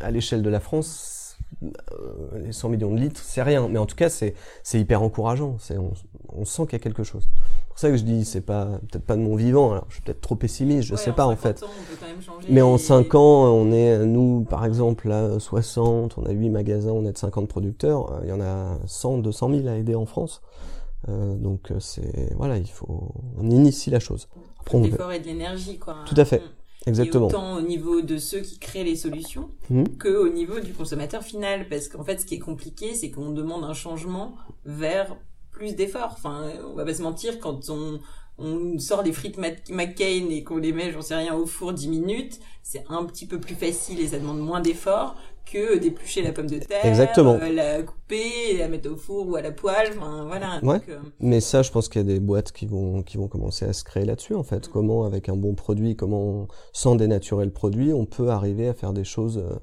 à 0.00 0.10
l'échelle 0.10 0.42
de 0.42 0.50
la 0.50 0.58
France 0.58 1.38
euh, 1.62 2.42
les 2.44 2.52
100 2.52 2.70
millions 2.70 2.92
de 2.92 2.98
litres 2.98 3.22
c'est 3.22 3.42
rien. 3.42 3.68
Mais 3.68 3.78
en 3.78 3.86
tout 3.86 3.94
cas 3.94 4.08
c'est 4.08 4.34
c'est 4.64 4.80
hyper 4.80 5.00
encourageant. 5.00 5.56
C'est 5.60 5.78
on, 5.78 5.92
on 6.30 6.44
sent 6.44 6.64
qu'il 6.64 6.72
y 6.72 6.76
a 6.76 6.80
quelque 6.80 7.04
chose. 7.04 7.28
c'est 7.30 7.57
pour 7.78 7.88
ça 7.88 7.90
que 7.90 7.96
je 7.96 8.02
dis 8.02 8.24
c'est 8.24 8.40
pas 8.40 8.66
peut-être 8.90 9.04
pas 9.04 9.16
de 9.16 9.20
mon 9.22 9.36
vivant 9.36 9.70
alors 9.72 9.84
je 9.88 9.94
suis 9.94 10.02
peut-être 10.02 10.20
trop 10.20 10.34
pessimiste 10.34 10.88
je 10.88 10.94
ouais, 10.94 10.98
sais 10.98 11.12
pas 11.12 11.26
en 11.26 11.36
50 11.36 11.40
fait 11.58 11.64
ans, 11.64 11.68
on 11.68 11.90
peut 11.92 11.96
quand 12.00 12.06
même 12.08 12.22
changer 12.22 12.48
mais 12.50 12.60
en 12.62 12.74
et- 12.74 12.78
5 12.78 13.14
ans, 13.14 13.44
on 13.52 13.70
est, 13.72 14.04
nous, 14.06 14.44
par 14.48 14.64
exemple, 14.64 15.08
là, 15.08 15.38
60, 15.38 16.16
on 16.18 16.24
a 16.24 16.30
8 16.30 16.48
magasins, 16.50 16.90
on 16.92 17.04
est 17.04 17.12
de 17.12 17.18
50 17.18 17.46
producteurs, 17.48 18.12
euh, 18.12 18.20
il 18.24 18.28
y 18.30 18.32
en 18.32 18.40
a 18.40 18.78
100, 18.86 19.18
200 19.18 19.50
000 19.54 19.68
à 19.68 19.76
aider 19.76 19.94
en 19.94 20.06
France. 20.06 20.40
Euh, 21.08 21.34
donc, 21.36 21.70
euh, 21.70 21.78
c'est, 21.78 22.34
voilà, 22.36 22.56
il 22.56 22.66
faut, 22.68 23.12
on 23.36 23.48
initie 23.50 23.90
la 23.90 24.00
chose. 24.00 24.28
Après, 24.60 24.78
de 24.80 24.84
l'effort 24.84 25.12
et 25.12 25.20
de 25.20 25.26
l'énergie, 25.26 25.78
quoi. 25.78 25.96
Tout 26.06 26.14
à 26.16 26.24
fait. 26.24 26.38
Mm. 26.38 26.88
Exactement. 26.88 27.28
Et 27.28 27.34
autant 27.34 27.56
au 27.56 27.60
niveau 27.60 28.00
de 28.00 28.16
ceux 28.18 28.40
qui 28.40 28.58
créent 28.58 28.84
les 28.84 28.96
solutions 28.96 29.50
Mhm. 29.68 29.96
que 29.98 30.08
au 30.16 30.28
niveau 30.30 30.58
du 30.60 30.72
consommateur 30.72 31.22
final, 31.22 31.68
parce 31.68 31.88
qu'en 31.88 32.02
fait, 32.04 32.18
ce 32.20 32.24
qui 32.26 32.36
est 32.36 32.40
compliqué, 32.40 32.94
c'est 32.94 33.10
qu'on 33.10 33.30
demande 33.30 33.64
un 33.64 33.74
changement 33.74 34.32
vers 34.64 35.14
plus 35.58 35.74
d'efforts. 35.74 36.14
Enfin, 36.16 36.44
on 36.70 36.74
va 36.74 36.84
pas 36.84 36.94
se 36.94 37.02
mentir, 37.02 37.38
quand 37.40 37.68
on 37.68 37.98
on 38.38 38.78
sort 38.78 39.02
les 39.02 39.12
frites 39.12 39.36
McCain 39.36 40.28
et 40.30 40.44
qu'on 40.44 40.58
les 40.58 40.72
met, 40.72 40.92
j'en 40.92 41.02
sais 41.02 41.16
rien, 41.16 41.34
au 41.34 41.44
four 41.44 41.72
10 41.72 41.88
minutes, 41.88 42.38
c'est 42.62 42.84
un 42.88 43.04
petit 43.04 43.26
peu 43.26 43.40
plus 43.40 43.56
facile 43.56 43.98
et 44.00 44.06
ça 44.06 44.18
demande 44.18 44.38
moins 44.38 44.60
d'efforts 44.60 45.16
que 45.44 45.76
d'éplucher 45.78 46.22
la 46.22 46.30
pomme 46.30 46.46
de 46.46 46.58
terre, 46.58 46.84
Exactement. 46.84 47.38
euh, 47.42 47.50
la 47.50 47.82
couper, 47.82 48.56
la 48.58 48.68
mettre 48.68 48.92
au 48.92 48.96
four 48.96 49.26
ou 49.28 49.34
à 49.34 49.40
la 49.40 49.50
poêle, 49.50 49.94
enfin 49.96 50.24
voilà. 50.26 50.60
Ouais. 50.62 50.78
Donc, 50.78 50.88
euh, 50.90 50.98
Mais 51.20 51.40
ça, 51.40 51.62
je 51.62 51.72
pense 51.72 51.88
qu'il 51.88 52.00
y 52.02 52.04
a 52.04 52.06
des 52.06 52.20
boîtes 52.20 52.52
qui 52.52 52.66
vont, 52.66 53.02
qui 53.02 53.16
vont 53.16 53.26
commencer 53.28 53.64
à 53.64 53.72
se 53.72 53.82
créer 53.82 54.04
là-dessus, 54.04 54.34
en 54.34 54.42
fait. 54.44 54.68
Comment, 54.68 55.04
avec 55.04 55.28
un 55.28 55.36
bon 55.36 55.54
produit, 55.54 55.96
comment, 55.96 56.46
sans 56.72 56.94
dénaturer 56.96 57.44
le 57.46 57.50
produit, 57.50 57.92
on 57.92 58.04
peut 58.04 58.28
arriver 58.28 58.68
à 58.68 58.74
faire 58.74 58.92
des 58.92 59.04
choses 59.04 59.38
euh, 59.38 59.56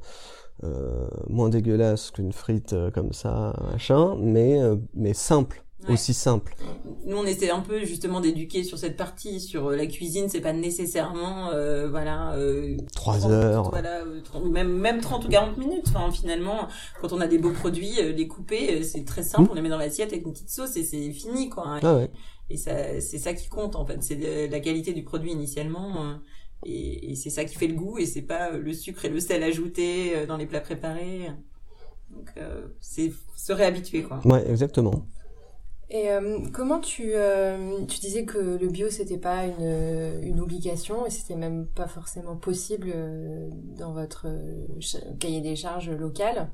euh, 0.63 1.07
moins 1.29 1.49
dégueulasses 1.49 2.09
qu'une 2.11 2.33
frite 2.33 2.75
comme 2.93 3.13
ça, 3.13 3.53
machin, 3.71 4.17
mais, 4.19 4.59
mais 4.95 5.13
simple, 5.13 5.64
Ouais. 5.87 5.93
aussi 5.93 6.13
simple. 6.13 6.55
nous 7.05 7.15
on 7.17 7.25
essaie 7.25 7.49
un 7.49 7.59
peu 7.61 7.85
justement 7.85 8.19
d'éduquer 8.21 8.63
sur 8.63 8.77
cette 8.77 8.97
partie 8.97 9.39
sur 9.39 9.67
euh, 9.67 9.75
la 9.75 9.85
cuisine 9.87 10.29
c'est 10.29 10.41
pas 10.41 10.53
nécessairement 10.53 11.49
euh, 11.51 11.87
voilà 11.89 12.33
euh, 12.35 12.75
Trois 12.95 13.17
30, 13.19 13.31
heures. 13.31 13.69
voilà 13.69 14.01
euh, 14.03 14.21
30 14.21 14.45
même 14.45 14.71
même 14.77 15.01
30 15.01 15.25
ou 15.25 15.29
40 15.29 15.57
minutes 15.57 15.85
enfin 15.89 16.11
finalement 16.11 16.67
quand 17.01 17.13
on 17.13 17.21
a 17.21 17.27
des 17.27 17.37
beaux 17.37 17.51
produits 17.51 17.91
les 18.15 18.27
couper 18.27 18.79
euh, 18.79 18.83
c'est 18.83 19.05
très 19.05 19.23
simple 19.23 19.43
Mm. 19.43 19.51
on 19.51 19.53
les 19.55 19.61
met 19.61 19.69
dans 19.69 19.77
l'assiette 19.77 20.11
avec 20.13 20.25
une 20.25 20.33
petite 20.33 20.49
sauce 20.49 20.75
et 20.77 20.83
c'est 20.83 21.11
fini 21.11 21.49
quoi 21.49 21.79
Ah 21.83 21.95
ouais. 21.95 22.09
et 22.49 22.57
ça 22.57 22.99
c'est 23.01 23.19
ça 23.19 23.33
qui 23.33 23.47
compte 23.49 23.75
en 23.75 23.85
fait 23.85 24.01
c'est 24.01 24.47
la 24.47 24.59
qualité 24.59 24.93
du 24.93 25.03
produit 25.03 25.31
initialement 25.31 26.03
euh, 26.03 26.13
et, 26.65 27.11
et 27.11 27.15
c'est 27.15 27.29
ça 27.29 27.45
qui 27.45 27.55
fait 27.55 27.67
le 27.67 27.75
goût 27.75 27.97
et 27.99 28.05
c'est 28.07 28.21
pas 28.23 28.51
le 28.51 28.73
sucre 28.73 29.05
et 29.05 29.09
le 29.09 29.19
sel 29.19 29.43
ajoutés 29.43 30.25
dans 30.27 30.37
les 30.37 30.45
plats 30.47 30.61
préparés 30.61 31.29
donc 32.09 32.29
euh, 32.37 32.67
c'est 32.79 33.11
se 33.35 33.51
réhabituer 33.53 34.03
quoi 34.03 34.19
Ouais, 34.25 34.43
exactement. 34.49 35.05
Et 35.95 36.11
euh, 36.11 36.39
comment 36.51 36.79
tu, 36.81 37.11
euh, 37.13 37.85
tu 37.87 37.99
disais 37.99 38.25
que 38.25 38.37
le 38.37 38.67
bio 38.67 38.89
c'était 38.89 39.17
pas 39.17 39.45
une, 39.45 40.19
une 40.23 40.41
obligation 40.41 41.05
et 41.05 41.09
c'était 41.09 41.35
même 41.35 41.67
pas 41.67 41.87
forcément 41.87 42.35
possible 42.35 42.91
euh, 42.93 43.47
dans 43.77 43.93
votre 43.93 44.27
cahier 45.19 45.39
des 45.39 45.55
charges 45.55 45.89
local. 45.89 46.49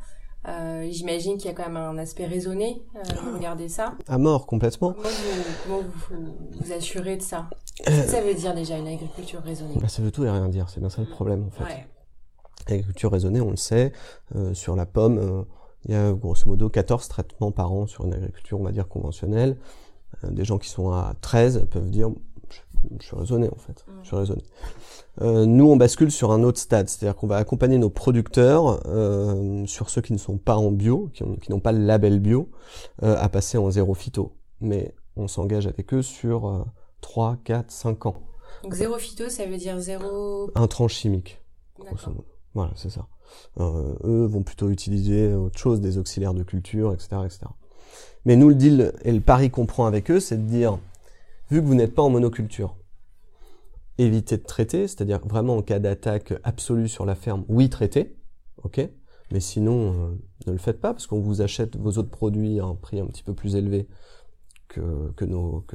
J'imagine 0.92 1.38
qu'il 1.38 1.48
y 1.48 1.50
a 1.50 1.54
quand 1.56 1.68
même 1.68 1.78
un 1.78 1.98
aspect 1.98 2.28
raisonné. 2.28 2.84
Euh, 2.96 3.00
regardez 3.34 3.68
ça. 3.68 3.96
À 4.08 4.20
mort 4.20 4.46
complètement. 4.46 4.94
Comment 4.94 5.82
vous 6.10 6.62
vous, 6.62 6.72
assurez 6.72 7.18
de 7.18 7.24
ça? 7.24 7.50
Qu'est-ce 7.78 8.04
que 8.04 8.10
ça 8.10 8.22
veut 8.22 8.36
dire 8.36 8.54
déjà 8.54 8.78
une 8.78 8.88
agriculture 8.88 9.42
raisonnée? 9.42 9.74
Bah, 9.82 9.88
Ça 9.88 10.04
veut 10.04 10.12
tout 10.12 10.24
et 10.24 10.30
rien 10.30 10.50
dire. 10.50 10.70
C'est 10.70 10.82
bien 10.82 10.90
ça 10.90 11.02
le 11.02 11.10
problème 11.10 11.48
en 11.48 11.50
fait. 11.50 11.88
L'agriculture 12.70 13.12
raisonnée, 13.12 13.42
on 13.42 13.50
le 13.50 13.58
sait, 13.58 13.92
sur 14.54 14.76
la 14.76 14.86
pomme 14.86 15.46
il 15.86 15.92
y 15.92 15.96
a 15.96 16.12
grosso 16.14 16.48
modo 16.48 16.70
14 16.70 17.08
traitements 17.08 17.52
par 17.52 17.72
an 17.72 17.88
sur 17.88 18.06
une 18.06 18.14
agriculture, 18.14 18.60
on 18.60 18.64
va 18.64 18.72
dire, 18.72 18.88
conventionnelle. 18.88 19.58
Euh, 20.24 20.32
des 20.32 20.46
gens 20.46 20.58
qui 20.58 20.70
sont 20.70 20.92
à 20.92 21.16
13 21.22 21.68
peuvent 21.70 21.90
dire, 21.90 22.10
je, 23.00 23.06
suis 23.06 23.16
raisonné 23.16 23.50
en 23.50 23.58
fait, 23.58 23.86
je 24.02 24.08
suis 24.08 24.16
raisonné. 24.16 24.44
Euh, 25.22 25.46
nous, 25.46 25.70
on 25.70 25.76
bascule 25.76 26.12
sur 26.12 26.32
un 26.32 26.44
autre 26.44 26.60
stade, 26.60 26.90
c'est-à-dire 26.90 27.16
qu'on 27.16 27.28
va 27.28 27.38
accompagner 27.38 27.78
nos 27.78 27.90
producteurs 27.90 28.82
euh, 28.88 29.66
sur 29.66 29.90
ceux 29.90 30.02
qui 30.02 30.14
ne 30.14 30.18
sont 30.18 30.38
pas 30.38 30.56
en 30.56 30.72
bio, 30.72 31.10
qui, 31.14 31.24
n'ont 31.50 31.60
pas 31.60 31.72
le 31.72 31.86
label 31.86 32.20
bio, 32.20 32.50
euh, 33.04 33.16
à 33.20 33.30
passer 33.30 33.58
en 33.58 33.70
zéro 33.70 33.94
phyto. 33.94 34.34
Mais 34.62 34.96
on 35.16 35.28
s'engage 35.28 35.68
avec 35.68 35.94
eux 35.94 36.02
sur 36.02 36.66
3, 37.02 37.38
4, 37.44 37.72
5 37.72 38.06
ans. 38.06 38.16
Donc 38.64 38.74
zéro 38.74 38.98
phyto, 38.98 39.30
ça 39.30 39.46
veut 39.46 39.58
dire 39.58 39.80
zéro... 39.80 40.52
Intrants 40.56 40.88
chimiques, 40.88 41.42
grosso 41.80 42.10
modo. 42.10 42.26
Voilà, 42.54 42.72
c'est 42.76 42.90
ça. 42.90 43.08
Euh, 43.60 43.96
eux 44.04 44.26
vont 44.26 44.44
plutôt 44.44 44.70
utiliser 44.70 45.34
autre 45.34 45.60
chose, 45.60 45.82
des 45.82 45.98
auxiliaires 45.98 46.34
de 46.34 46.44
culture, 46.44 46.94
etc., 46.94 47.22
etc. 47.26 47.40
Mais 48.26 48.36
nous, 48.36 48.50
le 48.50 48.56
deal 48.56 48.94
et 49.04 49.12
le 49.12 49.22
pari 49.22 49.50
qu'on 49.50 49.66
prend 49.66 49.86
avec 49.86 50.12
eux, 50.12 50.20
c'est 50.20 50.38
de 50.38 50.48
dire, 50.48 50.80
vu 51.50 51.62
que 51.62 51.66
vous 51.66 51.76
n'êtes 51.76 51.96
pas 51.96 52.04
en 52.04 52.10
monoculture, 52.10 52.76
évitez 53.98 54.38
de 54.38 54.44
traiter, 54.44 54.88
c'est-à-dire 54.88 55.20
vraiment 55.26 55.58
en 55.58 55.62
cas 55.62 55.80
d'attaque 55.80 56.34
absolue 56.44 56.88
sur 56.88 57.06
la 57.06 57.16
ferme, 57.16 57.46
oui, 57.50 57.70
traitez, 57.70 58.16
ok, 58.64 58.88
mais 59.32 59.40
sinon, 59.40 59.94
euh, 59.94 60.16
ne 60.48 60.52
le 60.52 60.58
faites 60.58 60.80
pas, 60.80 60.94
parce 60.94 61.08
qu'on 61.08 61.20
vous 61.20 61.42
achète 61.42 61.78
vos 61.78 61.98
autres 61.98 62.10
produits 62.10 62.60
à 62.60 62.66
un 62.66 62.76
prix 62.76 63.00
un 63.00 63.08
petit 63.08 63.24
peu 63.24 63.34
plus 63.34 63.56
élevé 63.56 63.88
que, 64.68 65.12
que, 65.16 65.26
nos, 65.26 65.66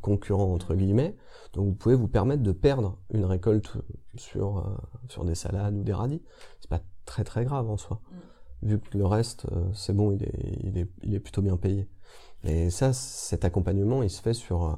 concurrents, 0.00 0.52
entre 0.52 0.74
guillemets. 0.74 1.16
Donc 1.54 1.66
vous 1.66 1.74
pouvez 1.74 1.94
vous 1.94 2.08
permettre 2.08 2.42
de 2.42 2.52
perdre 2.52 2.98
une 3.12 3.24
récolte 3.24 3.72
sur, 4.16 4.58
euh, 4.58 4.62
sur 5.08 5.24
des 5.24 5.34
salades 5.34 5.74
ou 5.74 5.82
des 5.82 5.92
radis. 5.92 6.22
C'est 6.60 6.70
pas 6.70 6.82
très 7.04 7.24
très 7.24 7.44
grave 7.44 7.68
en 7.70 7.76
soi. 7.76 8.00
Mm. 8.10 8.66
Vu 8.68 8.78
que 8.78 8.96
le 8.96 9.06
reste, 9.06 9.46
euh, 9.52 9.64
c'est 9.74 9.92
bon, 9.92 10.12
il 10.12 10.22
est, 10.22 10.58
il, 10.62 10.78
est, 10.78 10.88
il 11.02 11.14
est 11.14 11.20
plutôt 11.20 11.42
bien 11.42 11.56
payé. 11.56 11.88
Et 12.44 12.70
ça, 12.70 12.92
cet 12.92 13.44
accompagnement, 13.44 14.02
il 14.02 14.10
se 14.10 14.20
fait 14.20 14.34
sur, 14.34 14.64
euh, 14.64 14.74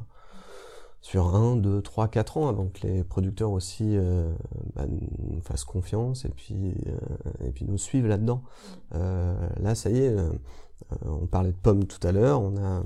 sur 1.00 1.34
1, 1.34 1.56
2, 1.56 1.82
3, 1.82 2.08
4 2.08 2.36
ans 2.38 2.48
avant 2.48 2.68
que 2.68 2.86
les 2.86 3.04
producteurs 3.04 3.50
aussi 3.50 3.96
euh, 3.96 4.32
bah, 4.74 4.86
nous 4.86 5.40
fassent 5.40 5.64
confiance 5.64 6.24
et 6.24 6.30
puis, 6.30 6.74
et 7.44 7.50
puis 7.52 7.64
nous 7.66 7.78
suivent 7.78 8.06
là-dedans. 8.06 8.42
Mm. 8.92 8.98
là, 9.62 9.74
ça 9.74 9.90
y 9.90 9.98
est, 9.98 10.16
on 11.04 11.26
parlait 11.26 11.52
de 11.52 11.56
pommes 11.56 11.84
tout 11.84 12.06
à 12.06 12.12
l'heure, 12.12 12.40
on 12.40 12.56
a 12.56 12.82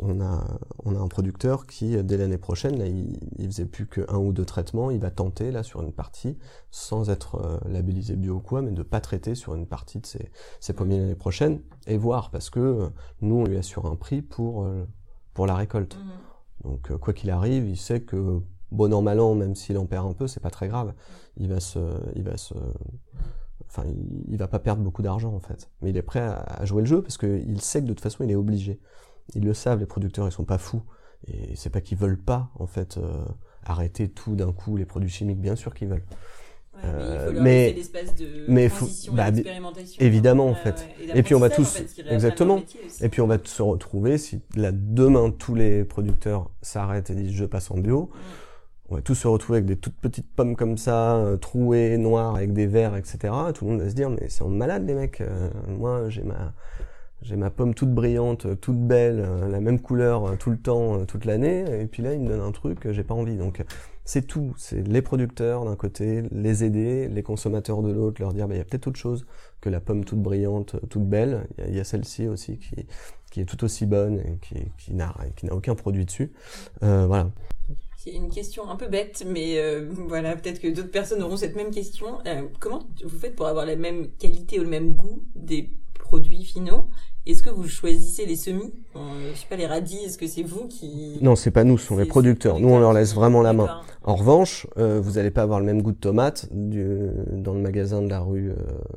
on 0.00 0.20
a, 0.20 0.44
on 0.84 0.94
a 0.94 0.98
un 0.98 1.08
producteur 1.08 1.66
qui, 1.66 2.00
dès 2.04 2.16
l'année 2.16 2.38
prochaine, 2.38 2.78
là, 2.78 2.86
il, 2.86 3.18
il 3.38 3.46
faisait 3.46 3.66
plus 3.66 3.86
qu'un 3.86 4.16
ou 4.16 4.32
deux 4.32 4.44
traitements, 4.44 4.90
il 4.90 5.00
va 5.00 5.10
tenter 5.10 5.50
là 5.50 5.62
sur 5.62 5.82
une 5.82 5.92
partie, 5.92 6.38
sans 6.70 7.10
être 7.10 7.36
euh, 7.36 7.58
labellisé 7.68 8.14
bio 8.14 8.36
ou 8.36 8.40
quoi, 8.40 8.62
mais 8.62 8.70
de 8.70 8.82
pas 8.84 9.00
traiter 9.00 9.34
sur 9.34 9.54
une 9.56 9.66
partie 9.66 9.98
de 9.98 10.06
ses, 10.06 10.30
ses 10.60 10.72
pommiers 10.72 11.00
l'année 11.00 11.16
prochaine, 11.16 11.62
et 11.86 11.96
voir, 11.96 12.30
parce 12.30 12.48
que 12.48 12.60
euh, 12.60 12.88
nous, 13.22 13.36
on 13.36 13.44
lui 13.44 13.56
assure 13.56 13.86
un 13.86 13.96
prix 13.96 14.22
pour, 14.22 14.64
euh, 14.64 14.84
pour 15.34 15.46
la 15.46 15.56
récolte. 15.56 15.96
Mmh. 15.96 16.68
Donc, 16.68 16.96
quoi 16.98 17.12
qu'il 17.12 17.30
arrive, 17.30 17.68
il 17.68 17.76
sait 17.76 18.00
que, 18.00 18.40
bon 18.70 18.92
an, 18.94 19.02
mal 19.02 19.18
an, 19.18 19.34
même 19.34 19.54
s'il 19.54 19.78
en 19.78 19.86
perd 19.86 20.06
un 20.06 20.12
peu, 20.12 20.26
c'est 20.28 20.40
pas 20.40 20.50
très 20.50 20.68
grave. 20.68 20.94
Il 21.36 21.48
va 21.48 21.60
se, 21.60 21.78
il 22.14 22.22
va 22.22 22.36
se, 22.36 22.54
enfin, 23.66 23.84
il, 23.86 24.24
il 24.28 24.36
va 24.36 24.48
pas 24.48 24.58
perdre 24.60 24.82
beaucoup 24.82 25.02
d'argent, 25.02 25.34
en 25.34 25.40
fait. 25.40 25.70
Mais 25.82 25.90
il 25.90 25.96
est 25.96 26.02
prêt 26.02 26.20
à, 26.20 26.34
à 26.34 26.64
jouer 26.64 26.82
le 26.82 26.88
jeu, 26.88 27.02
parce 27.02 27.16
qu'il 27.16 27.60
sait 27.60 27.80
que 27.80 27.86
de 27.86 27.92
toute 27.94 28.02
façon, 28.02 28.22
il 28.22 28.30
est 28.30 28.36
obligé. 28.36 28.80
Ils 29.34 29.44
le 29.44 29.54
savent, 29.54 29.80
les 29.80 29.86
producteurs, 29.86 30.26
ils 30.26 30.32
sont 30.32 30.44
pas 30.44 30.58
fous. 30.58 30.82
Et 31.26 31.56
c'est 31.56 31.70
pas 31.70 31.80
qu'ils 31.80 31.98
veulent 31.98 32.18
pas, 32.18 32.50
en 32.58 32.66
fait, 32.66 32.96
euh, 32.96 33.24
arrêter 33.64 34.08
tout 34.08 34.36
d'un 34.36 34.52
coup 34.52 34.76
les 34.76 34.84
produits 34.84 35.10
chimiques, 35.10 35.40
bien 35.40 35.56
sûr 35.56 35.74
qu'ils 35.74 35.88
veulent. 35.88 36.04
Ouais, 36.84 37.32
mais 37.40 37.74
il 37.76 37.84
faut 37.84 37.92
leur 37.96 38.14
de 38.14 38.44
mais 38.48 38.68
transition 38.68 39.14
bah, 39.14 39.30
évidemment 39.98 40.46
en 40.46 40.54
fait. 40.54 40.88
Et, 41.14 41.22
puis 41.22 41.34
on 41.34 41.40
va 41.40 41.50
tous 41.50 41.82
exactement. 42.08 42.62
Et 43.00 43.08
puis 43.08 43.20
on 43.20 43.26
va 43.26 43.38
se 43.42 43.62
retrouver 43.62 44.18
si 44.18 44.40
là 44.54 44.70
demain 44.72 45.30
tous 45.30 45.54
les 45.54 45.84
producteurs 45.84 46.50
s'arrêtent 46.62 47.10
et 47.10 47.14
disent 47.14 47.32
je 47.32 47.44
passe 47.44 47.70
en 47.70 47.78
bio. 47.78 48.10
On 48.90 48.94
va 48.94 49.02
tous 49.02 49.16
se 49.16 49.28
retrouver 49.28 49.58
avec 49.58 49.66
des 49.66 49.76
toutes 49.76 49.96
petites 49.96 50.30
pommes 50.34 50.56
comme 50.56 50.78
ça, 50.78 51.16
euh, 51.16 51.36
trouées, 51.36 51.98
noires, 51.98 52.36
avec 52.36 52.54
des 52.54 52.66
verres, 52.66 52.96
etc. 52.96 53.34
Tout 53.54 53.66
le 53.66 53.72
monde 53.72 53.80
va 53.82 53.90
se 53.90 53.94
dire 53.94 54.08
mais 54.08 54.28
c'est 54.28 54.44
malade 54.44 54.86
les 54.86 54.94
mecs. 54.94 55.20
Euh, 55.20 55.50
moi 55.66 56.08
j'ai 56.08 56.22
ma 56.22 56.54
j'ai 57.22 57.36
ma 57.36 57.50
pomme 57.50 57.74
toute 57.74 57.92
brillante, 57.92 58.60
toute 58.60 58.78
belle, 58.78 59.20
euh, 59.20 59.48
la 59.48 59.60
même 59.60 59.80
couleur 59.80 60.24
euh, 60.24 60.36
tout 60.36 60.50
le 60.50 60.58
temps, 60.58 61.00
euh, 61.00 61.04
toute 61.04 61.24
l'année, 61.24 61.64
et 61.80 61.86
puis 61.86 62.02
là, 62.02 62.14
il 62.14 62.20
me 62.20 62.28
donne 62.28 62.40
un 62.40 62.52
truc 62.52 62.78
que 62.80 62.92
j'ai 62.92 63.02
pas 63.02 63.14
envie. 63.14 63.36
Donc, 63.36 63.62
c'est 64.04 64.26
tout. 64.26 64.54
C'est 64.56 64.86
les 64.86 65.02
producteurs 65.02 65.64
d'un 65.64 65.74
côté, 65.76 66.22
les 66.30 66.64
aider, 66.64 67.08
les 67.08 67.22
consommateurs 67.22 67.82
de 67.82 67.90
l'autre, 67.90 68.20
leur 68.22 68.32
dire, 68.32 68.46
bah, 68.46 68.54
il 68.54 68.58
y 68.58 68.60
a 68.60 68.64
peut-être 68.64 68.86
autre 68.86 68.98
chose 68.98 69.26
que 69.60 69.68
la 69.68 69.80
pomme 69.80 70.04
toute 70.04 70.20
brillante, 70.20 70.76
toute 70.88 71.08
belle. 71.08 71.46
Il 71.66 71.74
y 71.74 71.80
a, 71.80 71.84
celle-ci 71.84 72.28
aussi 72.28 72.58
qui, 72.58 72.86
qui 73.32 73.40
est 73.40 73.44
tout 73.44 73.64
aussi 73.64 73.84
bonne 73.84 74.20
et 74.20 74.38
qui, 74.40 74.54
qui 74.78 74.94
n'a 74.94 75.12
aucun 75.50 75.74
produit 75.74 76.04
dessus. 76.04 76.32
Euh, 76.84 77.06
voilà. 77.06 77.30
C'est 77.96 78.12
une 78.12 78.30
question 78.30 78.70
un 78.70 78.76
peu 78.76 78.86
bête, 78.86 79.24
mais 79.26 79.60
voilà, 79.90 80.36
peut-être 80.36 80.60
que 80.60 80.68
d'autres 80.68 80.92
personnes 80.92 81.20
auront 81.20 81.36
cette 81.36 81.56
même 81.56 81.72
question. 81.72 82.18
comment 82.60 82.84
vous 83.04 83.18
faites 83.18 83.34
pour 83.34 83.48
avoir 83.48 83.66
la 83.66 83.74
même 83.74 84.08
qualité 84.12 84.60
ou 84.60 84.62
le 84.62 84.68
même 84.68 84.92
goût 84.92 85.24
des 85.34 85.68
produits 86.08 86.44
finaux 86.44 86.88
est-ce 87.28 87.42
que 87.42 87.50
vous 87.50 87.68
choisissez 87.68 88.24
les 88.24 88.36
semis? 88.36 88.72
Euh, 88.96 89.32
Je 89.34 89.38
sais 89.38 89.46
pas, 89.46 89.56
les 89.56 89.66
radis, 89.66 89.98
est-ce 89.98 90.16
que 90.16 90.26
c'est 90.26 90.42
vous 90.42 90.66
qui... 90.66 91.18
Non, 91.20 91.36
c'est 91.36 91.50
pas 91.50 91.62
nous, 91.62 91.76
ce 91.76 91.88
sont 91.88 91.98
les 91.98 92.06
producteurs. 92.06 92.58
Nous, 92.58 92.68
on 92.70 92.78
leur 92.78 92.94
laisse 92.94 93.14
vraiment 93.14 93.42
la 93.42 93.52
main. 93.52 93.82
En 94.02 94.16
revanche, 94.16 94.66
euh, 94.78 94.98
vous 94.98 95.12
n'allez 95.12 95.30
pas 95.30 95.42
avoir 95.42 95.60
le 95.60 95.66
même 95.66 95.82
goût 95.82 95.92
de 95.92 95.98
tomate 95.98 96.48
du, 96.50 96.86
dans 97.32 97.52
le 97.52 97.60
magasin 97.60 98.00
de 98.00 98.08
la 98.08 98.20
rue 98.20 98.50
euh, 98.50 98.54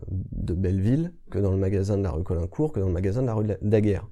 de 0.10 0.54
Belleville 0.54 1.12
que 1.30 1.40
dans 1.40 1.52
le 1.52 1.58
magasin 1.58 1.98
de 1.98 2.04
la 2.04 2.12
rue 2.12 2.24
Colincourt, 2.24 2.72
que 2.72 2.80
dans 2.80 2.88
le 2.88 2.94
magasin 2.94 3.22
de 3.22 3.28
la 3.28 3.34
rue 3.34 3.48
Daguerre. 3.62 4.08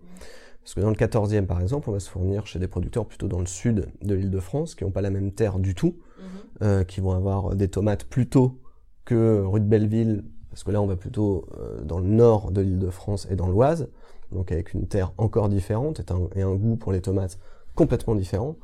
Parce 0.64 0.74
que 0.74 0.82
dans 0.82 0.90
le 0.90 0.98
14e, 0.98 1.46
par 1.46 1.62
exemple, 1.62 1.90
on 1.90 1.94
va 1.94 2.02
se 2.02 2.10
fournir 2.10 2.46
chez 2.46 2.60
des 2.60 2.68
producteurs 2.68 3.06
plutôt 3.06 3.30
dans 3.30 3.40
le 3.40 3.46
sud 3.46 3.88
de 4.02 4.16
l'île 4.16 4.32
de 4.32 4.40
France, 4.42 4.76
qui 4.76 4.84
n'ont 4.84 4.92
pas 4.92 5.02
la 5.02 5.12
même 5.12 5.32
terre 5.32 5.60
du 5.60 5.76
tout, 5.76 5.96
mhm. 6.18 6.26
euh, 6.64 6.84
qui 6.84 7.00
vont 7.00 7.14
avoir 7.14 7.56
des 7.56 7.70
tomates 7.70 8.04
plus 8.04 8.28
tôt 8.28 8.60
que 9.06 9.44
rue 9.46 9.62
de 9.62 9.66
Belleville, 9.66 10.26
parce 10.50 10.64
que 10.64 10.72
là, 10.72 10.82
on 10.82 10.88
va 10.88 10.96
plutôt 10.96 11.46
euh, 11.60 11.82
dans 11.84 12.00
le 12.00 12.08
nord 12.08 12.52
de 12.52 12.62
l'île 12.62 12.80
de 12.80 12.90
France 12.90 13.28
et 13.30 13.36
dans 13.36 13.48
l'Oise 13.48 13.90
donc 14.32 14.52
avec 14.52 14.74
une 14.74 14.88
terre 14.88 15.12
encore 15.18 15.50
différente 15.50 16.02
et 16.36 16.42
un, 16.42 16.56
goût 16.56 16.76
pour 16.76 16.92
les 16.92 17.02
tomates 17.02 17.40
complètement 17.76 18.16
différent. 18.16 18.56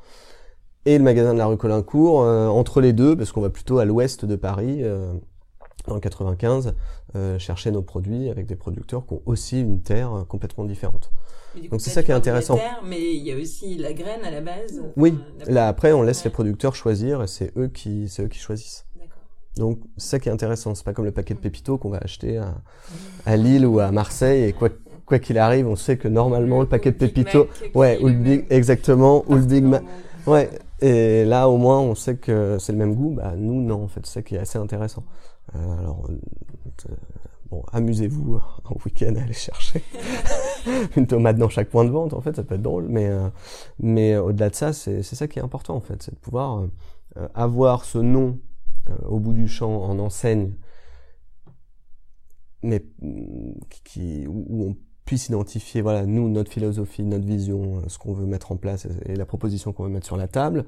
Et 0.85 0.97
le 0.97 1.03
magasin 1.03 1.33
de 1.33 1.39
la 1.39 1.47
rue 1.47 1.57
Colincourt, 1.57 2.21
euh, 2.21 2.47
entre 2.47 2.79
les 2.79 2.93
deux, 2.93 3.15
parce 3.15 3.31
qu'on 3.31 3.41
va 3.41 3.49
plutôt 3.49 3.79
à 3.79 3.85
l'ouest 3.85 4.23
de 4.25 4.35
Paris, 4.35 4.83
euh, 4.83 5.13
dans 5.87 5.95
le 5.95 5.99
95, 5.99 6.75
euh, 7.15 7.39
chercher 7.39 7.71
nos 7.71 7.81
produits 7.81 8.29
avec 8.29 8.45
des 8.45 8.55
producteurs 8.55 9.05
qui 9.07 9.15
ont 9.15 9.21
aussi 9.25 9.61
une 9.61 9.81
terre 9.81 10.25
complètement 10.27 10.65
différente. 10.65 11.11
Donc 11.71 11.79
c'est 11.79 11.89
ça 11.89 12.03
qui 12.03 12.11
est 12.11 12.15
intéressant. 12.15 12.57
Terre, 12.57 12.83
mais 12.85 13.15
il 13.15 13.23
y 13.23 13.31
a 13.31 13.37
aussi 13.37 13.77
la 13.77 13.93
graine 13.93 14.23
à 14.23 14.29
la 14.29 14.41
base. 14.41 14.83
Oui. 14.97 15.17
Là 15.47 15.67
après, 15.67 15.93
on 15.93 16.03
laisse 16.03 16.23
les 16.23 16.29
producteurs 16.29 16.75
choisir 16.75 17.23
et 17.23 17.27
c'est 17.27 17.55
eux 17.57 17.69
qui, 17.69 18.09
c'est 18.09 18.23
eux 18.23 18.27
qui 18.27 18.39
choisissent. 18.39 18.84
Donc 19.57 19.79
c'est 19.97 20.09
ça 20.09 20.19
qui 20.19 20.29
est 20.29 20.31
intéressant. 20.31 20.75
C'est 20.75 20.83
pas 20.83 20.93
comme 20.93 21.05
le 21.05 21.11
paquet 21.11 21.33
de 21.33 21.39
pépito 21.39 21.77
qu'on 21.77 21.89
va 21.89 21.99
acheter 21.99 22.37
à, 22.37 22.55
à 23.25 23.37
Lille 23.37 23.65
ou 23.65 23.79
à 23.79 23.91
Marseille 23.91 24.43
et 24.43 24.53
quoi 24.53 24.69
quoi 25.05 25.19
qu'il 25.19 25.37
arrive, 25.37 25.67
on 25.67 25.75
sait 25.75 25.97
que 25.97 26.07
normalement 26.07 26.61
le 26.61 26.67
paquet 26.67 26.91
de 26.91 26.97
pépito, 26.97 27.47
ouais, 27.75 27.99
ou 28.01 28.07
le 28.07 28.13
big, 28.13 28.45
exactement, 28.49 29.23
ou 29.27 29.35
le 29.35 29.41
Big 29.41 29.63
Mac, 29.63 29.83
ouais. 30.27 30.49
Et 30.81 31.23
là, 31.25 31.47
au 31.47 31.57
moins, 31.57 31.79
on 31.79 31.95
sait 31.95 32.17
que 32.17 32.57
c'est 32.59 32.73
le 32.73 32.77
même 32.77 32.95
goût. 32.95 33.11
Bah, 33.11 33.33
nous, 33.37 33.61
non, 33.61 33.83
en 33.83 33.87
fait, 33.87 34.05
c'est 34.05 34.13
ça 34.13 34.21
qui 34.21 34.35
est 34.35 34.39
assez 34.39 34.57
intéressant. 34.57 35.03
Euh, 35.55 35.79
alors, 35.79 36.05
euh, 36.09 36.95
bon, 37.49 37.63
amusez-vous 37.71 38.41
en 38.65 38.75
week-end 38.85 39.15
à 39.15 39.21
aller 39.21 39.33
chercher 39.33 39.81
une 40.97 41.07
tomate 41.07 41.37
dans 41.37 41.47
chaque 41.47 41.69
point 41.69 41.85
de 41.85 41.91
vente. 41.91 42.13
En 42.13 42.19
fait, 42.19 42.35
ça 42.35 42.43
peut 42.43 42.55
être 42.55 42.61
drôle, 42.61 42.87
mais 42.89 43.07
euh, 43.07 43.29
mais 43.79 44.17
au-delà 44.17 44.49
de 44.49 44.55
ça, 44.55 44.73
c'est 44.73 45.01
c'est 45.01 45.15
ça 45.15 45.27
qui 45.27 45.39
est 45.39 45.43
important, 45.43 45.75
en 45.75 45.81
fait, 45.81 46.03
c'est 46.03 46.13
de 46.13 46.19
pouvoir 46.19 46.65
euh, 47.17 47.27
avoir 47.33 47.85
ce 47.85 47.99
nom 47.99 48.37
au 49.05 49.19
bout 49.19 49.33
du 49.33 49.47
champ 49.47 49.83
en 49.83 49.99
enseigne 49.99 50.53
mais 52.65 52.83
mm, 53.01 54.27
où 54.27 54.65
on 54.65 54.75
puisse 55.05 55.27
identifier, 55.27 55.81
voilà, 55.81 56.05
nous, 56.05 56.29
notre 56.29 56.51
philosophie, 56.51 57.03
notre 57.03 57.25
vision, 57.25 57.77
euh, 57.77 57.81
ce 57.87 57.99
qu'on 57.99 58.13
veut 58.13 58.25
mettre 58.25 58.51
en 58.51 58.57
place 58.57 58.87
et 59.05 59.15
la 59.15 59.25
proposition 59.25 59.71
qu'on 59.71 59.83
veut 59.83 59.89
mettre 59.89 60.07
sur 60.07 60.17
la 60.17 60.27
table, 60.27 60.65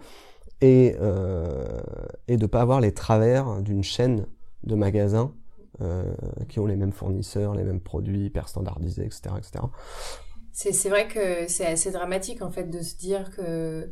et, 0.62 0.96
euh, 1.02 1.80
et 2.28 2.38
de 2.38 2.46
pas 2.46 2.62
avoir 2.62 2.80
les 2.80 2.94
travers 2.94 3.62
d'une 3.62 3.84
chaîne 3.84 4.28
de 4.64 4.76
magasins 4.76 5.34
euh, 5.82 6.04
qui 6.50 6.60
ont 6.60 6.66
les 6.66 6.76
mêmes 6.76 6.92
fournisseurs, 6.92 7.56
les 7.56 7.64
mêmes 7.64 7.82
produits 7.82 8.26
hyper 8.26 8.48
standardisés, 8.48 9.06
etc., 9.06 9.36
etc. 9.38 9.66
C'est 10.52 10.90
vrai 10.90 11.08
que 11.08 11.48
c'est 11.48 11.68
assez 11.68 11.92
dramatique 11.92 12.42
en 12.42 12.50
fait 12.50 12.64
de 12.64 12.82
se 12.82 12.96
dire 12.96 13.30
que 13.30 13.92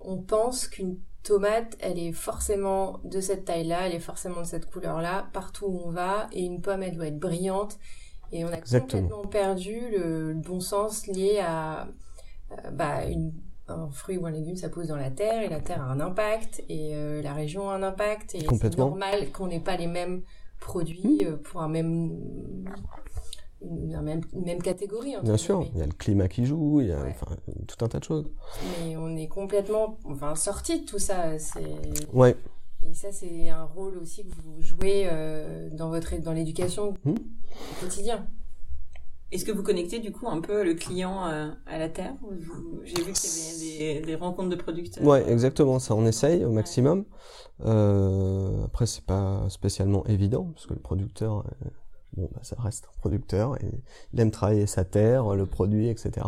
on 0.00 0.16
pense 0.16 0.66
qu'une 0.66 0.98
tomate, 1.22 1.76
elle 1.80 1.98
est 1.98 2.12
forcément 2.12 3.00
de 3.04 3.20
cette 3.20 3.44
taille-là, 3.44 3.86
elle 3.86 3.94
est 3.94 4.00
forcément 4.00 4.40
de 4.40 4.46
cette 4.46 4.70
couleur-là, 4.70 5.28
partout 5.32 5.66
où 5.66 5.80
on 5.84 5.90
va, 5.90 6.28
et 6.32 6.42
une 6.42 6.60
pomme, 6.60 6.82
elle 6.82 6.96
doit 6.96 7.06
être 7.06 7.18
brillante. 7.18 7.78
Et 8.32 8.44
on 8.44 8.48
a 8.48 8.58
complètement 8.58 9.26
perdu 9.26 9.80
le, 9.90 10.34
bon 10.34 10.60
sens 10.60 11.06
lié 11.06 11.40
à 11.40 11.88
euh, 12.52 12.70
bah, 12.70 13.06
une, 13.06 13.32
un 13.68 13.90
fruit 13.90 14.16
ou 14.18 14.26
un 14.26 14.30
légume, 14.30 14.56
ça 14.56 14.68
pousse 14.68 14.88
dans 14.88 14.96
la 14.96 15.10
terre, 15.10 15.42
et 15.42 15.48
la 15.48 15.60
terre 15.60 15.82
a 15.82 15.86
un 15.86 16.00
impact, 16.00 16.62
et 16.68 16.94
euh, 16.94 17.22
la 17.22 17.32
région 17.32 17.70
a 17.70 17.74
un 17.74 17.82
impact, 17.82 18.34
et 18.34 18.46
c'est 18.60 18.78
normal 18.78 19.30
qu'on 19.32 19.46
n'ait 19.46 19.60
pas 19.60 19.76
les 19.76 19.86
mêmes 19.86 20.22
produits 20.60 21.20
euh, 21.22 21.36
pour 21.36 21.62
un 21.62 21.68
même 21.68 22.18
une 23.62 24.00
même, 24.00 24.20
même 24.32 24.62
catégorie. 24.62 25.14
Bien 25.22 25.36
sûr, 25.36 25.66
il 25.72 25.78
y 25.78 25.82
a 25.82 25.86
le 25.86 25.92
climat 25.92 26.28
qui 26.28 26.46
joue, 26.46 26.80
il 26.80 26.88
y 26.88 26.92
a 26.92 27.04
enfin, 27.04 27.36
tout 27.66 27.84
un 27.84 27.88
tas 27.88 27.98
de 27.98 28.04
choses. 28.04 28.30
Mais 28.84 28.96
on 28.96 29.16
est 29.16 29.28
complètement 29.28 29.98
enfin, 30.04 30.34
sorti 30.34 30.80
de 30.80 30.86
tout 30.86 30.98
ça. 30.98 31.32
Ouais. 32.12 32.36
Et 32.88 32.94
ça, 32.94 33.08
c'est 33.10 33.48
un 33.48 33.64
rôle 33.64 33.98
aussi 33.98 34.24
que 34.24 34.32
vous 34.42 34.62
jouez 34.62 35.08
euh, 35.10 35.68
dans 35.72 35.90
votre 35.90 36.16
dans 36.20 36.32
l'éducation 36.32 36.94
hmm. 37.04 37.10
au 37.10 37.80
quotidien. 37.80 38.26
Est-ce 39.30 39.44
que 39.44 39.52
vous 39.52 39.62
connectez 39.62 39.98
du 39.98 40.10
coup 40.10 40.26
un 40.26 40.40
peu 40.40 40.64
le 40.64 40.72
client 40.72 41.26
euh, 41.26 41.50
à 41.66 41.78
la 41.78 41.90
terre 41.90 42.14
J'ai 42.84 43.02
vu 43.02 43.12
qu'il 43.12 43.30
y 43.30 43.88
avait 43.90 44.00
des, 44.00 44.06
des, 44.06 44.14
rencontres 44.14 44.48
de 44.48 44.56
producteurs. 44.56 45.04
Ouais, 45.04 45.30
exactement. 45.30 45.78
Ça, 45.78 45.94
on 45.94 46.06
essaye 46.06 46.46
au 46.46 46.50
maximum. 46.50 47.04
Euh, 47.66 48.64
après, 48.64 48.86
c'est 48.86 49.04
pas 49.04 49.44
spécialement 49.50 50.06
évident 50.06 50.50
parce 50.54 50.66
que 50.66 50.72
le 50.72 50.80
producteur 50.80 51.44
bon, 52.16 52.28
bah, 52.32 52.40
ça 52.42 52.56
reste 52.58 52.86
un 52.86 52.98
producteur 52.98 53.56
et 53.62 53.82
il 54.12 54.20
aime 54.20 54.30
travailler 54.30 54.66
sa 54.66 54.84
terre, 54.84 55.34
le 55.34 55.46
produit, 55.46 55.88
etc. 55.88 56.26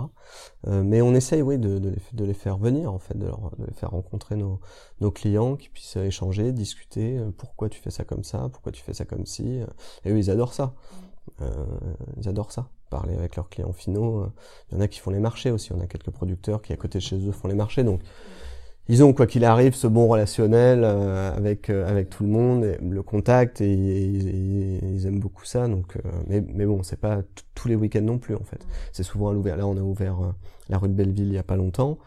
Euh, 0.66 0.82
mais 0.82 1.02
on 1.02 1.14
essaye, 1.14 1.42
oui, 1.42 1.58
de, 1.58 1.78
de, 1.78 2.24
les, 2.24 2.34
faire 2.34 2.58
venir, 2.58 2.92
en 2.92 2.98
fait, 2.98 3.16
de, 3.16 3.26
leur, 3.26 3.50
de 3.58 3.66
les 3.66 3.74
faire 3.74 3.90
rencontrer 3.90 4.36
nos, 4.36 4.60
nos, 5.00 5.10
clients, 5.10 5.56
qui 5.56 5.68
puissent 5.68 5.96
échanger, 5.96 6.52
discuter. 6.52 7.18
Euh, 7.18 7.30
pourquoi 7.36 7.68
tu 7.68 7.80
fais 7.80 7.90
ça 7.90 8.04
comme 8.04 8.24
ça 8.24 8.48
Pourquoi 8.52 8.72
tu 8.72 8.82
fais 8.82 8.94
ça 8.94 9.04
comme 9.04 9.26
ci 9.26 9.60
Et 10.04 10.10
eux, 10.10 10.18
ils 10.18 10.30
adorent 10.30 10.54
ça. 10.54 10.74
Euh, 11.40 11.64
ils 12.16 12.28
adorent 12.28 12.52
ça. 12.52 12.68
Parler 12.90 13.14
avec 13.14 13.36
leurs 13.36 13.48
clients 13.48 13.72
finaux. 13.72 14.26
Il 14.70 14.74
y 14.74 14.78
en 14.78 14.80
a 14.80 14.88
qui 14.88 14.98
font 14.98 15.10
les 15.10 15.20
marchés 15.20 15.52
aussi. 15.52 15.72
On 15.72 15.80
a 15.80 15.86
quelques 15.86 16.10
producteurs 16.10 16.60
qui, 16.60 16.72
à 16.72 16.76
côté 16.76 16.98
de 16.98 17.04
chez 17.04 17.24
eux, 17.24 17.30
font 17.32 17.46
les 17.46 17.54
marchés. 17.54 17.84
Donc, 17.84 18.00
ils 18.88 19.04
ont 19.04 19.12
quoi 19.12 19.26
qu'il 19.28 19.44
arrive 19.44 19.74
ce 19.74 19.86
bon 19.86 20.08
relationnel 20.08 20.82
euh, 20.82 21.32
avec 21.32 21.70
euh, 21.70 21.88
avec 21.88 22.10
tout 22.10 22.24
le 22.24 22.30
monde, 22.30 22.64
et 22.64 22.76
le 22.82 23.02
contact 23.02 23.60
et, 23.60 23.72
ils 23.72 25.06
aiment 25.06 25.20
beaucoup 25.20 25.44
ça. 25.44 25.68
Donc, 25.68 25.96
euh, 25.96 26.10
mais 26.26 26.40
mais 26.40 26.66
bon, 26.66 26.82
c'est 26.82 26.98
pas 26.98 27.22
tous 27.54 27.68
les 27.68 27.76
week-ends 27.76 28.02
non 28.02 28.18
plus 28.18 28.34
en 28.34 28.42
fait. 28.42 28.66
C'est 28.92 29.04
souvent 29.04 29.28
à 29.28 29.32
l'ouvert. 29.32 29.56
Là, 29.56 29.66
on 29.66 29.76
a 29.76 29.80
ouvert 29.80 30.34
la 30.68 30.78
rue 30.78 30.88
de 30.88 30.94
Belleville 30.94 31.28
il 31.28 31.34
y 31.34 31.38
a 31.38 31.44
pas 31.44 31.56
longtemps. 31.56 31.98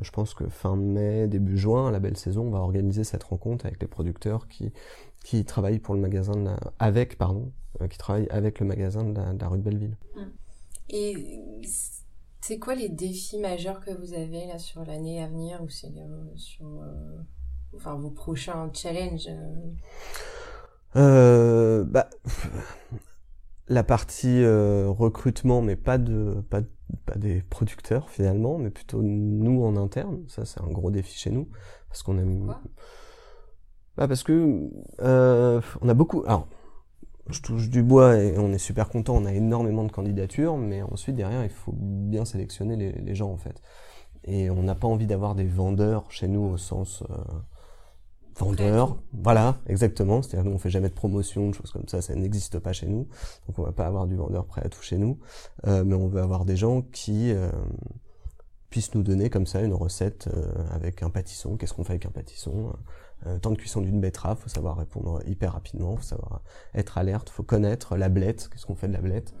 je 0.00 0.10
pense 0.12 0.34
que 0.34 0.48
fin 0.48 0.76
mai, 0.76 1.26
début 1.28 1.58
juin, 1.58 1.90
la 1.90 2.00
belle 2.00 2.16
saison, 2.16 2.46
on 2.46 2.50
va 2.50 2.60
organiser 2.60 3.04
cette 3.04 3.24
rencontre 3.24 3.66
avec 3.66 3.80
les 3.82 3.88
producteurs 3.88 4.48
qui 4.48 4.72
qui 5.24 5.44
travaillent 5.44 5.78
pour 5.78 5.94
le 5.94 6.00
magasin 6.00 6.34
de 6.36 6.44
la, 6.44 6.56
avec 6.78 7.18
pardon, 7.18 7.52
qui 7.90 7.98
travaillent 7.98 8.28
avec 8.30 8.60
le 8.60 8.66
magasin 8.66 9.04
de 9.04 9.14
la, 9.14 9.32
de 9.32 9.40
la 9.40 9.48
rue 9.48 9.58
de 9.58 9.62
Belleville. 9.62 9.96
Et 10.90 11.16
c'est 12.46 12.58
quoi 12.58 12.74
les 12.74 12.90
défis 12.90 13.38
majeurs 13.38 13.80
que 13.80 13.90
vous 13.90 14.12
avez 14.12 14.46
là 14.46 14.58
sur 14.58 14.84
l'année 14.84 15.22
à 15.22 15.28
venir 15.28 15.62
ou 15.62 15.70
c'est 15.70 15.86
euh, 15.96 16.36
sur 16.36 16.66
euh, 16.66 17.16
enfin 17.74 17.94
vos 17.94 18.10
prochains 18.10 18.70
challenges 18.74 19.30
euh? 20.94 21.84
bah, 21.84 22.10
la 23.68 23.82
partie 23.82 24.44
recrutement, 24.44 25.62
mais 25.62 25.74
pas 25.74 25.96
de 25.96 26.44
pas, 26.50 26.60
pas 27.06 27.14
des 27.14 27.40
producteurs 27.40 28.10
finalement, 28.10 28.58
mais 28.58 28.68
plutôt 28.68 29.00
nous 29.00 29.64
en 29.64 29.76
interne. 29.76 30.22
Ça 30.28 30.44
c'est 30.44 30.60
un 30.60 30.70
gros 30.70 30.90
défi 30.90 31.18
chez 31.18 31.30
nous 31.30 31.48
parce 31.88 32.02
qu'on 32.02 32.18
a 32.18 32.60
bah 33.96 34.06
parce 34.06 34.22
que 34.22 34.70
on 35.00 35.88
a 35.88 35.94
beaucoup. 35.94 36.22
Alors 36.26 36.46
je 37.30 37.40
touche 37.40 37.70
du 37.70 37.82
bois 37.82 38.16
et 38.16 38.38
on 38.38 38.52
est 38.52 38.58
super 38.58 38.88
content, 38.88 39.16
on 39.16 39.24
a 39.24 39.32
énormément 39.32 39.84
de 39.84 39.92
candidatures, 39.92 40.56
mais 40.56 40.82
ensuite 40.82 41.16
derrière 41.16 41.44
il 41.44 41.50
faut 41.50 41.72
bien 41.74 42.24
sélectionner 42.24 42.76
les, 42.76 43.14
gens 43.14 43.30
en 43.30 43.36
fait. 43.36 43.62
Et 44.24 44.50
on 44.50 44.62
n'a 44.62 44.74
pas 44.74 44.88
envie 44.88 45.06
d'avoir 45.06 45.34
des 45.34 45.44
vendeurs 45.44 46.10
chez 46.10 46.28
nous 46.28 46.42
au 46.42 46.56
sens 46.56 47.02
euh, 47.10 47.14
vendeur, 48.38 48.96
voilà, 49.12 49.58
exactement. 49.66 50.22
C'est-à-dire 50.22 50.48
nous 50.48 50.56
on 50.56 50.58
fait 50.58 50.70
jamais 50.70 50.88
de 50.88 50.94
promotion, 50.94 51.50
de 51.50 51.54
choses 51.54 51.70
comme 51.70 51.88
ça, 51.88 52.02
ça 52.02 52.14
n'existe 52.14 52.58
pas 52.58 52.72
chez 52.72 52.86
nous. 52.86 53.06
Donc 53.46 53.58
on 53.58 53.62
va 53.62 53.72
pas 53.72 53.86
avoir 53.86 54.06
du 54.06 54.16
vendeur 54.16 54.44
prêt 54.46 54.62
à 54.64 54.68
tout 54.68 54.82
chez 54.82 54.98
nous, 54.98 55.18
euh, 55.66 55.84
mais 55.84 55.94
on 55.94 56.08
veut 56.08 56.20
avoir 56.20 56.44
des 56.44 56.56
gens 56.56 56.82
qui 56.82 57.32
euh, 57.32 57.50
puissent 58.70 58.94
nous 58.94 59.02
donner 59.02 59.30
comme 59.30 59.46
ça 59.46 59.62
une 59.62 59.74
recette 59.74 60.28
euh, 60.34 60.52
avec 60.70 61.02
un 61.02 61.10
pâtisson. 61.10 61.56
Qu'est-ce 61.56 61.74
qu'on 61.74 61.84
fait 61.84 61.92
avec 61.92 62.06
un 62.06 62.10
pâtisson? 62.10 62.72
Euh, 63.26 63.38
temps 63.38 63.50
de 63.50 63.56
cuisson 63.56 63.80
d'une 63.80 64.00
betterave, 64.00 64.38
faut 64.38 64.48
savoir 64.48 64.76
répondre 64.76 65.20
hyper 65.26 65.52
rapidement, 65.52 65.96
faut 65.96 66.02
savoir 66.02 66.42
être 66.74 66.98
alerte, 66.98 67.30
faut 67.30 67.42
connaître 67.42 67.96
la 67.96 68.08
blette, 68.08 68.48
qu'est-ce 68.52 68.66
qu'on 68.66 68.74
fait 68.74 68.88
de 68.88 68.92
la 68.92 69.00
blette. 69.00 69.34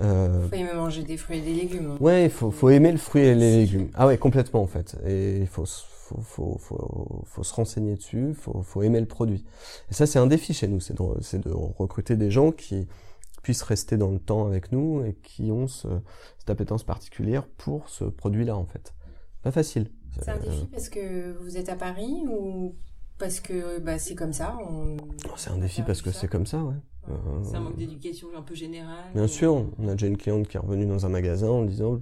Euh, 0.00 0.48
faut 0.48 0.56
aimer 0.56 0.74
manger 0.74 1.02
des 1.02 1.16
fruits 1.16 1.38
et 1.38 1.42
des 1.42 1.54
légumes. 1.54 1.92
Hein. 1.92 1.96
Ouais, 2.00 2.24
il 2.24 2.30
faut, 2.30 2.50
faut 2.50 2.68
aimer 2.70 2.92
le 2.92 2.98
fruit 2.98 3.22
et 3.22 3.34
les 3.34 3.58
légumes. 3.58 3.90
Ah 3.94 4.06
ouais, 4.06 4.18
complètement 4.18 4.62
en 4.62 4.66
fait. 4.66 4.96
Et 5.06 5.38
il 5.38 5.46
faut, 5.46 5.64
faut, 5.66 6.20
faut, 6.20 6.58
faut, 6.58 7.22
faut 7.24 7.42
se 7.42 7.54
renseigner 7.54 7.96
dessus, 7.96 8.34
faut, 8.34 8.62
faut 8.62 8.82
aimer 8.82 9.00
le 9.00 9.06
produit. 9.06 9.44
Et 9.90 9.94
ça, 9.94 10.06
c'est 10.06 10.18
un 10.18 10.26
défi 10.26 10.54
chez 10.54 10.68
nous, 10.68 10.80
c'est 10.80 10.94
de, 10.94 11.04
c'est 11.20 11.40
de 11.40 11.50
recruter 11.50 12.16
des 12.16 12.30
gens 12.30 12.52
qui 12.52 12.88
puissent 13.42 13.62
rester 13.62 13.96
dans 13.96 14.10
le 14.10 14.18
temps 14.18 14.46
avec 14.46 14.70
nous 14.70 15.02
et 15.04 15.14
qui 15.14 15.50
ont 15.50 15.66
ce, 15.66 15.88
cette 16.38 16.50
appétence 16.50 16.84
particulière 16.84 17.46
pour 17.46 17.88
ce 17.88 18.04
produit-là 18.04 18.56
en 18.56 18.66
fait. 18.66 18.94
Pas 19.42 19.50
facile. 19.50 19.90
C'est 20.20 20.28
un 20.28 20.38
défi 20.38 20.66
parce 20.66 20.88
que 20.88 21.32
vous 21.40 21.56
êtes 21.56 21.68
à 21.68 21.76
Paris 21.76 22.24
ou 22.28 22.74
parce 23.20 23.38
que 23.38 23.78
bah, 23.78 23.98
c'est 23.98 24.16
comme 24.16 24.32
ça. 24.32 24.56
On... 24.68 24.96
Oh, 25.26 25.34
c'est 25.36 25.50
un 25.50 25.58
défi 25.58 25.82
parce 25.82 26.02
que 26.02 26.10
c'est 26.10 26.26
comme 26.26 26.46
ça, 26.46 26.58
ouais. 26.64 26.74
Euh, 27.08 27.12
c'est 27.42 27.56
un 27.56 27.60
manque 27.60 27.76
d'éducation 27.76 28.28
un 28.36 28.42
peu 28.42 28.54
générale. 28.54 29.12
Bien 29.14 29.26
sûr, 29.26 29.66
on 29.78 29.88
a 29.88 29.92
déjà 29.92 30.06
une 30.06 30.16
cliente 30.16 30.48
qui 30.48 30.56
est 30.56 30.60
revenue 30.60 30.86
dans 30.86 31.06
un 31.06 31.08
magasin 31.08 31.48
en 31.48 31.64
disant 31.64 32.00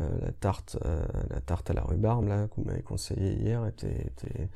euh, 0.00 0.08
la 0.22 0.32
tarte, 0.32 0.78
euh, 0.86 1.02
la 1.30 1.40
tarte 1.40 1.68
à 1.68 1.74
la 1.74 1.82
rhubarbe 1.82 2.26
là 2.26 2.46
que 2.48 2.56
vous 2.56 2.64
m'avez 2.64 2.82
conseillé 2.82 3.32
hier 3.32 3.66
était, 3.66 3.88
était, 3.88 4.48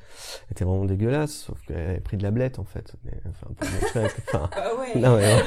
était 0.51 0.65
vraiment 0.65 0.85
dégueulasse, 0.85 1.31
sauf 1.31 1.61
qu'elle 1.61 1.77
avait 1.77 1.99
pris 1.99 2.17
de 2.17 2.23
la 2.23 2.31
blette 2.31 2.57
en 2.57 2.63
fait. 2.63 2.95
Mais, 3.03 3.11
enfin, 3.29 3.47
pour 3.55 3.69
montrer, 3.69 4.05
enfin, 4.27 4.49
ah 4.55 4.69
ouais. 4.79 4.99
non, 4.99 5.17
mais, 5.17 5.43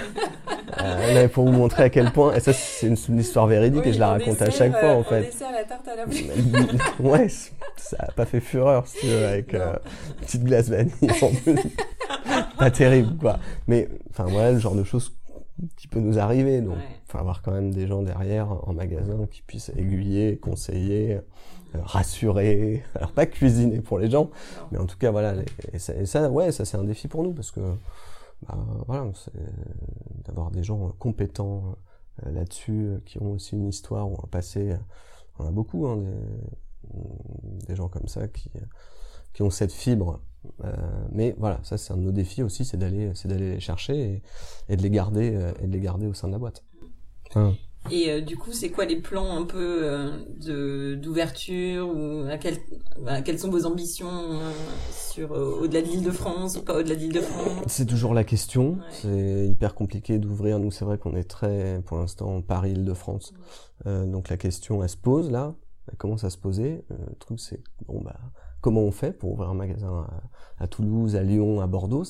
euh, 0.80 1.28
pour 1.28 1.44
vous 1.44 1.52
montrer 1.52 1.82
à 1.84 1.90
quel 1.90 2.12
point, 2.12 2.34
et 2.34 2.40
ça 2.40 2.52
c'est 2.52 2.86
une, 2.86 3.18
histoire 3.18 3.48
véridique 3.48 3.84
et 3.84 3.92
je 3.92 3.98
la 3.98 4.10
raconte 4.10 4.40
à 4.42 4.50
chaque 4.50 4.78
fois 4.78 4.92
en 4.92 5.02
fait. 5.02 5.22
Dessert, 5.22 5.50
la 5.52 5.64
tarte 5.64 5.88
à 5.88 5.96
la 5.96 6.04
ouais, 7.00 7.28
ça 7.28 7.96
a 7.98 8.12
pas 8.12 8.26
fait 8.26 8.40
fureur 8.40 8.86
si 8.86 9.00
tu 9.00 9.06
veux, 9.06 9.26
avec 9.26 9.54
euh, 9.54 9.74
une 10.20 10.26
petite 10.26 10.44
glace 10.44 10.68
vanille 10.68 10.92
en 11.22 11.30
plus. 11.30 11.56
pas 12.58 12.70
terrible 12.70 13.16
quoi. 13.16 13.40
Mais 13.66 13.88
enfin 14.10 14.24
voilà 14.24 14.52
le 14.52 14.58
genre 14.58 14.76
de 14.76 14.84
choses 14.84 15.12
qui 15.76 15.88
peut 15.88 16.00
nous 16.00 16.18
arriver. 16.18 16.60
Donc, 16.60 16.76
faut 17.10 17.18
avoir 17.18 17.42
quand 17.42 17.52
même 17.52 17.72
des 17.72 17.86
gens 17.86 18.02
derrière 18.02 18.50
en 18.68 18.72
magasin 18.72 19.26
qui 19.30 19.42
puissent 19.42 19.70
aiguiller, 19.76 20.38
conseiller, 20.38 21.14
euh, 21.14 21.78
rassurer. 21.82 22.82
Alors 22.94 23.12
pas 23.12 23.26
cuisiner 23.26 23.80
pour 23.80 23.98
les 23.98 24.10
gens, 24.10 24.30
mais 24.70 24.78
en 24.78 24.86
tout 24.86 24.98
cas 24.98 25.10
voilà. 25.10 25.34
Et 25.72 25.78
ça, 25.78 26.30
ouais, 26.30 26.52
ça 26.52 26.64
c'est 26.64 26.76
un 26.76 26.84
défi 26.84 27.08
pour 27.08 27.22
nous 27.22 27.32
parce 27.32 27.50
que 27.50 27.60
bah, 28.46 28.58
voilà, 28.86 29.06
d'avoir 30.24 30.50
des 30.50 30.62
gens 30.62 30.92
compétents 30.98 31.76
euh, 32.26 32.30
là-dessus, 32.30 32.86
euh, 32.86 33.00
qui 33.04 33.18
ont 33.18 33.32
aussi 33.32 33.56
une 33.56 33.68
histoire 33.68 34.10
ou 34.10 34.14
un 34.22 34.28
passé. 34.28 34.74
On 35.38 35.46
a 35.46 35.50
beaucoup 35.50 35.86
hein, 35.86 35.96
des, 35.96 37.66
des 37.66 37.76
gens 37.76 37.88
comme 37.88 38.08
ça 38.08 38.28
qui 38.28 38.50
qui 39.32 39.42
ont 39.42 39.50
cette 39.50 39.72
fibre 39.72 40.20
euh, 40.64 40.72
mais 41.12 41.34
voilà, 41.38 41.60
ça 41.62 41.76
c'est 41.76 41.92
un 41.92 41.96
de 41.96 42.02
nos 42.02 42.12
défis 42.12 42.42
aussi, 42.42 42.64
c'est 42.64 42.76
d'aller, 42.76 43.10
c'est 43.14 43.28
d'aller 43.28 43.52
les 43.52 43.60
chercher 43.60 44.22
et, 44.68 44.76
de 44.76 44.82
les 44.82 44.90
garder 44.90 45.34
euh, 45.34 45.52
et 45.62 45.66
de 45.66 45.72
les 45.72 45.80
garder 45.80 46.06
au 46.06 46.14
sein 46.14 46.28
de 46.28 46.32
la 46.32 46.38
boîte. 46.38 46.64
Et 47.90 48.10
euh, 48.10 48.20
du 48.20 48.36
coup, 48.36 48.52
c'est 48.52 48.70
quoi 48.70 48.84
les 48.84 49.00
plans 49.00 49.36
un 49.36 49.44
peu 49.44 50.12
de 50.38 50.94
d'ouverture 50.96 51.88
ou 51.88 52.26
à 52.30 52.36
quel, 52.36 52.58
quelles 53.24 53.38
sont 53.38 53.50
vos 53.50 53.64
ambitions 53.64 54.38
sur 54.92 55.30
au-delà 55.30 55.80
de 55.80 55.86
l'Île-de-France 55.86 56.58
ou 56.58 56.62
pas 56.62 56.76
au-delà 56.78 56.94
de 56.94 57.00
l'Île-de-France 57.00 57.64
C'est 57.66 57.86
toujours 57.86 58.12
la 58.12 58.24
question. 58.24 58.78
C'est 58.90 59.48
hyper 59.48 59.74
compliqué 59.74 60.18
d'ouvrir. 60.18 60.58
Nous, 60.58 60.70
c'est 60.70 60.84
vrai 60.84 60.98
qu'on 60.98 61.16
est 61.16 61.24
très, 61.24 61.80
pour 61.86 61.98
l'instant, 61.98 62.42
Paris-Île-de-France. 62.42 63.32
donc 63.86 64.28
la 64.28 64.36
question, 64.36 64.82
elle 64.82 64.90
se 64.90 64.98
pose 64.98 65.30
là. 65.30 65.54
Elle 65.90 65.96
commence 65.96 66.24
à 66.24 66.30
se 66.30 66.38
poser. 66.38 66.84
le 66.90 67.16
truc, 67.18 67.40
c'est 67.40 67.62
bon 67.86 68.02
bah 68.02 68.20
comment 68.60 68.82
on 68.82 68.90
fait 68.90 69.12
pour 69.12 69.32
ouvrir 69.32 69.50
un 69.50 69.54
magasin 69.54 70.06
à, 70.58 70.66
Toulouse, 70.66 71.16
à 71.16 71.22
Lyon, 71.22 71.60
à 71.60 71.66
Bordeaux? 71.66 72.04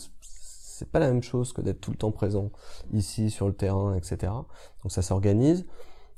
C'est 0.81 0.91
pas 0.91 0.99
la 0.99 1.09
même 1.09 1.23
chose 1.23 1.53
que 1.53 1.61
d'être 1.61 1.83
tout 1.83 1.91
le 1.91 1.99
temps 1.99 2.11
présent 2.11 2.51
ici 2.91 3.29
sur 3.29 3.47
le 3.47 3.53
terrain, 3.53 3.95
etc. 3.95 4.33
Donc 4.83 4.91
ça 4.91 5.03
s'organise. 5.03 5.67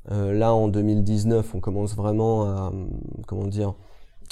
Euh, 0.09 0.31
là 0.31 0.53
en 0.53 0.69
2019, 0.69 1.53
on 1.53 1.59
commence 1.59 1.95
vraiment 1.97 2.45
à 2.45 2.71
comment 3.27 3.45
dire 3.45 3.75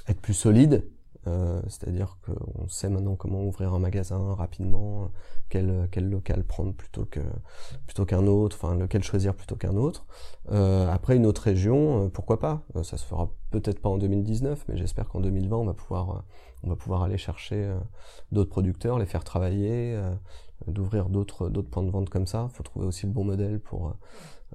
être 0.08 0.22
plus 0.22 0.34
solide 0.34 0.86
Euh, 1.28 1.62
c'est-à-dire 1.68 2.18
qu'on 2.26 2.68
sait 2.68 2.90
maintenant 2.90 3.16
comment 3.16 3.44
ouvrir 3.44 3.76
un 3.76 3.80
magasin 3.80 4.34
rapidement, 4.34 5.12
quel, 5.50 5.88
local 6.10 6.44
prendre 6.44 6.74
plutôt 6.74 7.06
que 7.06 7.20
plutôt 7.86 8.06
qu'un 8.06 8.26
autre, 8.26 8.58
enfin 8.60 8.76
lequel 8.76 9.04
choisir 9.04 9.36
plutôt 9.36 9.56
qu'un 9.56 9.76
autre. 9.76 10.08
Euh, 10.52 10.90
après 10.90 11.16
une 11.18 11.28
autre 11.28 11.44
région, 11.44 12.10
pourquoi 12.10 12.40
pas? 12.40 12.64
Ça 12.84 12.98
se 12.98 13.06
fera 13.06 13.30
peut-être 13.52 13.82
pas 13.82 13.90
en 13.90 13.98
2019, 13.98 14.66
mais 14.68 14.78
j'espère 14.78 15.10
qu'en 15.10 15.20
2020 15.20 15.58
on 15.58 15.66
va 15.66 15.76
pouvoir 15.76 16.24
on 16.64 16.70
va 16.70 16.76
pouvoir 16.76 17.04
aller 17.04 17.18
chercher 17.18 17.70
d'autres 18.32 18.50
producteurs, 18.50 19.00
les 19.00 19.06
faire 19.06 19.24
travailler, 19.24 20.00
d'ouvrir 20.68 21.10
d'autres 21.10 21.50
d'autres 21.50 21.70
points 21.70 21.84
de 21.84 21.90
vente 21.90 22.10
comme 22.10 22.28
ça. 22.28 22.48
Il 22.52 22.56
faut 22.56 22.64
trouver 22.64 22.86
aussi 22.86 23.06
le 23.06 23.12
bon 23.12 23.24
modèle 23.24 23.60
pour 23.60 23.96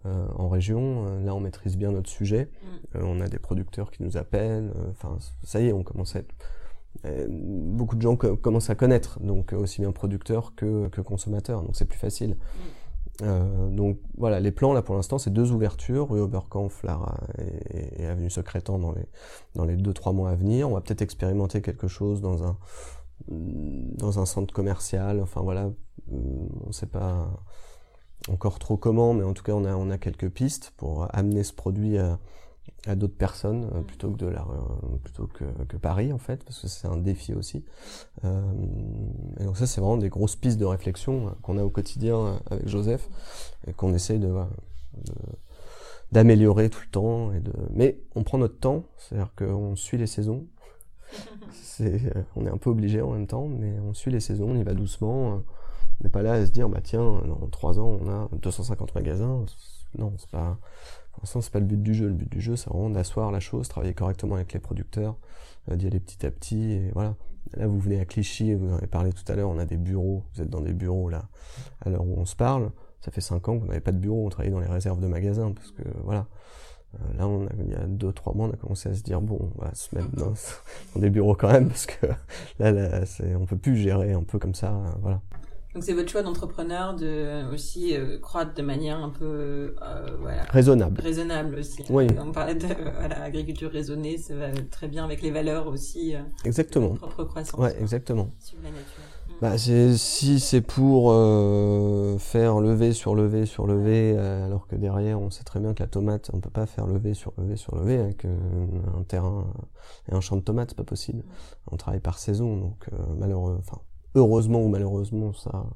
en 0.05 0.49
région. 0.49 1.21
Là, 1.25 1.35
on 1.35 1.41
maîtrise 1.41 1.77
bien 1.77 1.91
notre 1.91 2.11
sujet. 2.11 2.51
Mm. 2.95 2.99
on 3.03 3.21
a 3.21 3.29
des 3.29 3.39
producteurs 3.39 3.91
qui 3.91 4.03
nous 4.03 4.17
appellent. 4.17 4.73
Enfin, 4.91 5.19
ça 5.43 5.61
y 5.61 5.67
est, 5.67 5.73
on 5.73 5.83
commence 5.83 6.15
à 6.17 6.21
être 6.21 6.35
euh, 7.05 7.27
beaucoup 7.29 7.97
de 7.97 8.03
gens 8.03 8.17
commencent 8.17 8.71
à 8.71 8.75
connaître, 8.75 9.21
donc 9.21 9.53
euh, 9.53 9.57
aussi 9.57 9.81
bien 9.81 9.93
producteurs 9.93 10.55
que, 10.55 10.89
que 10.89 11.01
consommateurs, 11.01 11.63
donc 11.63 11.77
c'est 11.77 11.85
plus 11.85 11.99
facile. 11.99 12.37
Euh, 13.23 13.69
donc 13.71 13.99
voilà, 14.19 14.41
les 14.41 14.53
plans 14.53 14.73
là 14.73 14.83
pour 14.83 14.95
l'instant 14.95 15.19
c'est 15.19 15.33
deux 15.33 15.53
ouvertures, 15.53 16.11
rue 16.11 16.21
Oberkampf, 16.21 16.83
Lara 16.83 17.19
et, 17.39 18.05
avenue 18.07 18.29
Secrétan 18.29 18.79
dans 18.79 18.93
les 18.93 19.07
dans 19.55 19.65
les 19.65 19.77
deux 19.77 19.95
trois 19.95 20.13
mois 20.13 20.31
à 20.31 20.35
venir. 20.35 20.69
On 20.69 20.75
va 20.75 20.81
peut-être 20.81 21.03
expérimenter 21.03 21.63
quelque 21.63 21.89
chose 21.89 22.21
dans 22.21 22.43
un 24.19 24.27
centre 24.27 24.53
commercial. 24.53 25.21
Enfin 25.21 25.41
voilà, 25.41 25.71
on 26.11 26.73
sait 26.73 26.87
pas 26.87 27.29
encore 28.29 28.59
trop 28.59 28.77
comment, 28.77 29.15
mais 29.15 29.25
en 29.25 29.33
tout 29.33 29.43
cas 29.43 29.53
on 29.53 29.65
a 29.65 29.75
on 29.75 29.91
a 29.91 29.99
quelques 29.99 30.29
pistes 30.29 30.73
pour 30.77 31.07
amener 31.15 31.43
ce 31.43 31.53
produit 31.53 31.99
à 31.99 32.19
à 32.87 32.95
d'autres 32.95 33.17
personnes 33.17 33.69
euh, 33.75 33.83
plutôt 33.83 34.11
que 34.11 34.17
de 34.17 34.27
la 34.27 34.43
euh, 34.43 34.97
plutôt 35.03 35.27
que, 35.27 35.45
que, 35.69 35.77
Paris 35.77 36.13
en 36.13 36.19
fait 36.19 36.45
parce 36.45 36.61
que 36.61 36.69
c'est 36.69 36.87
un 36.87 36.97
défi 36.97 37.35
aussi. 37.35 37.65
Euh, 38.25 38.43
et 39.41 39.45
donc 39.45 39.57
ça 39.57 39.67
c'est 39.67 39.81
vraiment 39.81 39.97
des 39.97 40.09
grosses 40.09 40.37
pistes 40.37 40.59
de 40.59 40.65
réflexion 40.65 41.35
qu'on 41.43 41.59
a 41.59 41.65
au 41.65 41.71
quotidien 41.71 42.41
avec 42.51 42.69
Joseph 42.69 43.09
et 43.67 43.73
qu'on 43.73 43.93
essaye 43.95 44.19
de, 44.19 44.33
d'améliorer 46.13 46.71
tout 46.71 46.81
le 46.85 46.91
temps 46.91 47.33
et 47.33 47.41
de 47.41 47.53
mais 47.71 47.99
on 48.15 48.23
prend 48.23 48.39
notre 48.39 48.59
temps 48.59 48.85
c'est 48.99 49.17
à 49.17 49.19
dire 49.19 49.33
qu'on 49.37 49.77
suit 49.77 49.99
les 49.99 50.07
saisons. 50.07 50.47
C'est 51.53 52.01
on 52.35 52.47
est 52.47 52.51
un 52.51 52.57
peu 52.57 52.69
obligé 52.71 53.01
en 53.01 53.13
même 53.13 53.29
temps 53.29 53.47
mais 53.47 53.79
on 53.79 53.95
suit 53.95 54.11
les 54.11 54.19
saisons 54.19 54.51
on 54.51 54.57
y 54.57 54.65
va 54.65 54.75
doucement 54.75 55.43
on 56.01 56.05
n'est 56.05 56.11
pas 56.11 56.23
là 56.23 56.33
à 56.33 56.45
se 56.45 56.51
dire 56.51 56.69
bah 56.69 56.81
tiens 56.83 57.23
dans 57.25 57.47
trois 57.49 57.79
ans 57.79 57.99
on 58.03 58.09
a 58.11 58.29
250 58.33 58.95
magasins 58.97 59.45
non 59.99 60.13
c'est 60.19 60.31
pas 60.31 60.59
pour 61.17 61.23
l'instant, 61.23 61.41
c'est 61.41 61.53
pas 61.53 61.61
le 61.61 61.65
but 61.65 61.83
du 61.83 61.95
jeu. 61.95 62.09
Le 62.09 62.13
but 62.13 62.31
du 62.31 62.43
jeu, 62.43 62.57
c'est 62.57 62.69
vraiment 62.69 62.91
d'asseoir 62.91 63.33
la 63.33 63.41
chose, 63.41 63.69
travailler 63.69 63.95
correctement 63.95 64.35
avec 64.35 64.53
les 64.53 64.61
producteurs, 64.61 65.17
euh, 65.71 65.77
d'y 65.77 65.87
aller 65.87 65.99
petit 65.99 66.27
à 66.27 66.31
petit, 66.31 66.73
et 66.73 66.91
voilà. 66.93 67.15
Là, 67.55 67.67
vous 67.67 67.79
venez 67.79 67.99
à 68.01 68.05
Clichy, 68.05 68.53
vous 68.53 68.71
en 68.71 68.77
avez 68.77 68.87
parlé 68.87 69.13
tout 69.15 69.25
à 69.29 69.35
l'heure, 69.35 69.49
on 69.49 69.59
a 69.59 69.65
des 69.65 69.79
bureaux, 69.79 70.25
vous 70.35 70.43
êtes 70.43 70.51
dans 70.51 70.61
des 70.61 70.75
bureaux 70.75 71.09
là, 71.09 71.29
à 71.81 71.89
l'heure 71.89 72.05
où 72.05 72.15
on 72.19 72.27
se 72.27 72.37
parle. 72.37 72.71
Ça 73.01 73.11
fait 73.11 73.23
cinq 73.23 73.49
ans 73.49 73.59
qu'on 73.59 73.67
n'avait 73.67 73.81
pas 73.81 73.93
de 73.93 73.99
bureau, 73.99 74.27
on 74.27 74.29
travaillait 74.29 74.53
dans 74.53 74.61
les 74.61 74.67
réserves 74.67 75.01
de 75.01 75.07
magasins, 75.07 75.53
parce 75.53 75.71
que 75.71 75.83
voilà. 76.05 76.27
Euh, 76.95 77.19
là, 77.19 77.27
on 77.27 77.47
a, 77.47 77.51
il 77.61 77.71
y 77.71 77.75
a 77.75 77.87
deux, 77.87 78.13
trois 78.13 78.35
mois, 78.35 78.49
on 78.49 78.51
a 78.51 78.57
commencé 78.57 78.91
à 78.91 78.95
se 78.95 79.03
dire, 79.03 79.23
bon, 79.23 79.51
on 79.57 79.63
va 79.63 79.75
se 79.75 79.95
mettre 79.95 80.11
dans, 80.11 80.35
des 81.01 81.09
bureaux 81.09 81.35
quand 81.35 81.51
même, 81.51 81.69
parce 81.69 81.87
que 81.87 82.07
là, 82.59 82.73
là 82.73 83.01
on 83.39 83.47
peut 83.47 83.57
plus 83.57 83.77
gérer 83.77 84.13
un 84.13 84.23
peu 84.23 84.39
comme 84.39 84.55
ça, 84.55 84.75
euh, 84.75 84.91
voilà. 85.01 85.23
Donc 85.77 85.85
c'est 85.85 85.93
votre 85.93 86.09
choix 86.09 86.23
d'entrepreneur 86.23 86.97
de 86.97 87.53
aussi 87.53 87.95
euh, 87.95 88.19
croître 88.19 88.55
de 88.55 88.63
manière 88.63 88.99
un 88.99 89.11
peu 89.11 89.75
euh, 89.83 90.07
voilà, 90.23 90.45
raisonnable. 90.45 91.03
Raisonnable 91.03 91.57
aussi. 91.57 91.85
Oui. 91.91 92.07
On 92.19 92.33
parlait 92.33 92.55
de 92.55 92.67
voilà, 92.99 93.23
agriculture 93.23 93.71
raisonnée, 93.71 94.17
ça 94.17 94.35
va 94.37 94.47
très 94.71 94.89
bien 94.89 95.05
avec 95.05 95.21
les 95.21 95.31
valeurs 95.31 95.67
aussi. 95.67 96.17
Euh, 96.17 96.21
exactement. 96.47 96.95
De 96.95 96.97
propre 96.97 97.25
croissance. 97.25 97.61
Ouais, 97.61 97.77
exactement. 97.79 98.31
Sur 98.39 98.57
la 98.63 98.71
nature. 98.71 99.03
Mm. 99.29 99.33
Bah, 99.43 99.59
si 99.59 100.41
c'est 100.41 100.63
pour 100.63 101.11
euh, 101.13 102.17
faire 102.17 102.59
lever 102.61 102.95
sur 102.95 103.15
lever 103.15 103.45
sur 103.45 103.67
lever, 103.67 104.17
alors 104.17 104.67
que 104.69 104.77
derrière 104.77 105.21
on 105.21 105.29
sait 105.29 105.45
très 105.45 105.61
bien 105.61 105.75
que 105.75 105.83
la 105.83 105.89
tomate, 105.89 106.31
on 106.33 106.41
peut 106.41 106.49
pas 106.49 106.65
faire 106.65 106.87
lever 106.87 107.13
sur 107.13 107.35
lever 107.37 107.57
sur 107.57 107.77
lever 107.77 107.99
avec 107.99 108.25
un 108.25 109.03
terrain 109.03 109.47
et 110.11 110.15
un 110.15 110.23
champ 110.23 110.37
de 110.37 110.41
tomates, 110.41 110.71
c'est 110.71 110.79
pas 110.79 110.85
possible. 110.85 111.19
Mm. 111.19 111.73
On 111.73 111.77
travaille 111.77 112.01
par 112.01 112.19
saison, 112.19 112.57
donc 112.57 112.87
malheureux, 113.19 113.59
enfin 113.61 113.79
heureusement 114.17 114.63
ou 114.63 114.69
malheureusement, 114.69 115.33
ça, 115.33 115.67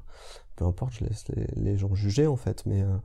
peu 0.55 0.65
importe, 0.65 0.93
je 0.93 1.05
laisse 1.05 1.25
les, 1.55 1.77
gens 1.77 1.95
juger 1.95 2.27
en 2.27 2.35
fait, 2.35 2.65
mais, 2.65 2.81
euh, 2.81 2.97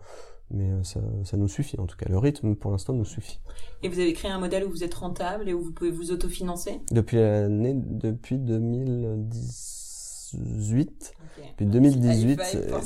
mais 0.51 0.69
euh, 0.71 0.83
ça, 0.83 0.99
ça, 1.25 1.37
nous 1.37 1.47
suffit. 1.49 1.79
En 1.79 1.87
tout 1.87 1.97
cas, 1.97 2.07
le 2.09 2.19
rythme 2.19 2.57
pour 2.57 2.73
l'instant 2.73 2.93
nous 2.93 3.05
suffit. 3.05 3.41
Et 3.83 3.89
vous 3.89 3.99
avez 3.99 4.13
créé 4.13 4.31
un 4.31 4.39
modèle 4.39 4.65
où 4.65 4.71
vous 4.71 4.85
êtes 4.85 4.95
rentable 4.95 5.49
et 5.49 5.55
où 5.55 5.63
vous 5.63 5.73
pouvez 5.73 5.91
vous 5.91 6.11
autofinancer? 6.11 6.81
Depuis 6.91 7.19
l'année, 7.19 7.75
depuis 7.75 8.39
2018. 8.39 11.15
Depuis 11.51 11.67
2018, 11.67 12.41
euh, 12.57 12.79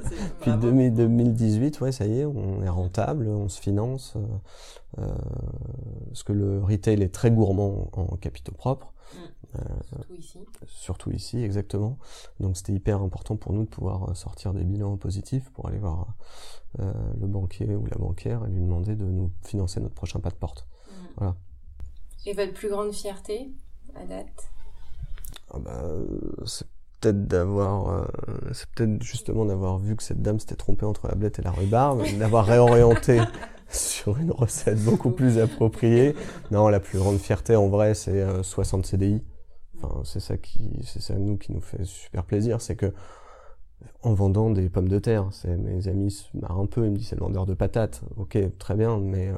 depuis 0.38 0.90
2018, 0.90 1.80
ouais, 1.80 1.92
ça 1.92 2.06
y 2.06 2.20
est, 2.20 2.24
on 2.24 2.62
est 2.62 2.68
rentable, 2.68 3.28
on 3.28 3.48
se 3.48 3.60
finance, 3.60 4.14
euh, 4.98 5.06
parce 6.06 6.22
que 6.22 6.32
le 6.32 6.62
retail 6.62 7.02
est 7.02 7.12
très 7.12 7.30
gourmand 7.30 7.90
en 7.92 8.16
capitaux 8.16 8.52
propres. 8.52 8.92
Euh, 9.56 9.62
surtout 9.90 10.14
ici. 10.14 10.38
Surtout 10.66 11.10
ici, 11.10 11.42
exactement. 11.42 11.98
Donc 12.38 12.56
c'était 12.56 12.72
hyper 12.72 13.02
important 13.02 13.36
pour 13.36 13.52
nous 13.52 13.64
de 13.64 13.68
pouvoir 13.68 14.10
euh, 14.10 14.14
sortir 14.14 14.52
des 14.52 14.64
bilans 14.64 14.96
positifs 14.96 15.50
pour 15.50 15.68
aller 15.68 15.78
voir 15.78 16.14
euh, 16.78 16.92
le 17.20 17.26
banquier 17.26 17.74
ou 17.74 17.86
la 17.86 17.96
banquière 17.96 18.44
et 18.46 18.50
lui 18.50 18.60
demander 18.60 18.94
de 18.94 19.04
nous 19.04 19.32
financer 19.42 19.80
notre 19.80 19.94
prochain 19.94 20.20
pas 20.20 20.30
de 20.30 20.36
porte. 20.36 20.66
Mmh. 20.66 20.92
Voilà. 21.16 21.36
Et 22.26 22.34
votre 22.34 22.52
plus 22.52 22.68
grande 22.68 22.92
fierté 22.92 23.50
à 23.94 24.04
date? 24.04 24.50
Ah 25.52 25.58
bah, 25.58 25.82
C'est 26.44 26.66
peut-être 27.00 27.26
d'avoir, 27.26 28.08
c'est 28.52 28.68
peut-être 28.70 29.02
justement 29.02 29.46
d'avoir 29.46 29.78
vu 29.78 29.96
que 29.96 30.02
cette 30.02 30.20
dame 30.20 30.38
s'était 30.38 30.54
trompée 30.54 30.84
entre 30.84 31.08
la 31.08 31.14
blette 31.14 31.38
et 31.38 31.42
la 31.42 31.50
rhubarbe, 31.50 32.04
d'avoir 32.18 32.44
réorienté 32.44 33.20
sur 33.68 34.18
une 34.18 34.30
recette 34.30 34.84
beaucoup 34.84 35.10
plus 35.10 35.38
appropriée. 35.38 36.14
Non, 36.50 36.68
la 36.68 36.78
plus 36.78 36.98
grande 36.98 37.18
fierté 37.18 37.56
en 37.56 37.68
vrai, 37.68 37.94
c'est 37.94 38.42
60 38.42 38.84
CDI 38.84 39.22
c'est 40.04 40.20
ça 40.20 40.36
qui, 40.36 40.70
c'est 40.84 41.00
ça 41.00 41.14
nous 41.14 41.36
qui 41.36 41.52
nous 41.52 41.60
fait 41.60 41.84
super 41.84 42.24
plaisir, 42.24 42.60
c'est 42.60 42.76
que 42.76 42.92
en 44.02 44.14
vendant 44.14 44.50
des 44.50 44.68
pommes 44.68 44.88
de 44.88 44.98
terre, 44.98 45.28
mes 45.46 45.88
amis 45.88 46.10
se 46.10 46.24
marrent 46.34 46.60
un 46.60 46.66
peu, 46.66 46.84
ils 46.84 46.90
me 46.90 46.96
disent 46.96 47.08
c'est 47.08 47.16
le 47.16 47.22
vendeur 47.22 47.46
de 47.46 47.54
patates. 47.54 48.02
Ok, 48.16 48.38
très 48.58 48.74
bien, 48.74 48.98
mais 48.98 49.28
euh, 49.28 49.36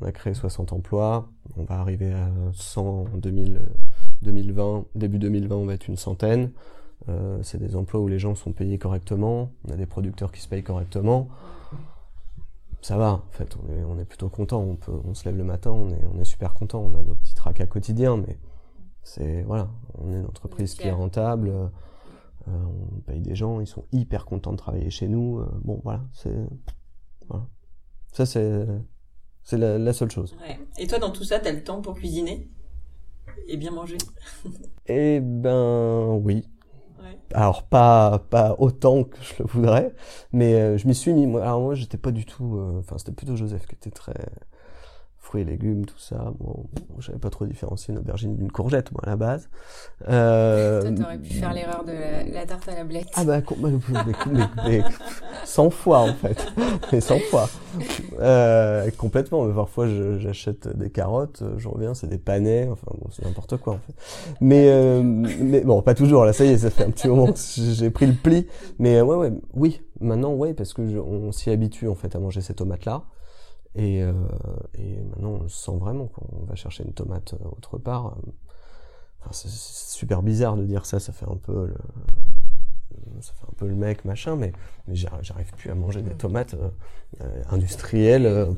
on 0.00 0.06
a 0.06 0.12
créé 0.12 0.34
60 0.34 0.72
emplois, 0.72 1.28
on 1.56 1.64
va 1.64 1.76
arriver 1.76 2.12
à 2.12 2.30
100 2.52 2.86
en 2.86 3.04
2000, 3.16 3.60
2020, 4.22 4.84
début 4.94 5.18
2020 5.18 5.56
on 5.56 5.66
va 5.66 5.74
être 5.74 5.88
une 5.88 5.96
centaine. 5.96 6.50
Euh, 7.08 7.38
c'est 7.42 7.58
des 7.58 7.76
emplois 7.76 8.00
où 8.00 8.08
les 8.08 8.18
gens 8.18 8.34
sont 8.34 8.52
payés 8.52 8.78
correctement, 8.78 9.50
on 9.66 9.72
a 9.72 9.76
des 9.76 9.86
producteurs 9.86 10.32
qui 10.32 10.40
se 10.40 10.48
payent 10.48 10.62
correctement. 10.62 11.28
Ça 12.80 12.96
va, 12.96 13.14
en 13.14 13.32
fait, 13.32 13.56
on 13.88 13.98
est, 13.98 14.04
plutôt 14.04 14.28
content. 14.28 14.78
On, 15.04 15.12
se 15.12 15.24
lève 15.24 15.36
le 15.36 15.42
matin, 15.42 15.72
on 15.72 15.90
est, 15.90 16.06
on 16.14 16.20
est 16.20 16.24
super 16.24 16.54
content. 16.54 16.78
On 16.78 16.96
a 16.96 17.02
nos 17.02 17.14
petits 17.14 17.34
tracas 17.34 17.66
quotidiens, 17.66 18.16
mais 18.16 18.38
c'est 19.08 19.42
voilà, 19.42 19.70
on 19.98 20.12
est 20.12 20.18
une 20.18 20.26
entreprise 20.26 20.74
qui 20.74 20.86
est 20.86 20.92
rentable, 20.92 21.48
euh, 21.48 21.68
on 22.46 23.00
paye 23.00 23.20
des 23.20 23.34
gens, 23.34 23.60
ils 23.60 23.66
sont 23.66 23.84
hyper 23.90 24.26
contents 24.26 24.52
de 24.52 24.58
travailler 24.58 24.90
chez 24.90 25.08
nous. 25.08 25.38
Euh, 25.38 25.48
bon 25.64 25.80
voilà, 25.82 26.02
c'est 26.12 26.36
voilà. 27.28 27.46
Ça 28.12 28.26
c'est 28.26 28.66
c'est 29.44 29.56
la, 29.56 29.92
seule 29.94 30.10
chose. 30.10 30.36
Et 30.78 30.86
toi 30.86 30.98
dans 30.98 31.10
tout 31.10 31.24
ça, 31.24 31.38
t'as 31.38 31.52
le 31.52 31.64
temps 31.64 31.80
pour 31.80 31.94
cuisiner 31.94 32.50
et 33.46 33.56
bien 33.56 33.70
manger? 33.70 33.98
Eh 34.90 35.20
ben 35.20 36.20
oui. 36.22 36.46
Alors 37.34 37.62
pas 37.62 38.18
pas 38.30 38.56
autant 38.58 39.04
que 39.04 39.16
je 39.22 39.42
le 39.42 39.48
voudrais, 39.48 39.94
mais 40.32 40.54
euh, 40.54 40.78
je 40.78 40.86
m'y 40.86 40.94
suis 40.94 41.12
mis. 41.12 41.26
Moi, 41.26 41.42
alors 41.42 41.60
moi 41.60 41.74
j'étais 41.74 41.98
pas 41.98 42.10
du 42.10 42.26
tout. 42.26 42.58
Enfin 42.78 42.96
c'était 42.98 43.12
plutôt 43.12 43.36
Joseph 43.36 43.66
qui 43.66 43.74
était 43.74 43.90
très 43.90 44.14
fruits 45.28 45.42
et 45.42 45.44
légumes, 45.44 45.84
tout 45.84 45.98
ça. 45.98 46.32
Bon, 46.40 46.64
j'avais 47.00 47.18
pas 47.18 47.28
trop 47.28 47.44
différencié 47.44 47.92
une 47.92 48.00
aubergine 48.00 48.34
d'une 48.34 48.50
courgette, 48.50 48.90
moi, 48.92 49.02
à 49.04 49.10
la 49.10 49.16
base. 49.16 49.50
Euh... 50.08 50.80
Toi, 50.80 50.90
t'aurais 50.92 51.18
pu 51.18 51.34
faire 51.34 51.52
l'erreur 51.52 51.84
de 51.84 52.32
la, 52.32 52.46
tarte 52.46 52.66
à 52.66 52.74
la 52.74 52.84
blette. 52.84 53.08
Ah 53.14 53.24
bah, 53.24 53.40
mais, 53.60 54.42
mais, 54.66 54.82
100 55.44 55.68
fois, 55.70 55.98
en 55.98 56.14
fait. 56.14 56.46
Mais 56.92 57.02
100 57.02 57.18
fois. 57.30 57.50
Euh, 58.20 58.90
complètement. 58.96 59.44
Mais 59.44 59.54
parfois, 59.54 59.86
j'achète 60.18 60.66
des 60.78 60.88
carottes, 60.88 61.42
je 61.58 61.68
reviens, 61.68 61.92
c'est 61.92 62.08
des 62.08 62.18
panais, 62.18 62.66
enfin, 62.70 62.90
bon, 62.98 63.08
c'est 63.10 63.26
n'importe 63.26 63.58
quoi, 63.58 63.74
en 63.74 63.78
fait. 63.78 63.94
Mais, 64.40 64.70
euh, 64.70 65.02
mais 65.02 65.60
bon, 65.60 65.82
pas 65.82 65.94
toujours, 65.94 66.24
là, 66.24 66.32
ça 66.32 66.46
y 66.46 66.48
est, 66.48 66.58
ça 66.58 66.70
fait 66.70 66.84
un 66.84 66.90
petit 66.90 67.06
moment 67.06 67.26
que 67.26 67.38
j'ai 67.38 67.90
pris 67.90 68.06
le 68.06 68.14
pli. 68.14 68.46
Mais 68.78 69.02
ouais, 69.02 69.16
ouais, 69.16 69.32
oui, 69.52 69.82
maintenant, 70.00 70.32
ouais, 70.32 70.54
parce 70.54 70.72
que 70.72 70.80
on 70.80 71.32
s'y 71.32 71.50
habitue, 71.50 71.86
en 71.86 71.94
fait, 71.94 72.16
à 72.16 72.18
manger 72.18 72.40
ces 72.40 72.54
tomates-là. 72.54 73.04
Et, 73.78 74.02
euh, 74.02 74.12
et 74.74 74.96
maintenant, 75.10 75.30
on 75.30 75.42
le 75.42 75.48
sent 75.48 75.76
vraiment 75.78 76.08
quand 76.08 76.26
on 76.32 76.44
va 76.44 76.56
chercher 76.56 76.82
une 76.82 76.92
tomate 76.92 77.34
euh, 77.34 77.48
autre 77.48 77.78
part. 77.78 78.16
Enfin, 79.20 79.30
c'est 79.30 79.48
super 79.48 80.22
bizarre 80.22 80.56
de 80.56 80.64
dire 80.64 80.84
ça, 80.84 80.98
ça 80.98 81.12
fait 81.12 81.26
un 81.26 81.36
peu 81.36 81.68
le, 81.68 81.76
ça 83.20 83.32
fait 83.34 83.46
un 83.48 83.54
peu 83.56 83.68
le 83.68 83.76
mec 83.76 84.04
machin, 84.04 84.34
mais, 84.34 84.52
mais 84.88 84.96
j'arrive 84.96 85.52
plus 85.56 85.70
à 85.70 85.76
manger 85.76 86.02
des 86.02 86.14
tomates 86.14 86.54
euh, 86.54 87.42
industrielles. 87.50 88.48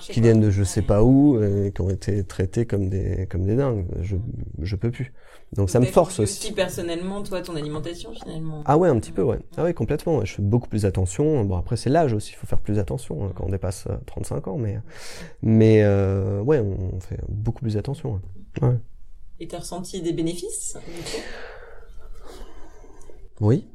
qui 0.00 0.20
viennent 0.22 0.40
de 0.40 0.50
je 0.50 0.64
sais 0.64 0.82
pas 0.82 1.04
où 1.04 1.40
et 1.40 1.70
qui 1.72 1.80
ont 1.82 1.90
été 1.90 2.24
traités 2.24 2.66
comme 2.66 2.88
des 2.88 3.26
comme 3.30 3.44
des 3.44 3.56
dingues. 3.56 3.86
Je 4.00 4.16
je 4.60 4.74
peux 4.74 4.90
plus. 4.90 5.12
Donc 5.54 5.70
ça 5.70 5.80
me 5.80 5.86
force 5.86 6.18
aussi. 6.20 6.46
aussi. 6.46 6.52
personnellement, 6.52 7.22
toi, 7.22 7.40
ton 7.40 7.56
alimentation 7.56 8.12
finalement. 8.12 8.62
Ah 8.66 8.76
ouais, 8.76 8.88
un 8.88 8.98
petit 8.98 9.12
peu, 9.12 9.22
ouais. 9.22 9.38
Ah 9.56 9.64
ouais, 9.64 9.74
complètement. 9.74 10.24
Je 10.24 10.34
fais 10.34 10.42
beaucoup 10.42 10.68
plus 10.68 10.84
attention. 10.84 11.44
Bon 11.44 11.56
après 11.56 11.76
c'est 11.76 11.90
l'âge 11.90 12.12
aussi, 12.12 12.32
il 12.32 12.36
faut 12.36 12.46
faire 12.46 12.60
plus 12.60 12.78
attention 12.78 13.24
hein, 13.24 13.32
quand 13.34 13.44
on 13.44 13.50
dépasse 13.50 13.86
35 14.06 14.48
ans, 14.48 14.56
mais 14.56 14.80
mais 15.42 15.82
euh, 15.82 16.40
ouais, 16.42 16.60
on 16.60 17.00
fait 17.00 17.20
beaucoup 17.28 17.62
plus 17.62 17.76
attention. 17.76 18.20
Ouais. 18.62 18.78
Et 19.40 19.48
t'as 19.48 19.58
ressenti 19.58 20.00
des 20.00 20.12
bénéfices 20.12 20.76
Oui, 23.40 23.66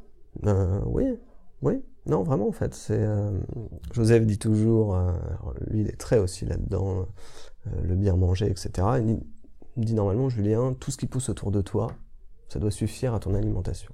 euh, 0.45 0.79
oui, 0.85 1.03
oui. 1.61 1.81
Non, 2.05 2.23
vraiment, 2.23 2.47
en 2.47 2.51
fait, 2.51 2.73
c'est. 2.73 2.97
Euh, 2.97 3.31
Joseph 3.93 4.25
dit 4.25 4.39
toujours, 4.39 4.95
euh, 4.95 5.11
lui, 5.67 5.81
il 5.81 5.87
est 5.87 5.99
très 5.99 6.17
aussi 6.17 6.45
là-dedans, 6.45 7.05
euh, 7.67 7.69
le 7.83 7.95
bien 7.95 8.15
manger, 8.15 8.47
etc. 8.47 8.87
Il 8.99 9.05
dit, 9.05 9.19
normalement, 9.93 10.29
Julien, 10.29 10.73
tout 10.79 10.91
ce 10.91 10.97
qui 10.97 11.07
pousse 11.07 11.29
autour 11.29 11.51
de 11.51 11.61
toi, 11.61 11.87
ça 12.47 12.59
doit 12.59 12.71
suffire 12.71 13.13
à 13.13 13.19
ton 13.19 13.35
alimentation. 13.35 13.93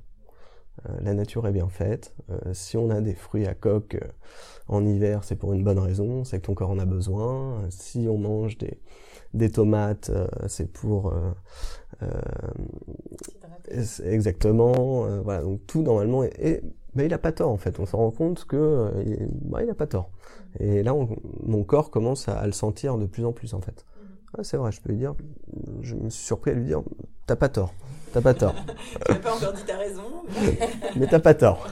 la 1.01 1.13
nature 1.13 1.47
est 1.47 1.51
bien 1.51 1.69
faite. 1.69 2.15
si 2.53 2.77
on 2.77 2.89
a 2.89 3.01
des 3.01 3.15
fruits 3.15 3.47
à 3.47 3.53
coque 3.53 3.97
en 4.67 4.85
hiver, 4.85 5.23
c'est 5.23 5.35
pour 5.35 5.53
une 5.53 5.63
bonne 5.63 5.79
raison, 5.79 6.23
c'est 6.23 6.39
que 6.39 6.45
ton 6.45 6.53
corps 6.53 6.69
en 6.69 6.79
a 6.79 6.85
besoin. 6.85 7.69
Si 7.69 8.07
on 8.09 8.17
mange 8.17 8.57
des, 8.57 8.79
des 9.33 9.51
tomates, 9.51 10.11
c'est 10.47 10.71
pour 10.71 11.13
exactement. 14.03 15.21
voilà, 15.21 15.41
donc 15.41 15.65
tout 15.67 15.81
normalement 15.81 16.23
est, 16.23 16.61
mais 16.95 17.05
il 17.05 17.13
a 17.13 17.17
pas 17.17 17.31
tort 17.31 17.51
en 17.51 17.57
fait. 17.57 17.79
On 17.79 17.85
se 17.85 17.95
rend 17.95 18.09
compte 18.11 18.45
que 18.45 18.55
euh, 18.55 19.27
bah, 19.41 19.61
il 19.61 19.69
a 19.69 19.75
pas 19.75 19.87
tort. 19.87 20.09
Et 20.59 20.81
là, 20.81 20.93
mon 21.43 21.63
corps 21.63 21.91
commence 21.91 22.29
à, 22.29 22.45
le 22.45 22.53
sentir 22.53 22.97
de 22.97 23.05
plus 23.05 23.25
en 23.25 23.33
plus 23.33 23.53
en 23.53 23.61
fait. 23.61 23.85
Ah, 24.37 24.43
c'est 24.43 24.57
vrai, 24.57 24.71
je 24.71 24.81
peux 24.81 24.89
lui 24.89 24.97
dire. 24.97 25.15
Je 25.81 25.95
me 25.95 26.09
suis 26.09 26.23
surpris 26.23 26.51
à 26.51 26.53
lui 26.53 26.65
dire, 26.65 26.81
t'as 27.25 27.35
pas 27.35 27.49
tort, 27.49 27.73
t'as 28.11 28.21
pas 28.21 28.33
tort. 28.33 28.55
tu 29.05 29.11
n'as 29.11 29.19
pas 29.19 29.35
encore 29.35 29.53
dit 29.53 29.63
ta 29.63 29.77
raison. 29.77 30.03
mais 30.95 31.07
t'as 31.07 31.19
pas 31.19 31.33
tort. 31.33 31.67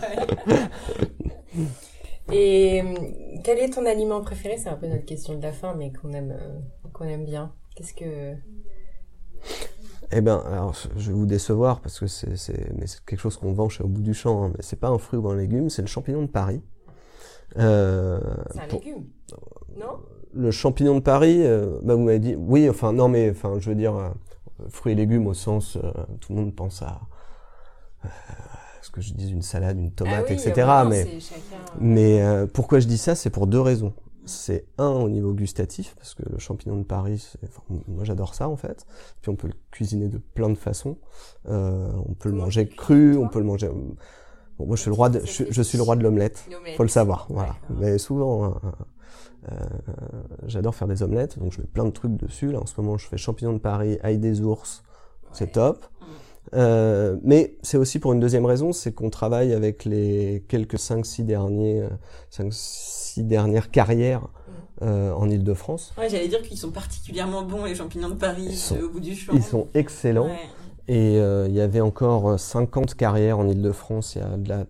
Et 2.32 2.82
euh, 2.82 2.96
quel 3.44 3.60
est 3.60 3.74
ton 3.74 3.86
aliment 3.86 4.22
préféré? 4.22 4.58
C'est 4.58 4.70
un 4.70 4.76
peu 4.76 4.88
notre 4.88 5.06
question 5.06 5.38
de 5.38 5.42
la 5.42 5.52
fin, 5.52 5.76
mais 5.76 5.92
qu'on 5.92 6.14
aime, 6.14 6.32
euh, 6.32 6.90
qu'on 6.94 7.06
aime 7.06 7.26
bien. 7.26 7.54
Qu'est-ce 7.76 7.94
que 7.94 8.36
eh 10.16 10.22
ben, 10.22 10.44
alors 10.46 10.76
je 10.96 11.10
vais 11.10 11.18
vous 11.18 11.26
décevoir 11.26 11.82
parce 11.82 12.00
que 12.00 12.06
c'est 12.06 12.28
quelque 13.06 13.20
chose 13.20 13.36
qu'on 13.36 13.52
vend 13.54 13.68
chez 13.68 13.84
au 13.84 13.88
bout 13.88 14.04
du 14.04 14.14
champ. 14.14 14.44
Hein, 14.44 14.52
mais 14.56 14.62
c'est 14.62 14.80
pas 14.80 14.90
un 14.90 15.00
fruit 15.00 15.18
ou 15.18 15.28
un 15.28 15.36
légume, 15.36 15.70
c'est 15.70 15.82
le 15.82 15.88
champignon 15.88 16.22
de 16.22 16.28
Paris. 16.28 16.62
Euh, 17.58 18.20
c'est 18.52 18.60
un 18.60 18.68
légume, 18.68 19.06
non? 19.76 20.00
Le 20.36 20.52
champignon 20.52 20.96
de 20.96 21.00
Paris, 21.00 21.42
euh, 21.44 21.80
bah 21.84 21.96
vous 21.96 22.04
m'avez 22.04 22.20
dit, 22.20 22.36
oui, 22.36 22.70
enfin 22.70 22.94
non, 22.94 23.08
mais 23.08 23.30
enfin 23.30 23.56
je 23.60 23.70
veux 23.70 23.76
dire 23.76 23.96
euh, 23.96 24.10
fruits 24.70 24.94
et 24.94 24.96
légumes 24.96 25.28
au 25.28 25.34
sens, 25.34 25.78
euh, 25.78 25.92
tout 26.20 26.34
le 26.34 26.40
monde 26.40 26.56
pense 26.56 26.82
à 26.82 27.02
ce 28.82 28.90
que 28.90 29.02
je 29.02 29.14
dis 29.14 29.32
une 29.32 29.42
salade, 29.42 29.78
une 29.78 29.92
tomate, 29.92 30.26
ah 30.28 30.34
etc. 30.34 30.68
mais 30.90 31.08
mais 31.80 32.48
pourquoi 32.54 32.80
je 32.80 32.88
dis 32.88 32.98
ça, 32.98 33.16
c'est 33.16 33.30
pour 33.30 33.48
deux 33.48 33.62
raisons 33.62 33.94
c'est 34.26 34.66
un 34.78 34.90
au 34.90 35.10
niveau 35.10 35.34
gustatif 35.34 35.96
parce 35.96 36.14
que 36.14 36.24
le 36.30 36.38
champignon 36.40 36.78
de 36.78 36.84
Paris, 36.84 37.34
moi 37.88 38.04
j'adore 38.04 38.36
ça 38.36 38.48
en 38.48 38.56
fait. 38.56 38.86
Puis 39.22 39.30
on 39.30 39.36
peut 39.36 39.48
le 39.48 39.54
cuisiner 39.72 40.08
de 40.08 40.18
plein 40.18 40.50
de 40.50 40.56
façons. 40.56 40.98
Euh, 41.50 41.92
on 42.08 42.14
peut 42.14 42.30
le 42.30 42.36
manger 42.36 42.68
cru, 42.68 43.18
on 43.18 43.28
peut 43.28 43.40
le 43.40 43.46
manger. 43.46 43.70
Bon, 44.58 44.66
moi 44.66 44.76
je 44.76 44.82
suis 44.82 44.90
le 44.90 44.96
roi 44.96 45.10
de, 45.10 45.22
je, 45.26 45.62
suis 45.62 45.78
le 45.78 45.84
roi 45.84 45.96
de 45.96 46.04
l'omelette. 46.04 46.48
Faut 46.78 46.84
le 46.84 46.90
savoir, 46.90 47.28
voilà. 47.30 47.56
Mais 47.70 47.98
souvent, 47.98 48.46
euh, 48.46 48.50
j'adore 50.48 50.76
faire 50.76 50.88
des 50.88 51.04
omelettes, 51.04 51.40
donc 51.40 51.52
je 51.52 51.62
mets 51.62 51.68
plein 51.68 51.86
de 51.86 51.92
trucs 51.92 52.16
dessus. 52.16 52.52
Là 52.52 52.60
en 52.60 52.66
ce 52.66 52.80
moment, 52.80 52.98
je 52.98 53.08
fais 53.08 53.18
champignon 53.18 53.54
de 53.54 53.60
Paris, 53.60 53.98
ail 54.04 54.20
des 54.20 54.42
ours, 54.42 54.84
c'est 55.32 55.54
top. 55.54 55.86
Euh, 56.54 57.18
mais 57.24 57.58
c'est 57.62 57.78
aussi 57.78 58.00
pour 58.00 58.14
une 58.14 58.20
deuxième 58.20 58.46
raison, 58.46 58.74
c'est 58.74 58.94
qu'on 58.94 59.10
travaille 59.10 59.54
avec 59.54 59.86
les 59.86 60.44
quelques 60.48 60.76
5-6 60.76 61.24
derniers, 61.24 61.88
5, 62.30 62.54
six 63.14 63.24
dernières 63.24 63.72
carrières 63.72 64.22
mm. 64.22 64.84
euh, 64.84 65.14
en 65.14 65.30
Ile-de-France. 65.30 65.94
Ouais, 65.98 66.10
j'allais 66.10 66.28
dire 66.28 66.42
qu'ils 66.42 66.58
sont 66.58 66.72
particulièrement 66.72 67.44
bons 67.44 67.66
les 67.66 67.76
champignons 67.76 68.10
de 68.10 68.16
Paris 68.16 68.72
euh, 68.72 68.86
au 68.86 68.90
bout 68.90 69.00
du 69.00 69.16
champ. 69.16 69.34
Ils 69.34 69.44
sont 69.44 69.68
excellents. 69.74 70.30
Et 70.88 71.18
euh, 71.18 71.48
il 71.48 71.54
y 71.54 71.62
avait 71.62 71.80
encore 71.80 72.38
50 72.38 72.96
carrières 72.96 73.40
en 73.40 73.48
Ile-de-France 73.48 74.16
il 74.16 74.20
y 74.20 74.22
a 74.22 74.36
de 74.36 74.50
la 74.50 74.66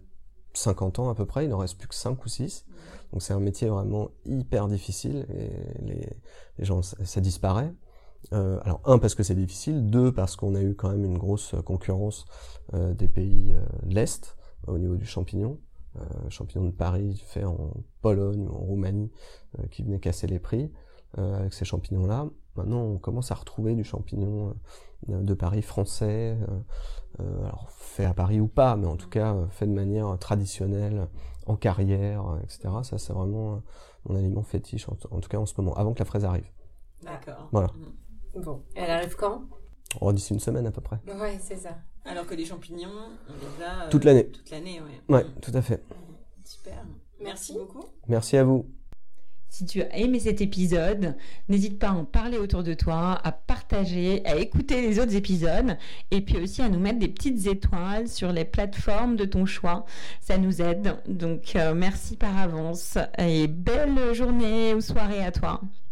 50 0.54 1.00
ans 1.00 1.10
à 1.10 1.16
peu 1.16 1.26
près, 1.26 1.46
il 1.46 1.50
n'en 1.50 1.58
reste 1.58 1.80
plus 1.80 1.88
que 1.88 1.96
5 1.96 2.24
ou 2.24 2.30
6. 2.30 2.66
Mm. 2.68 2.74
Donc 3.14 3.22
c'est 3.22 3.34
un 3.34 3.40
métier 3.40 3.70
vraiment 3.70 4.10
hyper 4.26 4.68
difficile 4.68 5.28
et 5.30 5.52
les, 5.86 6.66
gens, 6.66 6.82
ça, 6.82 6.98
ça 7.06 7.22
disparaît. 7.22 7.72
Euh, 8.32 8.60
alors 8.64 8.82
un 8.86 9.00
parce 9.00 9.16
que 9.16 9.24
c'est 9.24 9.36
difficile, 9.36 9.90
deux 9.90 10.12
parce 10.12 10.36
qu'on 10.36 10.56
a 10.56 10.62
eu 10.62 10.76
quand 10.76 10.90
même 10.90 11.06
une 11.06 11.18
grosse 11.18 11.56
concurrence 11.66 12.26
euh, 12.74 12.94
des 12.94 13.08
pays 13.08 13.54
euh, 13.56 13.62
de 13.86 13.94
l'Est 13.94 14.38
au 14.68 14.78
niveau 14.78 14.96
du 14.96 15.06
champignon. 15.06 15.60
champignon 16.30 16.66
de 16.66 16.72
Paris 16.72 17.22
fait 17.28 17.44
en 17.44 17.72
Pologne 18.02 18.48
ou 18.48 18.56
en 18.56 18.60
Roumanie 18.60 19.12
qui 19.70 19.84
venait 19.84 20.00
casser 20.00 20.26
les 20.26 20.40
prix 20.40 20.72
avec 21.18 21.54
ces 21.54 21.66
champignons-là. 21.66 22.30
Maintenant 22.56 22.82
on 22.82 22.98
commence 22.98 23.30
à 23.32 23.36
retrouver 23.36 23.76
du 23.76 23.84
champignon 23.84 24.56
de 25.10 25.34
Paris 25.34 25.62
français, 25.62 26.38
alors 27.20 27.70
fait 27.72 28.06
à 28.06 28.14
Paris 28.14 28.40
ou 28.40 28.48
pas, 28.48 28.78
mais 28.78 28.88
en 28.88 28.96
tout 28.96 29.10
cas 29.10 29.36
fait 29.50 29.68
de 29.68 29.74
manière 29.74 30.18
traditionnelle, 30.18 31.10
en 31.46 31.56
carrière, 31.56 32.24
etc. 32.44 32.70
Ça 32.84 32.98
c'est 32.98 33.14
vraiment 33.14 33.62
mon 34.06 34.16
aliment 34.16 34.44
fétiche 34.44 34.88
en, 34.90 34.96
tout 34.96 35.30
cas 35.30 35.38
en 35.38 35.46
ce 35.46 35.54
moment, 35.58 35.74
avant 35.76 35.94
que 35.94 36.00
la 36.00 36.06
fraise 36.06 36.26
arrive. 36.26 36.50
D'accord. 37.04 37.50
Voilà. 37.52 37.68
Mm. 38.36 38.42
Bon, 38.42 38.64
elle 38.76 38.90
arrive 38.90 39.16
quand? 39.16 39.44
Oh, 40.02 40.12
d'ici 40.12 40.34
une 40.34 40.40
semaine 40.40 40.66
à 40.66 40.72
peu 40.72 40.82
près. 40.82 41.00
Ouais, 41.08 41.38
c'est 41.40 41.56
ça. 41.56 41.78
Alors 42.06 42.26
que 42.26 42.34
les 42.34 42.46
champignons, 42.46 42.90
on 43.30 43.34
les 43.34 43.64
a... 43.64 43.84
Euh, 43.84 43.90
toute 43.90 44.04
l'année. 44.04 44.28
Toute 44.28 44.50
l'année, 44.50 44.82
ouais. 44.82 45.16
Ouais, 45.16 45.26
tout 45.42 45.52
à 45.54 45.62
fait. 45.62 45.84
Super. 46.44 46.84
Merci 47.22 47.54
beaucoup. 47.54 47.86
Merci 48.08 48.38
à 48.38 48.44
vous. 48.44 48.66
Si 49.54 49.68
tu 49.68 49.84
as 49.84 49.96
aimé 49.96 50.20
cet 50.20 50.42
épisode, 50.42 51.16
n'hésite 51.48 51.78
pas 51.78 51.90
à 51.90 51.94
en 51.94 52.06
parler 52.06 52.40
autour 52.40 52.64
de 52.64 52.74
toi, 52.74 53.22
à 53.24 53.32
partager, 53.32 54.26
à 54.26 54.38
écouter 54.38 54.82
les 54.82 54.98
autres 54.98 55.16
épisodes 55.16 55.78
et 56.10 56.22
puis 56.22 56.38
aussi 56.38 56.64
à 56.64 56.70
nous 56.70 56.80
mettre 56.80 56.98
des 56.98 57.08
petites 57.08 57.46
étoiles 57.46 58.08
sur 58.08 58.32
les 58.32 58.46
plateformes 58.46 59.16
de 59.16 59.26
ton 59.26 59.46
choix. 59.46 59.86
Ça 60.22 60.40
nous 60.40 60.60
aide. 60.60 60.96
Donc 61.08 61.56
euh, 61.56 61.76
merci 61.76 62.18
par 62.18 62.36
avance 62.36 62.98
et 63.20 63.46
belle 63.46 64.16
journée 64.16 64.74
ou 64.74 64.82
soirée 64.82 65.24
à 65.24 65.32
toi. 65.32 65.62